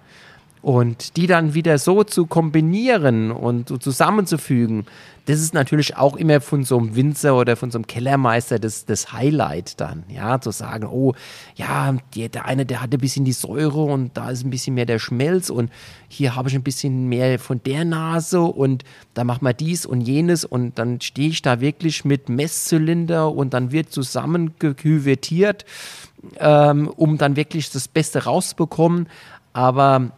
Und 0.63 1.19
die 1.19 1.27
dann 1.27 1.53
wieder 1.53 1.77
so 1.77 2.05
zu 2.05 2.25
kombinieren 2.25 3.31
und 3.31 3.69
so 3.69 3.77
zusammenzufügen, 3.77 4.87
das 5.27 5.41
ist 5.41 5.55
natürlich 5.55 5.97
auch 5.97 6.17
immer 6.17 6.41
von 6.41 6.65
so 6.65 6.79
einem 6.79 6.97
Winzer 6.97 7.37
oder 7.37 7.57
von 7.57 7.71
so 7.71 7.79
einem 7.79 7.87
Kellermeister 7.87 8.59
das, 8.59 8.85
das 8.85 9.13
Highlight 9.13 9.81
dann, 9.81 10.05
ja, 10.09 10.41
zu 10.41 10.51
sagen, 10.51 10.87
oh, 10.87 11.15
ja, 11.55 11.97
die, 12.15 12.29
der 12.29 12.45
eine, 12.45 12.67
der 12.67 12.83
hat 12.83 12.93
ein 12.93 13.01
bisschen 13.01 13.25
die 13.25 13.33
Säure 13.33 13.83
und 13.83 14.17
da 14.17 14.31
ist 14.31 14.45
ein 14.45 14.51
bisschen 14.51 14.75
mehr 14.75 14.87
der 14.87 14.99
Schmelz 14.99 15.49
und 15.51 15.71
hier 16.09 16.37
habe 16.37 16.49
ich 16.49 16.55
ein 16.55 16.63
bisschen 16.63 17.09
mehr 17.09 17.39
von 17.39 17.63
der 17.63 17.85
Nase 17.85 18.41
und 18.41 18.85
da 19.15 19.25
machen 19.25 19.45
wir 19.45 19.55
dies 19.55 19.87
und 19.87 20.03
jenes 20.03 20.45
und 20.45 20.79
dann 20.79 21.01
stehe 21.01 21.31
ich 21.31 21.43
da 21.43 21.61
wirklich 21.61 22.05
mit 22.05 22.29
Messzylinder 22.29 23.33
und 23.33 23.55
dann 23.55 23.73
wird 23.73 23.93
zusammengeküvertiert, 23.93 25.65
ähm, 26.39 26.89
um 26.89 27.19
dann 27.19 27.37
wirklich 27.37 27.71
das 27.71 27.89
Beste 27.89 28.25
rauszubekommen 28.25 29.09
aber 29.55 30.11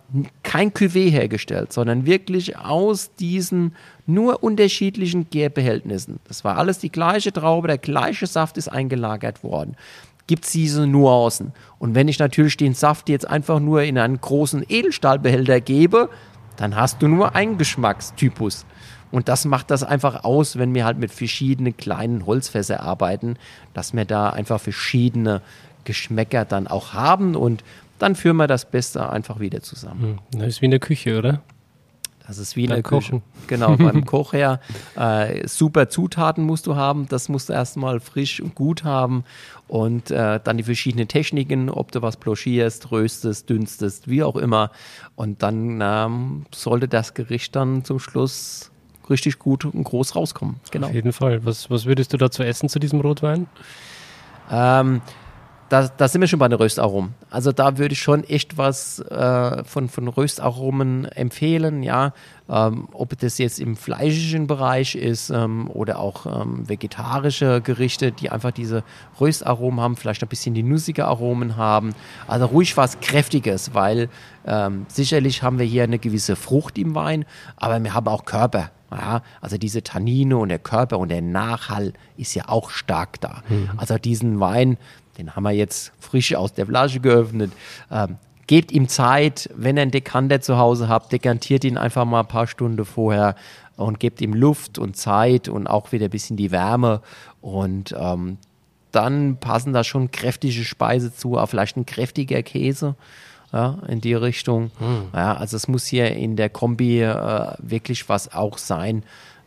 kein 0.43 0.73
Cuvée 0.73 1.11
hergestellt, 1.11 1.71
sondern 1.71 2.07
wirklich 2.07 2.57
aus 2.57 3.15
diesen 3.17 3.77
nur 4.07 4.43
unterschiedlichen 4.43 5.29
Gärbehältnissen. 5.29 6.21
Das 6.27 6.43
war 6.43 6.57
alles 6.57 6.79
die 6.79 6.91
gleiche 6.91 7.33
Traube, 7.33 7.69
der 7.69 7.79
gleiche 7.79 8.27
Saft 8.27 8.57
ist 8.57 8.69
eingelagert 8.69 9.45
worden. 9.45 9.77
Gibt 10.27 10.47
es 10.47 10.53
diese 10.53 10.87
Nuancen. 10.87 11.53
Und 11.79 11.95
wenn 11.95 12.09
ich 12.09 12.19
natürlich 12.19 12.57
den 12.57 12.73
Saft 12.73 13.11
jetzt 13.11 13.29
einfach 13.29 13.61
nur 13.61 13.83
in 13.83 13.99
einen 13.99 14.21
großen 14.21 14.65
Edelstahlbehälter 14.67 15.61
gebe, 15.61 16.09
dann 16.57 16.75
hast 16.75 17.03
du 17.03 17.07
nur 17.07 17.37
einen 17.37 17.59
Geschmackstypus. 17.59 18.65
Und 19.13 19.29
das 19.29 19.45
macht 19.45 19.71
das 19.71 19.85
einfach 19.85 20.25
aus, 20.25 20.59
wenn 20.59 20.75
wir 20.75 20.87
halt 20.87 20.99
mit 20.99 21.13
verschiedenen 21.13 21.77
kleinen 21.77 22.25
Holzfässer 22.27 22.81
arbeiten, 22.81 23.37
dass 23.75 23.93
wir 23.93 24.07
da 24.07 24.31
einfach 24.31 24.61
verschiedene 24.61 25.43
Geschmäcker 25.87 26.45
dann 26.45 26.67
auch 26.67 26.93
haben 26.93 27.35
und 27.35 27.65
dann 27.99 28.15
führen 28.15 28.37
wir 28.37 28.47
das 28.47 28.71
Beste 28.71 29.09
einfach 29.09 29.41
wieder 29.41 29.63
zusammen. 29.63 30.21
Hm, 30.33 30.41
das 30.41 30.49
ist 30.49 30.63
wie 30.63 30.67
eine 30.67 30.81
Küche, 30.81 31.19
oder? 31.19 31.41
Das 32.27 32.39
ist 32.39 32.57
wie 32.57 32.69
eine 32.69 32.83
Küche. 32.83 33.23
Genau, 33.47 33.77
beim 33.77 34.05
Koch 34.07 34.33
her. 34.33 34.61
Äh, 34.97 35.47
super 35.47 35.89
Zutaten 35.89 36.43
musst 36.43 36.67
du 36.67 36.75
haben. 36.75 37.07
Das 37.09 37.29
musst 37.29 37.49
du 37.49 37.53
erstmal 37.53 38.01
frisch 38.01 38.41
und 38.41 38.57
gut 38.57 38.83
haben. 38.83 39.23
Und 39.69 40.11
äh, 40.11 40.41
dann 40.43 40.57
die 40.57 40.65
verschiedenen 40.65 41.07
Techniken, 41.07 41.71
ob 41.71 41.93
du 41.93 42.03
was 42.03 42.17
blochierst, 42.17 42.91
röstest, 42.91 43.49
dünstest, 43.49 44.09
wie 44.09 44.25
auch 44.25 44.35
immer. 44.35 44.73
Und 45.15 45.43
dann 45.45 45.81
ähm, 45.81 46.47
sollte 46.53 46.89
das 46.89 47.15
Gericht 47.15 47.55
dann 47.55 47.85
zum 47.85 48.01
Schluss 48.01 48.73
richtig 49.09 49.39
gut 49.39 49.65
und 49.65 49.85
groß 49.85 50.17
rauskommen. 50.17 50.57
Genau. 50.73 50.89
Auf 50.89 50.95
jeden 50.95 51.13
Fall. 51.13 51.45
Was, 51.45 51.71
was 51.71 51.87
würdest 51.87 52.13
du 52.13 52.17
dazu 52.17 52.43
essen 52.43 52.69
zu 52.69 52.81
diesem 52.81 53.01
Rotwein? 53.01 53.47
Ähm, 54.51 55.01
da, 55.69 55.89
da 55.89 56.09
sind 56.09 56.21
wir 56.21 56.29
schon 56.29 56.39
bei 56.39 56.49
den 56.49 56.59
Röstaromen. 56.59 57.15
Also 57.31 57.53
da 57.53 57.79
würde 57.79 57.93
ich 57.93 58.01
schon 58.01 58.25
echt 58.25 58.57
was 58.57 59.01
äh, 59.01 59.65
von, 59.65 59.89
von 59.89 60.09
Röstaromen 60.09 61.07
empfehlen, 61.07 61.83
ja. 61.83 62.13
Ähm, 62.49 62.89
ob 62.93 63.19
das 63.19 63.39
jetzt 63.39 63.59
im 63.59 63.77
fleischischen 63.77 64.47
Bereich 64.47 64.95
ist 64.95 65.31
ähm, 65.31 65.69
oder 65.69 65.99
auch 65.99 66.27
ähm, 66.27 66.69
vegetarische 66.69 67.61
Gerichte, 67.61 68.13
die 68.13 68.31
einfach 68.31 68.53
diese 68.53 68.85
Röstaromen 69.21 69.81
haben, 69.81 69.97
vielleicht 69.97 70.23
ein 70.23 70.29
bisschen 70.29 70.55
die 70.55 70.63
nussige 70.63 71.07
Aromen 71.07 71.57
haben. 71.57 71.93
Also 72.29 72.47
ruhig 72.47 72.77
was 72.77 73.01
Kräftiges, 73.01 73.75
weil 73.75 74.09
ähm, 74.47 74.87
sicherlich 74.89 75.43
haben 75.43 75.59
wir 75.59 75.67
hier 75.67 75.83
eine 75.83 75.99
gewisse 75.99 76.37
Frucht 76.37 76.79
im 76.79 76.95
Wein, 76.95 77.25
aber 77.57 77.83
wir 77.83 77.95
haben 77.95 78.07
auch 78.07 78.25
Körper. 78.25 78.71
Ja, 78.93 79.23
also 79.41 79.59
diese 79.59 79.83
Tannine 79.83 80.37
und 80.37 80.49
der 80.49 80.61
Körper 80.61 81.01
und 81.01 81.09
der 81.09 81.21
Nachhall 81.21 81.93
ist 82.17 82.35
ja 82.35 82.45
auch 82.47 82.71
stark 82.71 83.21
da. 83.21 83.43
Mhm. 83.49 83.71
Also 83.77 83.99
diesen 83.99 84.39
Wein, 84.39 84.79
den 85.19 85.35
haben 85.35 85.45
wir 85.45 85.53
jetzt 85.53 85.93
frisch 85.99 86.35
aus 86.35 86.55
der 86.55 86.67
Flasche 86.67 87.01
geöffnet. 87.01 87.53
Ähm, 87.91 88.17
gebt 88.47 88.73
ihm 88.73 88.89
Zeit, 88.89 89.51
wenn 89.55 89.77
ihr 89.77 89.83
einen 89.83 89.91
Dekanter 89.91 90.41
zu 90.41 90.59
Hause 90.59 90.89
habt, 90.89 91.13
dekantiert 91.13 91.65
ihn 91.65 91.79
einfach 91.79 92.05
mal 92.05 92.21
ein 92.21 92.29
paar 92.29 92.47
Stunden 92.47 92.85
vorher 92.85 93.35
und 93.77 94.01
gebt 94.01 94.21
ihm 94.21 94.35
Luft 94.35 94.79
und 94.79 94.97
Zeit 94.97 95.49
und 95.49 95.67
auch 95.67 95.93
wieder 95.93 96.07
ein 96.07 96.11
bisschen 96.11 96.37
die 96.37 96.51
Wärme 96.51 97.01
und 97.41 97.95
ähm, 97.99 98.39
dann 98.93 99.37
passen 99.39 99.73
da 99.73 99.85
schon 99.85 100.11
kräftige 100.11 100.65
Speise 100.65 101.15
zu, 101.15 101.37
auch 101.37 101.47
vielleicht 101.47 101.77
ein 101.77 101.85
kräftiger 101.85 102.43
Käse 102.43 102.95
ja, 103.53 103.79
in 103.89 104.01
die 104.01 104.15
Richtung. 104.15 104.71
Hm. 104.79 105.09
Ja, 105.13 105.37
also 105.37 105.57
es 105.57 105.69
muss 105.69 105.87
hier 105.87 106.13
in 106.13 106.37
der 106.37 106.49
Kombi 106.49 107.03
äh, 107.03 107.55
wirklich 107.59 108.09
was 108.09 108.33
auch 108.33 108.57
sein 108.59 109.03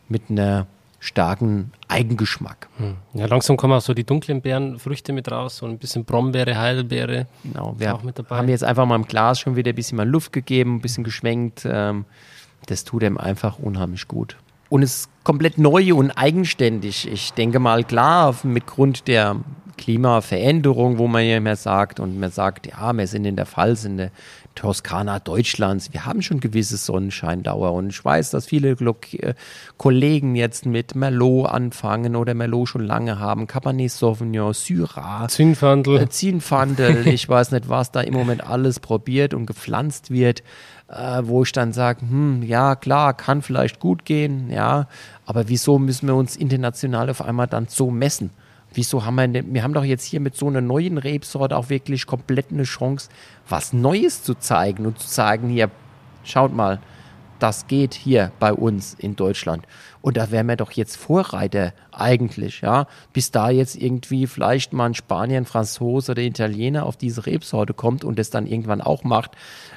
mit 0.08 0.22
einer 0.30 0.66
starken 1.00 1.72
Eigengeschmack. 1.88 2.68
Hm. 2.76 2.96
Ja, 3.14 3.26
langsam 3.26 3.56
kommen 3.56 3.72
auch 3.72 3.80
so 3.80 3.94
die 3.94 4.04
dunklen 4.04 4.42
Beerenfrüchte 4.42 5.12
mit 5.12 5.30
raus, 5.30 5.56
so 5.56 5.66
ein 5.66 5.78
bisschen 5.78 6.04
Brombeere, 6.04 6.56
Heidelbeere. 6.56 7.26
Genau, 7.42 7.74
wir 7.78 7.98
haben 8.28 8.48
jetzt 8.48 8.62
einfach 8.62 8.86
mal 8.86 8.96
im 8.96 9.06
Glas 9.06 9.40
schon 9.40 9.56
wieder 9.56 9.72
ein 9.72 9.74
bisschen 9.74 9.96
mal 9.96 10.08
Luft 10.08 10.32
gegeben, 10.32 10.76
ein 10.76 10.80
bisschen 10.80 11.02
geschwenkt. 11.02 11.62
Ähm, 11.64 12.04
das 12.66 12.84
tut 12.84 13.02
ihm 13.02 13.16
einfach 13.16 13.58
unheimlich 13.58 14.06
gut. 14.06 14.36
Und 14.68 14.82
es 14.82 15.00
ist 15.00 15.10
komplett 15.24 15.58
neu 15.58 15.94
und 15.94 16.12
eigenständig. 16.12 17.10
Ich 17.10 17.32
denke 17.32 17.58
mal, 17.58 17.82
klar, 17.82 18.36
mit 18.44 18.66
Grund 18.66 19.08
der 19.08 19.36
Klimaveränderung, 19.78 20.98
wo 20.98 21.08
man 21.08 21.24
ja 21.24 21.38
immer 21.38 21.56
sagt, 21.56 21.98
und 21.98 22.20
man 22.20 22.30
sagt, 22.30 22.66
ja, 22.66 22.92
wir 22.92 23.06
sind 23.06 23.24
in 23.24 23.34
der 23.34 23.46
Pfalz, 23.46 23.84
in 23.84 23.96
der 23.96 24.10
Toskana 24.60 25.20
Deutschlands. 25.20 25.94
Wir 25.94 26.04
haben 26.04 26.20
schon 26.20 26.38
gewisse 26.38 26.76
Sonnenscheindauer 26.76 27.72
und 27.72 27.88
ich 27.88 28.04
weiß, 28.04 28.28
dass 28.28 28.44
viele 28.44 28.72
äh, 28.72 29.34
Kollegen 29.78 30.36
jetzt 30.36 30.66
mit 30.66 30.94
Merlot 30.94 31.48
anfangen 31.48 32.14
oder 32.14 32.34
Merlot 32.34 32.68
schon 32.68 32.84
lange 32.84 33.18
haben. 33.18 33.46
Cabernet 33.46 33.90
Sauvignon, 33.90 34.52
Syrah, 34.52 35.28
Zinfandel. 35.28 36.02
Äh, 36.02 36.08
Zinfandel. 36.10 37.06
ich 37.08 37.26
weiß 37.26 37.52
nicht, 37.52 37.70
was 37.70 37.90
da 37.90 38.02
im 38.02 38.12
Moment 38.12 38.46
alles 38.46 38.80
probiert 38.80 39.32
und 39.32 39.46
gepflanzt 39.46 40.10
wird. 40.10 40.42
Äh, 40.88 41.22
wo 41.24 41.42
ich 41.44 41.52
dann 41.52 41.72
sage, 41.72 42.02
hm, 42.02 42.42
ja 42.42 42.74
klar, 42.74 43.14
kann 43.14 43.40
vielleicht 43.40 43.80
gut 43.80 44.04
gehen, 44.04 44.50
ja, 44.50 44.88
aber 45.24 45.48
wieso 45.48 45.78
müssen 45.78 46.08
wir 46.08 46.16
uns 46.16 46.36
international 46.36 47.08
auf 47.08 47.22
einmal 47.22 47.46
dann 47.46 47.66
so 47.68 47.90
messen? 47.90 48.30
Wieso 48.72 49.04
haben 49.04 49.16
wir, 49.16 49.26
ne, 49.26 49.44
wir 49.46 49.62
haben 49.62 49.74
doch 49.74 49.84
jetzt 49.84 50.04
hier 50.04 50.20
mit 50.20 50.36
so 50.36 50.46
einer 50.46 50.60
neuen 50.60 50.98
Rebsorte 50.98 51.56
auch 51.56 51.70
wirklich 51.70 52.06
komplett 52.06 52.50
eine 52.50 52.62
Chance, 52.62 53.08
was 53.48 53.72
Neues 53.72 54.22
zu 54.22 54.34
zeigen 54.34 54.86
und 54.86 54.98
zu 54.98 55.08
sagen, 55.08 55.48
hier, 55.48 55.70
schaut 56.24 56.54
mal, 56.54 56.80
das 57.40 57.66
geht 57.66 57.94
hier 57.94 58.32
bei 58.38 58.52
uns 58.52 58.94
in 58.94 59.16
Deutschland. 59.16 59.66
Und 60.02 60.16
da 60.16 60.30
wären 60.30 60.46
wir 60.46 60.56
doch 60.56 60.72
jetzt 60.72 60.96
Vorreiter 60.96 61.72
eigentlich, 61.90 62.60
ja. 62.60 62.86
Bis 63.12 63.30
da 63.30 63.50
jetzt 63.50 63.76
irgendwie 63.76 64.26
vielleicht 64.26 64.72
mal 64.72 64.86
ein 64.86 64.94
Spanier, 64.94 65.38
ein 65.38 65.46
Franzose 65.46 66.12
oder 66.12 66.22
Italiener 66.22 66.86
auf 66.86 66.96
diese 66.96 67.26
Rebsorte 67.26 67.74
kommt 67.74 68.04
und 68.04 68.18
das 68.18 68.30
dann 68.30 68.46
irgendwann 68.46 68.80
auch 68.80 69.04
macht, 69.04 69.32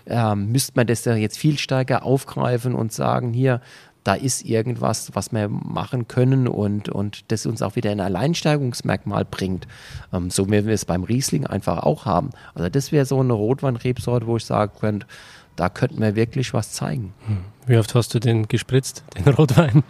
ähm, 0.05 0.51
müsste 0.51 0.73
man 0.75 0.87
das 0.87 1.05
ja 1.05 1.15
jetzt 1.15 1.37
viel 1.37 1.57
stärker 1.57 2.03
aufgreifen 2.03 2.75
und 2.75 2.91
sagen, 2.91 3.33
hier, 3.33 3.61
da 4.03 4.15
ist 4.15 4.45
irgendwas, 4.45 5.11
was 5.13 5.31
wir 5.31 5.47
machen 5.49 6.07
können 6.07 6.47
und, 6.47 6.89
und 6.89 7.31
das 7.31 7.45
uns 7.45 7.61
auch 7.61 7.75
wieder 7.75 7.91
ein 7.91 7.99
Alleinsteigerungsmerkmal 7.99 9.25
bringt. 9.25 9.67
Ähm, 10.11 10.29
so 10.29 10.47
wie 10.47 10.65
wir 10.65 10.73
es 10.73 10.85
beim 10.85 11.03
Riesling 11.03 11.47
einfach 11.47 11.83
auch 11.83 12.05
haben. 12.05 12.31
Also 12.53 12.69
das 12.69 12.91
wäre 12.91 13.05
so 13.05 13.19
eine 13.19 13.33
Rotweinrebsorte, 13.33 14.27
wo 14.27 14.37
ich 14.37 14.45
sagen 14.45 14.71
könnte, 14.79 15.07
da 15.55 15.69
könnten 15.69 16.01
wir 16.01 16.15
wirklich 16.15 16.53
was 16.53 16.71
zeigen. 16.71 17.13
Hm. 17.27 17.37
Wie 17.67 17.77
oft 17.77 17.93
hast 17.95 18.13
du 18.13 18.19
den 18.19 18.47
gespritzt, 18.47 19.03
den 19.17 19.33
Rotwein? 19.33 19.83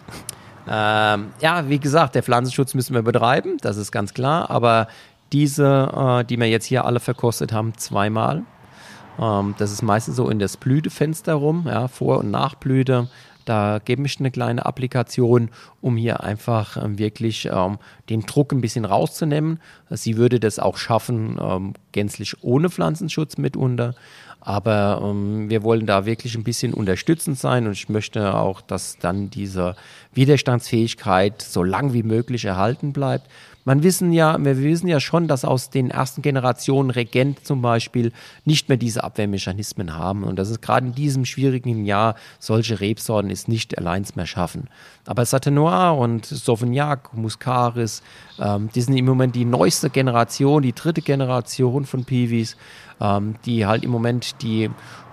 Ähm, 0.68 1.34
ja, 1.42 1.68
wie 1.68 1.80
gesagt, 1.80 2.16
der 2.16 2.24
Pflanzenschutz 2.24 2.74
müssen 2.74 2.94
wir 2.94 3.02
betreiben, 3.02 3.58
das 3.62 3.78
ist 3.78 3.92
ganz 3.92 4.14
klar, 4.14 4.50
aber 4.50 4.88
diese, 5.34 5.90
äh, 6.22 6.24
die 6.24 6.38
wir 6.38 6.48
jetzt 6.48 6.66
hier 6.66 6.86
alle 6.86 7.00
verkostet 7.00 7.52
haben, 7.52 7.74
zweimal. 7.78 8.44
Ähm, 9.20 9.56
das 9.58 9.72
ist 9.72 9.82
meistens 9.82 10.16
so 10.16 10.30
in 10.30 10.40
das 10.40 10.58
Blütefenster 10.58 11.34
rum, 11.34 11.66
ja, 11.68 11.88
Vor- 11.88 12.20
und 12.20 12.32
Nachblüte. 12.32 13.10
Da 13.46 13.80
gebe 13.84 14.06
ich 14.06 14.20
eine 14.20 14.32
kleine 14.32 14.66
Applikation, 14.66 15.50
um 15.82 15.98
hier 15.98 16.24
einfach 16.24 16.78
ähm, 16.78 16.98
wirklich 16.98 17.50
ähm, 17.52 17.78
den 18.10 18.22
Druck 18.22 18.52
ein 18.52 18.62
bisschen 18.62 18.86
rauszunehmen. 18.86 19.60
Sie 19.90 20.18
würde 20.18 20.40
das 20.40 20.60
auch 20.60 20.78
schaffen, 20.78 21.38
ähm, 21.42 21.74
gänzlich 21.92 22.36
ohne 22.42 22.70
Pflanzenschutz 22.70 23.38
mitunter. 23.38 23.96
Aber 24.46 25.02
ähm, 25.02 25.50
wir 25.50 25.64
wollen 25.64 25.86
da 25.86 26.06
wirklich 26.06 26.36
ein 26.36 26.44
bisschen 26.44 26.74
unterstützend 26.74 27.40
sein 27.40 27.66
und 27.66 27.74
ich 27.74 27.88
möchte 27.88 28.36
auch, 28.36 28.60
dass 28.60 28.98
dann 28.98 29.30
diese 29.30 29.76
Widerstandsfähigkeit 30.14 31.42
so 31.42 31.64
lang 31.64 31.94
wie 31.94 32.04
möglich 32.04 32.44
erhalten 32.44 32.92
bleibt. 32.92 33.30
Man 33.66 33.84
wissen 33.84 34.12
ja, 34.12 34.38
wir 34.44 34.58
wissen 34.62 34.88
ja 34.88 35.00
schon, 35.00 35.28
dass 35.28 35.46
aus 35.46 35.70
den 35.70 35.90
ersten 35.90 36.22
Generationen 36.22 36.90
Regent 36.90 37.46
zum 37.46 37.62
Beispiel 37.62 38.12
nicht 38.44 38.68
mehr 38.68 38.78
diese 38.78 39.04
Abwehrmechanismen 39.04 39.96
haben. 39.96 40.24
Und 40.24 40.38
das 40.38 40.50
ist 40.50 40.62
gerade 40.62 40.88
in 40.88 40.96
diesem 40.96 41.26
schwierigen 41.26 41.86
Jahr 41.86 42.16
solche 42.40 42.80
Rebsorten 42.80 43.30
ist 43.30 43.48
nicht 43.48 43.78
allein 43.78 44.04
mehr 44.16 44.26
schaffen. 44.26 44.68
Aber 45.06 45.26
Satenoir 45.26 45.98
und 45.98 46.26
Sauvignac, 46.26 47.14
Muscaris, 47.14 48.04
ähm, 48.40 48.70
die 48.74 48.82
sind 48.82 48.98
im 48.98 49.06
Moment 49.06 49.36
die 49.36 49.46
neueste 49.46 49.90
Generation, 49.90 50.62
die 50.62 50.74
dritte 50.74 51.02
Generation 51.02 51.86
von 51.86 52.04
Piwis, 52.04 52.58
ähm, 53.00 53.36
die 53.46 53.66
halt 53.66 53.84
im 53.84 53.92
Moment 53.92 54.42
die 54.42 54.70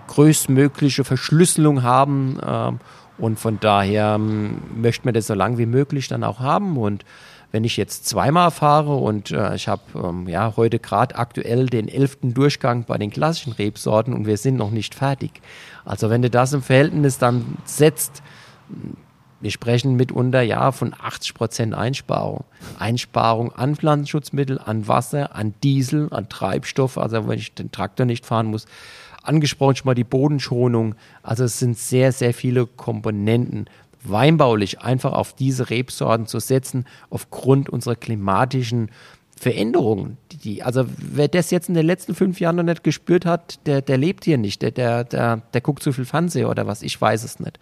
größtmögliche 0.07 1.03
Verschlüsselung 1.03 1.83
haben. 1.83 2.37
Ähm, 2.45 2.79
und 3.17 3.39
von 3.39 3.59
daher 3.59 4.15
ähm, 4.15 4.61
möchte 4.75 5.05
man 5.05 5.13
das 5.13 5.27
so 5.27 5.35
lang 5.35 5.57
wie 5.57 5.65
möglich 5.65 6.07
dann 6.07 6.23
auch 6.23 6.39
haben. 6.39 6.77
Und 6.77 7.05
wenn 7.51 7.63
ich 7.63 7.77
jetzt 7.77 8.07
zweimal 8.07 8.51
fahre 8.51 8.95
und 8.95 9.31
äh, 9.31 9.55
ich 9.55 9.67
habe 9.67 9.81
ähm, 9.95 10.27
ja 10.27 10.53
heute 10.55 10.79
gerade 10.79 11.15
aktuell 11.15 11.67
den 11.67 11.87
elften 11.87 12.33
Durchgang 12.33 12.85
bei 12.85 12.97
den 12.97 13.11
klassischen 13.11 13.53
Rebsorten 13.53 14.13
und 14.13 14.25
wir 14.25 14.37
sind 14.37 14.55
noch 14.55 14.71
nicht 14.71 14.95
fertig. 14.95 15.41
Also 15.85 16.09
wenn 16.09 16.21
du 16.21 16.29
das 16.29 16.53
im 16.53 16.61
Verhältnis 16.61 17.17
dann 17.17 17.57
setzt, 17.65 18.23
wir 19.41 19.51
sprechen 19.51 19.95
mitunter 19.95 20.41
ja 20.43 20.71
von 20.71 20.93
80 20.93 21.33
Prozent 21.33 21.73
Einsparung. 21.73 22.45
Einsparung 22.77 23.51
an 23.51 23.75
Pflanzenschutzmittel, 23.75 24.59
an 24.63 24.87
Wasser, 24.87 25.35
an 25.35 25.55
Diesel, 25.63 26.09
an 26.11 26.29
Treibstoff, 26.29 26.97
also 26.97 27.27
wenn 27.27 27.39
ich 27.39 27.53
den 27.53 27.71
Traktor 27.71 28.05
nicht 28.05 28.25
fahren 28.25 28.47
muss. 28.47 28.65
Angesprochen 29.23 29.75
schon 29.75 29.85
mal 29.85 29.95
die 29.95 30.03
Bodenschonung. 30.03 30.95
Also 31.21 31.43
es 31.43 31.59
sind 31.59 31.77
sehr, 31.77 32.11
sehr 32.11 32.33
viele 32.33 32.65
Komponenten. 32.65 33.65
Weinbaulich 34.03 34.81
einfach 34.81 35.13
auf 35.13 35.33
diese 35.33 35.69
Rebsorten 35.69 36.25
zu 36.27 36.39
setzen, 36.39 36.85
aufgrund 37.09 37.69
unserer 37.69 37.95
klimatischen 37.95 38.89
Veränderungen. 39.41 40.17
Die, 40.31 40.61
also 40.61 40.85
wer 40.97 41.27
das 41.27 41.49
jetzt 41.49 41.67
in 41.67 41.75
den 41.75 41.85
letzten 41.85 42.13
fünf 42.13 42.39
Jahren 42.39 42.57
noch 42.57 42.63
nicht 42.63 42.83
gespürt 42.83 43.25
hat, 43.25 43.65
der, 43.65 43.81
der 43.81 43.97
lebt 43.97 44.25
hier 44.25 44.37
nicht, 44.37 44.61
der, 44.61 44.71
der, 44.71 45.03
der, 45.03 45.37
der 45.37 45.61
guckt 45.61 45.81
zu 45.81 45.93
viel 45.93 46.05
Fernseher 46.05 46.49
oder 46.49 46.67
was, 46.67 46.83
ich 46.83 46.99
weiß 46.99 47.23
es 47.23 47.39
nicht. 47.39 47.59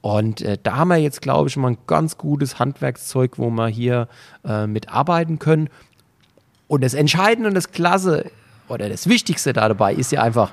Und 0.00 0.40
äh, 0.40 0.56
da 0.62 0.76
haben 0.76 0.88
wir 0.88 0.96
jetzt, 0.96 1.20
glaube 1.20 1.48
ich, 1.48 1.56
mal 1.56 1.72
ein 1.72 1.78
ganz 1.86 2.16
gutes 2.16 2.58
Handwerkszeug, 2.58 3.38
wo 3.38 3.50
wir 3.50 3.68
hier 3.68 4.08
äh, 4.46 4.66
mitarbeiten 4.66 5.38
können. 5.38 5.68
Und 6.68 6.82
das 6.82 6.94
Entscheidende 6.94 7.48
und 7.48 7.54
das 7.54 7.70
Klasse 7.70 8.30
oder 8.68 8.88
das 8.88 9.06
Wichtigste 9.06 9.52
da 9.52 9.68
dabei 9.68 9.92
ist 9.92 10.12
ja 10.12 10.22
einfach, 10.22 10.52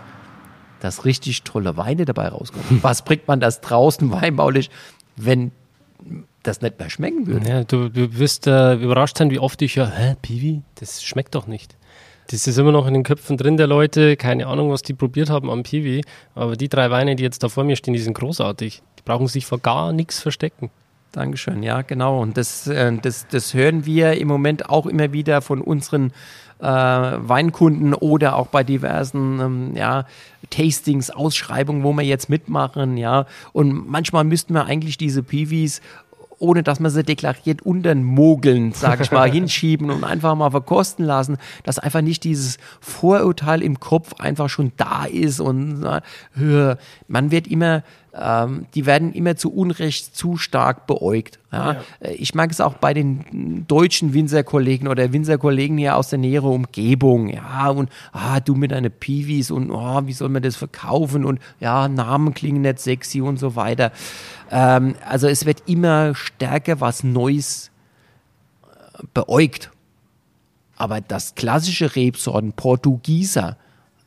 dass 0.79 1.05
richtig 1.05 1.43
tolle 1.43 1.77
Weine 1.77 2.05
dabei 2.05 2.27
rauskommen. 2.27 2.79
Was 2.81 3.03
bringt 3.03 3.27
man 3.27 3.39
das 3.39 3.61
draußen 3.61 4.11
weinbaulich, 4.11 4.69
wenn 5.17 5.51
das 6.43 6.61
nicht 6.61 6.79
mehr 6.79 6.89
schmecken 6.89 7.27
würde? 7.27 7.49
Ja, 7.49 7.63
du, 7.63 7.89
du 7.89 8.17
wirst 8.17 8.47
äh, 8.47 8.75
überrascht 8.75 9.17
sein, 9.17 9.29
wie 9.31 9.39
oft 9.39 9.61
ich 9.61 9.75
ja, 9.75 9.89
hä, 9.89 10.15
Piwi, 10.21 10.61
das 10.75 11.03
schmeckt 11.03 11.35
doch 11.35 11.47
nicht. 11.47 11.75
Das 12.29 12.45
ist 12.45 12.57
immer 12.57 12.71
noch 12.71 12.87
in 12.87 12.93
den 12.93 13.03
Köpfen 13.03 13.37
drin 13.37 13.57
der 13.57 13.67
Leute. 13.67 14.17
Keine 14.17 14.47
Ahnung, 14.47 14.69
was 14.69 14.81
die 14.81 14.93
probiert 14.93 15.29
haben 15.29 15.49
am 15.49 15.63
Piwi. 15.63 16.03
Aber 16.35 16.57
die 16.57 16.67
drei 16.67 16.91
Weine, 16.91 17.15
die 17.15 17.23
jetzt 17.23 17.41
da 17.41 17.47
vor 17.47 17.63
mir 17.63 17.77
stehen, 17.77 17.93
die 17.93 18.01
sind 18.01 18.15
großartig 18.15 18.81
brauchen 19.07 19.27
sich 19.27 19.45
vor 19.45 19.59
gar 19.59 19.93
nichts 19.93 20.19
verstecken. 20.19 20.69
Dankeschön, 21.13 21.63
ja, 21.63 21.81
genau. 21.81 22.21
Und 22.21 22.35
das, 22.35 22.67
äh, 22.67 22.91
das, 23.01 23.25
das 23.27 23.53
hören 23.53 23.85
wir 23.85 24.19
im 24.19 24.27
Moment 24.27 24.69
auch 24.69 24.85
immer 24.85 25.13
wieder 25.13 25.41
von 25.41 25.61
unseren 25.61 26.11
äh, 26.59 26.65
Weinkunden 26.65 27.93
oder 27.93 28.35
auch 28.35 28.47
bei 28.47 28.63
diversen 28.63 29.39
ähm, 29.39 29.71
ja, 29.75 30.05
Tastings, 30.49 31.09
Ausschreibungen, 31.09 31.83
wo 31.83 31.93
wir 31.93 32.03
jetzt 32.03 32.29
mitmachen, 32.29 32.97
ja. 32.97 33.25
Und 33.53 33.89
manchmal 33.89 34.23
müssten 34.23 34.53
wir 34.53 34.65
eigentlich 34.65 34.97
diese 34.97 35.23
Piwis 35.23 35.81
ohne 36.39 36.63
dass 36.63 36.79
man 36.79 36.91
sie 36.91 37.03
deklariert 37.03 37.63
untern 37.63 38.03
Mogeln, 38.03 38.71
sage 38.71 39.03
ich 39.03 39.11
mal, 39.11 39.27
hinschieben 39.31 39.89
und 39.89 40.03
einfach 40.03 40.35
mal 40.35 40.51
verkosten 40.51 41.05
lassen, 41.05 41.37
dass 41.63 41.79
einfach 41.79 42.01
nicht 42.01 42.23
dieses 42.23 42.57
Vorurteil 42.79 43.61
im 43.61 43.79
Kopf 43.79 44.13
einfach 44.19 44.49
schon 44.49 44.71
da 44.77 45.05
ist 45.05 45.39
und 45.39 45.83
man 47.07 47.31
wird 47.31 47.47
immer 47.47 47.83
ähm, 48.19 48.65
die 48.73 48.85
werden 48.85 49.13
immer 49.13 49.35
zu 49.35 49.53
Unrecht 49.53 50.15
zu 50.15 50.37
stark 50.37 50.87
beäugt. 50.87 51.39
Ja? 51.51 51.73
ja. 51.73 51.81
Äh, 51.99 52.13
ich 52.13 52.33
mag 52.35 52.51
es 52.51 52.61
auch 52.61 52.75
bei 52.75 52.93
den 52.93 53.65
deutschen 53.67 54.13
Winzerkollegen 54.13 54.87
oder 54.87 55.13
Winzerkollegen 55.13 55.77
hier 55.77 55.95
aus 55.95 56.09
der 56.09 56.19
näheren 56.19 56.51
Umgebung. 56.51 57.29
Ja, 57.29 57.69
und 57.69 57.89
ah, 58.11 58.39
du 58.39 58.55
mit 58.55 58.71
deinen 58.71 58.91
Piwis 58.91 59.51
und 59.51 59.71
oh, 59.71 60.01
wie 60.05 60.13
soll 60.13 60.29
man 60.29 60.41
das 60.41 60.55
verkaufen 60.55 61.25
und 61.25 61.39
ja, 61.59 61.87
Namen 61.87 62.33
klingen 62.33 62.61
nicht 62.61 62.79
sexy 62.79 63.21
und 63.21 63.37
so 63.37 63.55
weiter. 63.55 63.91
Ähm, 64.51 64.95
also 65.07 65.27
es 65.27 65.45
wird 65.45 65.63
immer 65.67 66.15
stärker 66.15 66.81
was 66.81 67.03
Neues 67.03 67.71
äh, 68.63 69.03
beäugt. 69.13 69.71
Aber 70.75 71.01
das 71.01 71.33
klassische 71.33 71.95
Rebsorten, 71.95 72.53
Portugieser, 72.53 73.57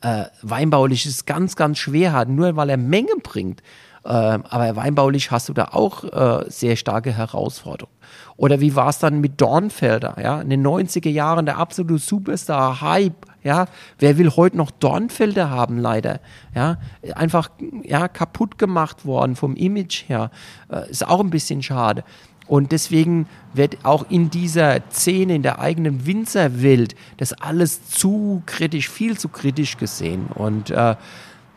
äh, 0.02 0.24
weinbaulich 0.42 1.04
ist 1.06 1.26
ganz, 1.26 1.56
ganz 1.56 1.78
schwer 1.78 2.12
hat, 2.12 2.28
nur 2.28 2.56
weil 2.56 2.70
er 2.70 2.76
Menge 2.76 3.12
bringt. 3.22 3.62
Ähm, 4.10 4.42
aber 4.48 4.74
weinbaulich 4.74 5.30
hast 5.30 5.48
du 5.48 5.52
da 5.52 5.68
auch 5.70 6.02
äh, 6.02 6.50
sehr 6.50 6.74
starke 6.74 7.12
Herausforderungen. 7.12 7.94
Oder 8.36 8.60
wie 8.60 8.74
war 8.74 8.88
es 8.88 8.98
dann 8.98 9.20
mit 9.20 9.40
Dornfelder? 9.40 10.16
Ja, 10.20 10.40
in 10.40 10.50
den 10.50 10.66
90er 10.66 11.10
Jahren 11.10 11.46
der 11.46 11.58
absolute 11.58 11.98
Superstar, 11.98 12.80
Hype. 12.80 13.26
Ja, 13.44 13.66
wer 14.00 14.18
will 14.18 14.30
heute 14.30 14.56
noch 14.56 14.72
Dornfelder 14.72 15.50
haben, 15.50 15.78
leider? 15.78 16.18
Ja, 16.56 16.78
einfach 17.14 17.50
ja, 17.84 18.08
kaputt 18.08 18.58
gemacht 18.58 19.06
worden 19.06 19.36
vom 19.36 19.54
Image 19.54 20.08
her. 20.08 20.32
Äh, 20.68 20.90
ist 20.90 21.06
auch 21.06 21.20
ein 21.20 21.30
bisschen 21.30 21.62
schade. 21.62 22.02
Und 22.48 22.72
deswegen 22.72 23.28
wird 23.54 23.84
auch 23.84 24.10
in 24.10 24.28
dieser 24.28 24.80
Szene, 24.90 25.36
in 25.36 25.42
der 25.42 25.60
eigenen 25.60 26.04
Winzerwelt, 26.04 26.96
das 27.18 27.32
alles 27.32 27.88
zu 27.88 28.42
kritisch, 28.44 28.88
viel 28.88 29.16
zu 29.16 29.28
kritisch 29.28 29.76
gesehen. 29.76 30.26
Und 30.34 30.70
äh, 30.70 30.96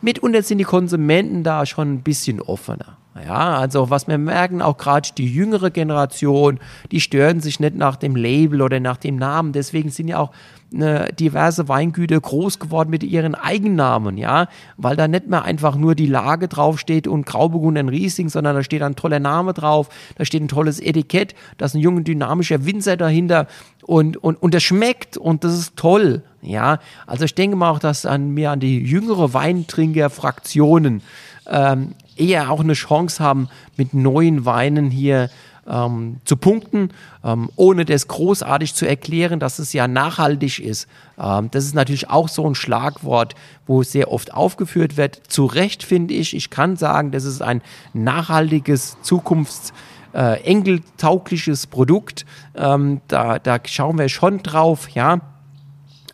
Mitunter 0.04 0.42
sind 0.42 0.58
die 0.58 0.64
Konsumenten 0.64 1.44
da 1.44 1.64
schon 1.64 1.94
ein 1.94 2.02
bisschen 2.02 2.42
offener. 2.42 2.98
Ja, 3.22 3.58
also 3.58 3.90
was 3.90 4.08
wir 4.08 4.18
merken, 4.18 4.60
auch 4.60 4.76
gerade 4.76 5.10
die 5.16 5.32
jüngere 5.32 5.70
Generation, 5.70 6.58
die 6.90 7.00
stören 7.00 7.40
sich 7.40 7.60
nicht 7.60 7.76
nach 7.76 7.94
dem 7.94 8.16
Label 8.16 8.60
oder 8.60 8.80
nach 8.80 8.96
dem 8.96 9.16
Namen. 9.16 9.52
Deswegen 9.52 9.90
sind 9.90 10.08
ja 10.08 10.18
auch 10.18 10.32
äh, 10.74 11.12
diverse 11.12 11.68
Weingüter 11.68 12.20
groß 12.20 12.58
geworden 12.58 12.90
mit 12.90 13.04
ihren 13.04 13.36
Eigennamen, 13.36 14.18
ja, 14.18 14.48
weil 14.76 14.96
da 14.96 15.06
nicht 15.06 15.28
mehr 15.28 15.44
einfach 15.44 15.76
nur 15.76 15.94
die 15.94 16.06
Lage 16.06 16.48
draufsteht 16.48 17.06
und 17.06 17.24
Grauburgunder 17.24 17.86
Riesling, 17.88 18.28
sondern 18.28 18.56
da 18.56 18.64
steht 18.64 18.82
ein 18.82 18.96
toller 18.96 19.20
Name 19.20 19.52
drauf, 19.52 19.90
da 20.16 20.24
steht 20.24 20.42
ein 20.42 20.48
tolles 20.48 20.80
Etikett, 20.80 21.36
da 21.58 21.66
ist 21.66 21.74
ein 21.74 21.80
junger, 21.80 22.00
dynamischer 22.00 22.66
Winzer 22.66 22.96
dahinter 22.96 23.46
und, 23.82 24.16
und, 24.16 24.42
und 24.42 24.54
das 24.54 24.64
schmeckt 24.64 25.16
und 25.16 25.44
das 25.44 25.56
ist 25.56 25.76
toll, 25.76 26.22
ja. 26.42 26.80
Also 27.06 27.26
ich 27.26 27.34
denke 27.36 27.56
mal 27.56 27.70
auch, 27.70 27.78
dass 27.78 28.06
an 28.06 28.30
mir 28.30 28.50
an 28.50 28.58
die 28.58 28.80
jüngere 28.80 29.32
Weintrinker-Fraktionen 29.32 31.02
ähm, 31.46 31.94
eher 32.16 32.50
auch 32.50 32.60
eine 32.60 32.74
Chance 32.74 33.22
haben, 33.22 33.48
mit 33.76 33.94
neuen 33.94 34.44
Weinen 34.44 34.90
hier 34.90 35.30
ähm, 35.66 36.16
zu 36.24 36.36
punkten, 36.36 36.90
ähm, 37.24 37.50
ohne 37.56 37.84
das 37.84 38.08
großartig 38.08 38.74
zu 38.74 38.86
erklären, 38.86 39.40
dass 39.40 39.58
es 39.58 39.72
ja 39.72 39.88
nachhaltig 39.88 40.58
ist. 40.58 40.88
Ähm, 41.18 41.50
das 41.50 41.64
ist 41.64 41.74
natürlich 41.74 42.10
auch 42.10 42.28
so 42.28 42.46
ein 42.46 42.54
Schlagwort, 42.54 43.34
wo 43.66 43.82
sehr 43.82 44.10
oft 44.12 44.34
aufgeführt 44.34 44.96
wird. 44.96 45.20
Zu 45.28 45.46
Recht 45.46 45.82
finde 45.82 46.14
ich, 46.14 46.36
ich 46.36 46.50
kann 46.50 46.76
sagen, 46.76 47.10
das 47.10 47.24
ist 47.24 47.42
ein 47.42 47.62
nachhaltiges 47.92 48.98
Zukunfts- 49.02 49.72
äh, 50.14 50.40
enkeltaugliches 50.44 51.66
Produkt. 51.66 52.24
Ähm, 52.54 53.00
da, 53.08 53.40
da 53.40 53.58
schauen 53.64 53.98
wir 53.98 54.08
schon 54.08 54.42
drauf, 54.44 54.88
ja. 54.90 55.20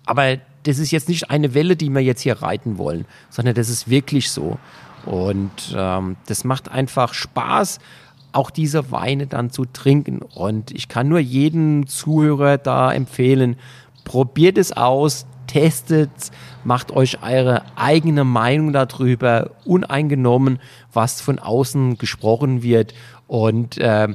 Aber 0.07 0.39
das 0.63 0.79
ist 0.79 0.91
jetzt 0.91 1.09
nicht 1.09 1.31
eine 1.31 1.55
Welle, 1.55 1.77
die 1.77 1.91
wir 1.91 2.01
jetzt 2.01 2.23
hier 2.23 2.41
reiten 2.41 2.79
wollen, 2.79 3.05
sondern 3.29 3.55
das 3.55 3.69
ist 3.69 3.89
wirklich 3.89 4.31
so. 4.31 4.59
Und 5.07 5.75
ähm, 5.77 6.17
das 6.27 6.45
macht 6.45 6.71
einfach 6.71 7.15
Spaß, 7.15 7.79
auch 8.33 8.51
diese 8.51 8.91
Weine 8.93 9.27
dann 9.27 9.51
zu 9.51 9.65
trinken. 9.65 10.21
Und 10.23 10.71
ich 10.71 10.89
kann 10.89 11.09
nur 11.09 11.19
jedem 11.19 11.87
Zuhörer 11.87 12.59
da 12.59 12.93
empfehlen, 12.93 13.57
probiert 14.05 14.59
es 14.59 14.73
aus, 14.73 15.27
testet, 15.47 16.11
macht 16.65 16.93
euch 16.93 17.23
eure 17.23 17.63
eigene 17.77 18.25
Meinung 18.25 18.73
darüber, 18.73 19.51
uneingenommen, 19.65 20.61
was 20.93 21.21
von 21.21 21.39
außen 21.39 21.99
gesprochen 21.99 22.63
wird. 22.63 22.95
Und 23.27 23.79
äh, 23.79 24.09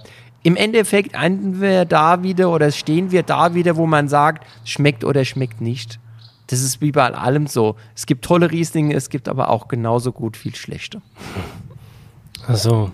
im 0.43 0.55
Endeffekt 0.55 1.15
enden 1.15 1.59
wir 1.59 1.86
da 1.86 2.23
wieder 2.23 2.51
oder 2.51 2.71
stehen 2.71 3.11
wir 3.11 3.23
da 3.23 3.53
wieder, 3.53 3.75
wo 3.75 3.86
man 3.86 4.07
sagt, 4.07 4.45
schmeckt 4.63 5.03
oder 5.03 5.25
schmeckt 5.25 5.59
nicht. 5.59 5.99
Das 6.48 6.62
ist 6.62 6.82
wie 6.82 6.91
bei 6.91 7.12
allem 7.14 7.48
so. 7.48 7.76
Es 7.96 8.06
gibt 8.06 8.26
tolle 8.26 8.52
Rieslinge, 8.52 8.93
es 8.93 9.10
gibt 9.10 9.28
aber 9.28 9.50
auch 9.50 9.68
genauso 9.68 10.12
gut 10.12 10.38
viel 10.38 10.56
schlechte. 10.56 11.02
Also, 12.48 12.91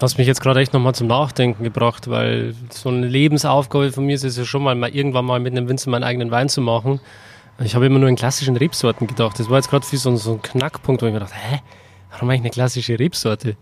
hast 0.00 0.18
mich 0.18 0.26
jetzt 0.26 0.40
gerade 0.40 0.60
echt 0.60 0.72
nochmal 0.72 0.94
zum 0.94 1.06
Nachdenken 1.06 1.62
gebracht, 1.62 2.10
weil 2.10 2.54
so 2.70 2.88
eine 2.88 3.06
Lebensaufgabe 3.06 3.92
von 3.92 4.06
mir 4.06 4.16
ist 4.16 4.24
es 4.24 4.36
ja 4.36 4.44
schon 4.44 4.62
mal, 4.62 4.74
mal 4.74 4.90
irgendwann 4.90 5.24
mal 5.24 5.38
mit 5.38 5.52
einem 5.52 5.68
Winzer 5.68 5.90
meinen 5.90 6.04
eigenen 6.04 6.30
Wein 6.30 6.48
zu 6.48 6.60
machen. 6.60 7.00
Ich 7.62 7.74
habe 7.74 7.86
immer 7.86 7.98
nur 7.98 8.08
in 8.08 8.16
klassischen 8.16 8.56
Rebsorten 8.56 9.06
gedacht. 9.06 9.38
Das 9.38 9.48
war 9.50 9.58
jetzt 9.58 9.70
gerade 9.70 9.84
so, 9.84 10.16
so 10.16 10.32
ein 10.32 10.42
Knackpunkt, 10.42 11.02
wo 11.02 11.06
ich 11.06 11.12
mir 11.12 11.20
dachte, 11.20 11.34
hä, 11.36 11.60
warum 12.10 12.30
eigentlich 12.30 12.40
eine 12.40 12.50
klassische 12.50 12.98
Rebsorte? 12.98 13.56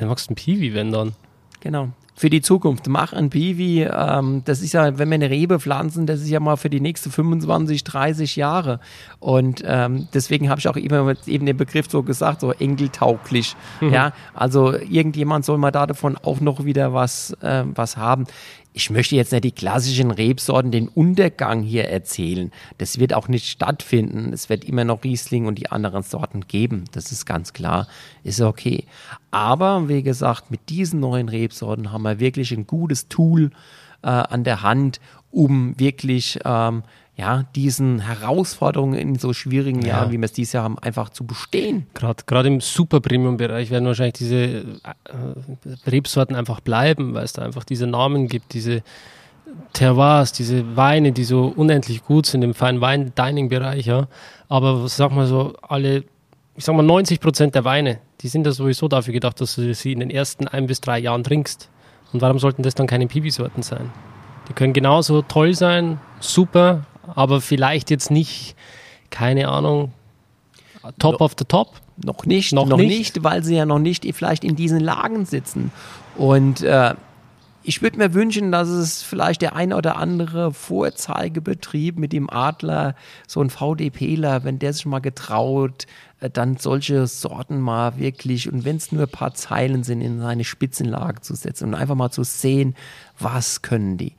Ja, 0.00 0.06
magst 0.06 0.26
du 0.26 0.30
einen 0.30 0.36
Piwi, 0.36 0.74
wenn 0.74 0.90
dann? 0.90 1.14
Genau 1.60 1.90
für 2.14 2.30
die 2.30 2.42
Zukunft. 2.42 2.88
Mach 2.88 3.12
ein 3.12 3.30
Piwi. 3.30 3.82
Ähm, 3.82 4.42
das 4.44 4.60
ist 4.62 4.72
ja, 4.72 4.98
wenn 4.98 5.08
wir 5.08 5.14
eine 5.14 5.30
Rebe 5.30 5.58
pflanzen, 5.58 6.06
das 6.06 6.20
ist 6.20 6.28
ja 6.28 6.40
mal 6.40 6.56
für 6.56 6.70
die 6.70 6.80
nächsten 6.80 7.10
25, 7.10 7.84
30 7.84 8.36
Jahre. 8.36 8.80
Und 9.18 9.62
ähm, 9.66 10.08
deswegen 10.12 10.48
habe 10.48 10.58
ich 10.58 10.68
auch 10.68 10.76
immer 10.76 11.14
eben 11.26 11.46
den 11.46 11.56
Begriff 11.56 11.90
so 11.90 12.02
gesagt, 12.02 12.40
so 12.40 12.52
engeltauglich. 12.52 13.56
Mhm. 13.80 13.92
Ja, 13.92 14.12
also 14.34 14.74
irgendjemand 14.74 15.44
soll 15.44 15.58
mal 15.58 15.70
davon 15.70 16.16
auch 16.16 16.40
noch 16.40 16.64
wieder 16.64 16.92
was, 16.92 17.36
äh, 17.40 17.64
was 17.74 17.96
haben 17.96 18.26
ich 18.74 18.90
möchte 18.90 19.16
jetzt 19.16 19.32
nicht 19.32 19.44
die 19.44 19.52
klassischen 19.52 20.10
Rebsorten 20.10 20.70
den 20.70 20.88
Untergang 20.88 21.62
hier 21.62 21.88
erzählen. 21.88 22.50
Das 22.78 22.98
wird 22.98 23.12
auch 23.12 23.28
nicht 23.28 23.48
stattfinden. 23.48 24.32
Es 24.32 24.48
wird 24.48 24.64
immer 24.64 24.84
noch 24.84 25.04
Riesling 25.04 25.46
und 25.46 25.58
die 25.58 25.70
anderen 25.70 26.02
Sorten 26.02 26.46
geben. 26.48 26.84
Das 26.92 27.12
ist 27.12 27.26
ganz 27.26 27.52
klar. 27.52 27.86
Ist 28.24 28.40
okay. 28.40 28.84
Aber 29.30 29.88
wie 29.88 30.02
gesagt, 30.02 30.50
mit 30.50 30.70
diesen 30.70 31.00
neuen 31.00 31.28
Rebsorten 31.28 31.92
haben 31.92 32.02
wir 32.02 32.18
wirklich 32.18 32.52
ein 32.52 32.66
gutes 32.66 33.08
Tool, 33.08 33.50
äh, 34.02 34.08
an 34.08 34.44
der 34.44 34.62
Hand, 34.62 35.00
um 35.30 35.78
wirklich 35.78 36.38
ähm, 36.44 36.82
ja, 37.14 37.44
diesen 37.54 38.00
Herausforderungen 38.00 38.94
in 38.94 39.18
so 39.18 39.32
schwierigen 39.32 39.82
Ja. 39.82 39.88
Jahren, 39.88 40.12
wie 40.12 40.18
wir 40.18 40.24
es 40.24 40.32
dieses 40.32 40.54
Jahr 40.54 40.64
haben, 40.64 40.78
einfach 40.78 41.10
zu 41.10 41.24
bestehen. 41.26 41.86
Gerade 41.94 42.24
gerade 42.26 42.48
im 42.48 42.60
Super 42.60 43.00
Premium 43.00 43.36
Bereich 43.36 43.70
werden 43.70 43.86
wahrscheinlich 43.86 44.14
diese 44.14 44.36
äh, 44.36 44.64
Rebsorten 45.86 46.34
einfach 46.34 46.60
bleiben, 46.60 47.12
weil 47.14 47.24
es 47.24 47.34
da 47.34 47.42
einfach 47.42 47.64
diese 47.64 47.86
Namen 47.86 48.28
gibt, 48.28 48.54
diese 48.54 48.82
Terroirs, 49.74 50.32
diese 50.32 50.76
Weine, 50.76 51.12
die 51.12 51.24
so 51.24 51.52
unendlich 51.54 52.02
gut 52.04 52.24
sind 52.26 52.42
im 52.42 52.54
feinen 52.54 52.80
Wein 52.80 53.12
Dining 53.16 53.50
Bereich, 53.50 53.86
ja. 53.86 54.08
Aber 54.48 54.88
sag 54.88 55.12
mal 55.12 55.26
so 55.26 55.54
alle 55.62 56.04
ich 56.54 56.64
sag 56.64 56.74
mal 56.74 56.82
90 56.82 57.20
Prozent 57.20 57.54
der 57.54 57.64
Weine, 57.64 57.98
die 58.20 58.28
sind 58.28 58.46
ja 58.46 58.52
sowieso 58.52 58.88
dafür 58.88 59.12
gedacht, 59.14 59.40
dass 59.40 59.54
du 59.54 59.74
sie 59.74 59.92
in 59.92 60.00
den 60.00 60.10
ersten 60.10 60.46
ein 60.48 60.66
bis 60.66 60.80
drei 60.80 60.98
Jahren 60.98 61.24
trinkst. 61.24 61.70
Und 62.12 62.20
warum 62.20 62.38
sollten 62.38 62.62
das 62.62 62.74
dann 62.74 62.86
keine 62.86 63.06
Pibi-Sorten 63.06 63.62
sein? 63.62 63.90
Die 64.48 64.52
können 64.52 64.74
genauso 64.74 65.22
toll 65.22 65.54
sein, 65.54 65.98
super, 66.20 66.84
aber 67.06 67.40
vielleicht 67.40 67.90
jetzt 67.90 68.10
nicht, 68.10 68.56
keine 69.10 69.48
Ahnung, 69.48 69.92
top 70.98 71.20
of 71.20 71.32
the 71.38 71.44
top. 71.44 71.80
Noch 72.04 72.24
nicht, 72.26 72.52
Noch 72.52 72.66
noch, 72.66 72.78
nicht? 72.78 72.88
nicht. 73.16 73.24
weil 73.24 73.44
sie 73.44 73.54
ja 73.54 73.66
noch 73.66 73.78
nicht 73.78 74.06
vielleicht 74.14 74.44
in 74.44 74.56
diesen 74.56 74.80
Lagen 74.80 75.26
sitzen. 75.26 75.70
Und 76.16 76.62
äh, 76.62 76.94
ich 77.64 77.82
würde 77.82 77.98
mir 77.98 78.12
wünschen, 78.14 78.50
dass 78.50 78.68
es 78.68 79.02
vielleicht 79.02 79.42
der 79.42 79.54
ein 79.54 79.72
oder 79.72 79.96
andere 79.96 80.52
Vorzeigebetrieb 80.52 81.98
mit 81.98 82.12
dem 82.12 82.28
Adler, 82.28 82.96
so 83.28 83.40
ein 83.40 83.50
VDPler, 83.50 84.44
wenn 84.44 84.58
der 84.58 84.72
sich 84.72 84.86
mal 84.86 85.00
getraut, 85.00 85.86
äh, 86.20 86.30
dann 86.30 86.56
solche 86.56 87.06
Sorten 87.06 87.60
mal 87.60 87.98
wirklich, 87.98 88.50
und 88.50 88.64
wenn 88.64 88.76
es 88.76 88.90
nur 88.90 89.02
ein 89.02 89.08
paar 89.08 89.34
Zeilen 89.34 89.84
sind, 89.84 90.00
in 90.00 90.20
seine 90.20 90.44
Spitzenlage 90.44 91.20
zu 91.20 91.34
setzen 91.34 91.68
und 91.68 91.74
einfach 91.74 91.94
mal 91.94 92.10
zu 92.10 92.24
sehen, 92.24 92.74
was 93.18 93.62
können 93.62 93.96
die. 93.96 94.14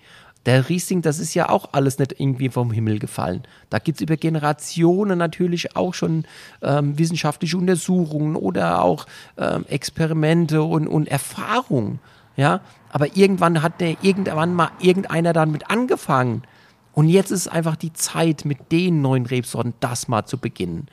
Der 0.45 0.67
Riesling, 0.67 1.01
das 1.01 1.19
ist 1.19 1.33
ja 1.33 1.49
auch 1.49 1.69
alles 1.71 1.99
nicht 1.99 2.19
irgendwie 2.19 2.49
vom 2.49 2.71
Himmel 2.71 2.99
gefallen. 2.99 3.43
Da 3.69 3.79
gibt 3.79 3.99
es 3.99 4.01
über 4.01 4.17
Generationen 4.17 5.17
natürlich 5.17 5.75
auch 5.75 5.93
schon 5.93 6.25
ähm, 6.61 6.97
wissenschaftliche 6.97 7.57
Untersuchungen 7.57 8.35
oder 8.35 8.81
auch 8.81 9.05
ähm, 9.37 9.65
Experimente 9.67 10.61
und, 10.61 10.87
und 10.87 11.07
Erfahrungen. 11.07 11.99
Ja, 12.35 12.61
aber 12.89 13.15
irgendwann 13.15 13.61
hat 13.61 13.79
der 13.79 13.95
irgendwann 14.01 14.53
mal 14.53 14.71
irgendeiner 14.79 15.33
damit 15.33 15.69
angefangen. 15.69 16.43
Und 16.93 17.09
jetzt 17.09 17.31
ist 17.31 17.47
einfach 17.47 17.75
die 17.75 17.93
Zeit, 17.93 18.45
mit 18.45 18.71
den 18.71 19.01
neuen 19.01 19.25
Rebsorten 19.25 19.73
das 19.79 20.07
mal 20.07 20.25
zu 20.25 20.37
beginnen. 20.37 20.87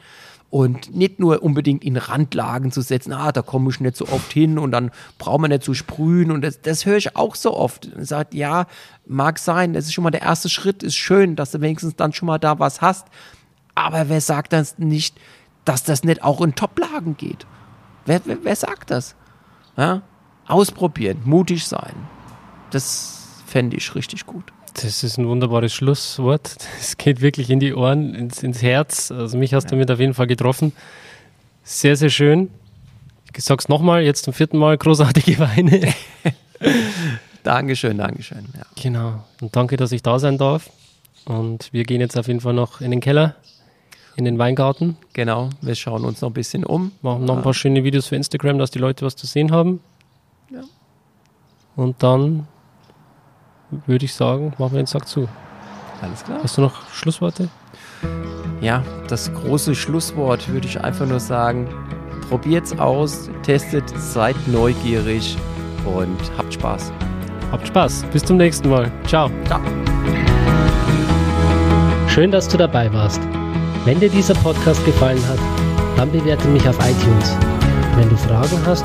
Und 0.51 0.97
nicht 0.97 1.21
nur 1.21 1.45
unbedingt 1.45 1.85
in 1.85 1.97
Randlagen 1.97 2.73
zu 2.73 2.81
setzen, 2.81 3.13
ah, 3.13 3.31
da 3.31 3.41
komme 3.41 3.71
ich 3.71 3.79
nicht 3.79 3.97
so 3.97 4.09
oft 4.09 4.33
hin 4.33 4.59
und 4.59 4.73
dann 4.73 4.91
braucht 5.17 5.41
man 5.41 5.51
nicht 5.51 5.63
zu 5.63 5.75
sprühen. 5.75 6.33
Und 6.33 6.43
das, 6.43 6.61
das 6.61 6.87
höre 6.87 6.97
ich 6.97 7.15
auch 7.15 7.37
so 7.37 7.57
oft. 7.57 7.89
Sagt, 7.99 8.35
ja, 8.35 8.67
mag 9.07 9.39
sein, 9.39 9.75
das 9.75 9.85
ist 9.85 9.93
schon 9.93 10.03
mal 10.03 10.11
der 10.11 10.23
erste 10.23 10.49
Schritt, 10.49 10.83
ist 10.83 10.97
schön, 10.97 11.37
dass 11.37 11.53
du 11.53 11.61
wenigstens 11.61 11.95
dann 11.95 12.13
schon 12.13 12.27
mal 12.27 12.39
da 12.39 12.59
was 12.59 12.81
hast. 12.81 13.07
Aber 13.77 14.09
wer 14.09 14.21
sagt 14.21 14.53
das 14.53 14.79
nicht, 14.79 15.17
dass 15.65 15.85
das 15.85 16.03
nicht 16.03 16.25
auch 16.25 16.41
in 16.41 16.57
Toplagen 16.57 17.17
geht? 17.17 17.47
Wer, 18.05 18.21
wer, 18.25 18.39
wer 18.43 18.57
sagt 18.57 18.91
das? 18.91 19.15
Ja? 19.77 20.03
Ausprobieren, 20.49 21.19
mutig 21.25 21.65
sein. 21.65 21.95
Das 22.71 23.43
fände 23.47 23.77
ich 23.77 23.95
richtig 23.95 24.27
gut. 24.27 24.53
Das 24.75 25.03
ist 25.03 25.19
ein 25.19 25.27
wunderbares 25.27 25.73
Schlusswort. 25.73 26.57
Es 26.79 26.97
geht 26.97 27.21
wirklich 27.21 27.51
in 27.51 27.61
die 27.61 27.75
Ohren, 27.75 28.15
ins, 28.15 28.43
ins 28.43 28.63
Herz. 28.63 29.11
Also 29.11 29.37
mich 29.37 29.53
hast 29.55 29.67
du 29.67 29.71
damit 29.71 29.91
auf 29.91 30.01
jeden 30.01 30.15
Fall 30.15 30.27
getroffen. 30.27 30.73
Sehr, 31.65 31.97
sehr 31.97 32.11
schön. 32.11 32.51
Ich 33.37 33.45
sag's 33.45 33.69
nochmal, 33.69 34.03
jetzt 34.03 34.25
zum 34.25 34.33
vierten 34.35 34.59
Mal, 34.59 34.77
großartige 34.77 35.39
Weine. 35.39 35.93
Dankeschön, 37.43 37.99
Dankeschön. 37.99 38.47
Ja. 38.57 38.67
Genau. 38.81 39.25
Und 39.41 39.55
danke, 39.55 39.77
dass 39.77 39.93
ich 39.93 40.03
da 40.03 40.19
sein 40.19 40.39
darf. 40.39 40.71
Und 41.25 41.73
wir 41.73 41.85
gehen 41.85 42.01
jetzt 42.01 42.17
auf 42.19 42.27
jeden 42.29 42.41
Fall 42.41 42.55
noch 42.55 42.81
in 42.81 42.91
den 42.91 43.01
Keller, 43.01 43.37
in 44.17 44.25
den 44.25 44.39
Weingarten, 44.39 44.97
Genau, 45.13 45.51
wir 45.61 45.75
schauen 45.75 46.05
uns 46.05 46.21
noch 46.21 46.31
ein 46.31 46.35
bisschen 46.35 46.65
um. 46.65 46.93
machen 47.03 47.25
noch 47.25 47.37
ein 47.37 47.43
paar 47.43 47.55
schöne 47.55 47.85
Videos 47.85 48.07
für 48.07 48.17
Instagram, 48.17 48.59
dass 48.59 48.71
die 48.71 48.79
Leute 48.79 49.05
was 49.05 49.17
zu 49.17 49.27
sehen 49.27 49.51
haben. 49.53 49.81
Und 51.77 52.03
dann 52.03 52.47
würde 53.87 54.05
ich 54.05 54.15
sagen, 54.15 54.53
machen 54.59 54.73
wir 54.73 54.83
den 54.83 54.87
Sack 54.87 55.07
zu. 55.07 55.29
Alles 56.03 56.25
klar. 56.25 56.41
Hast 56.43 56.57
du 56.57 56.63
noch 56.63 56.91
Schlussworte? 56.91 57.49
Ja, 58.61 58.83
das 59.09 59.33
große 59.33 59.75
Schlusswort 59.75 60.49
würde 60.49 60.67
ich 60.67 60.83
einfach 60.83 61.07
nur 61.07 61.21
sagen, 61.21 61.69
probiert's 62.29 62.79
aus, 62.79 63.31
testet, 63.43 63.89
seid 63.99 64.37
neugierig 64.49 65.37
und 65.85 66.19
habt 66.37 66.55
Spaß. 66.55 66.93
Habt 67.51 67.67
Spaß. 67.67 68.05
Bis 68.13 68.25
zum 68.25 68.37
nächsten 68.37 68.69
Mal. 68.69 68.91
Ciao. 69.07 69.31
Ciao. 69.47 69.61
Schön, 72.09 72.31
dass 72.31 72.49
du 72.49 72.57
dabei 72.57 72.93
warst. 72.93 73.21
Wenn 73.85 73.99
dir 73.99 74.11
dieser 74.11 74.35
Podcast 74.35 74.85
gefallen 74.85 75.23
hat, 75.29 75.39
dann 75.97 76.11
bewerte 76.13 76.47
mich 76.49 76.67
auf 76.69 76.77
iTunes. 76.79 77.37
Wenn 77.97 78.09
du 78.09 78.17
Fragen 78.17 78.59
hast 78.67 78.85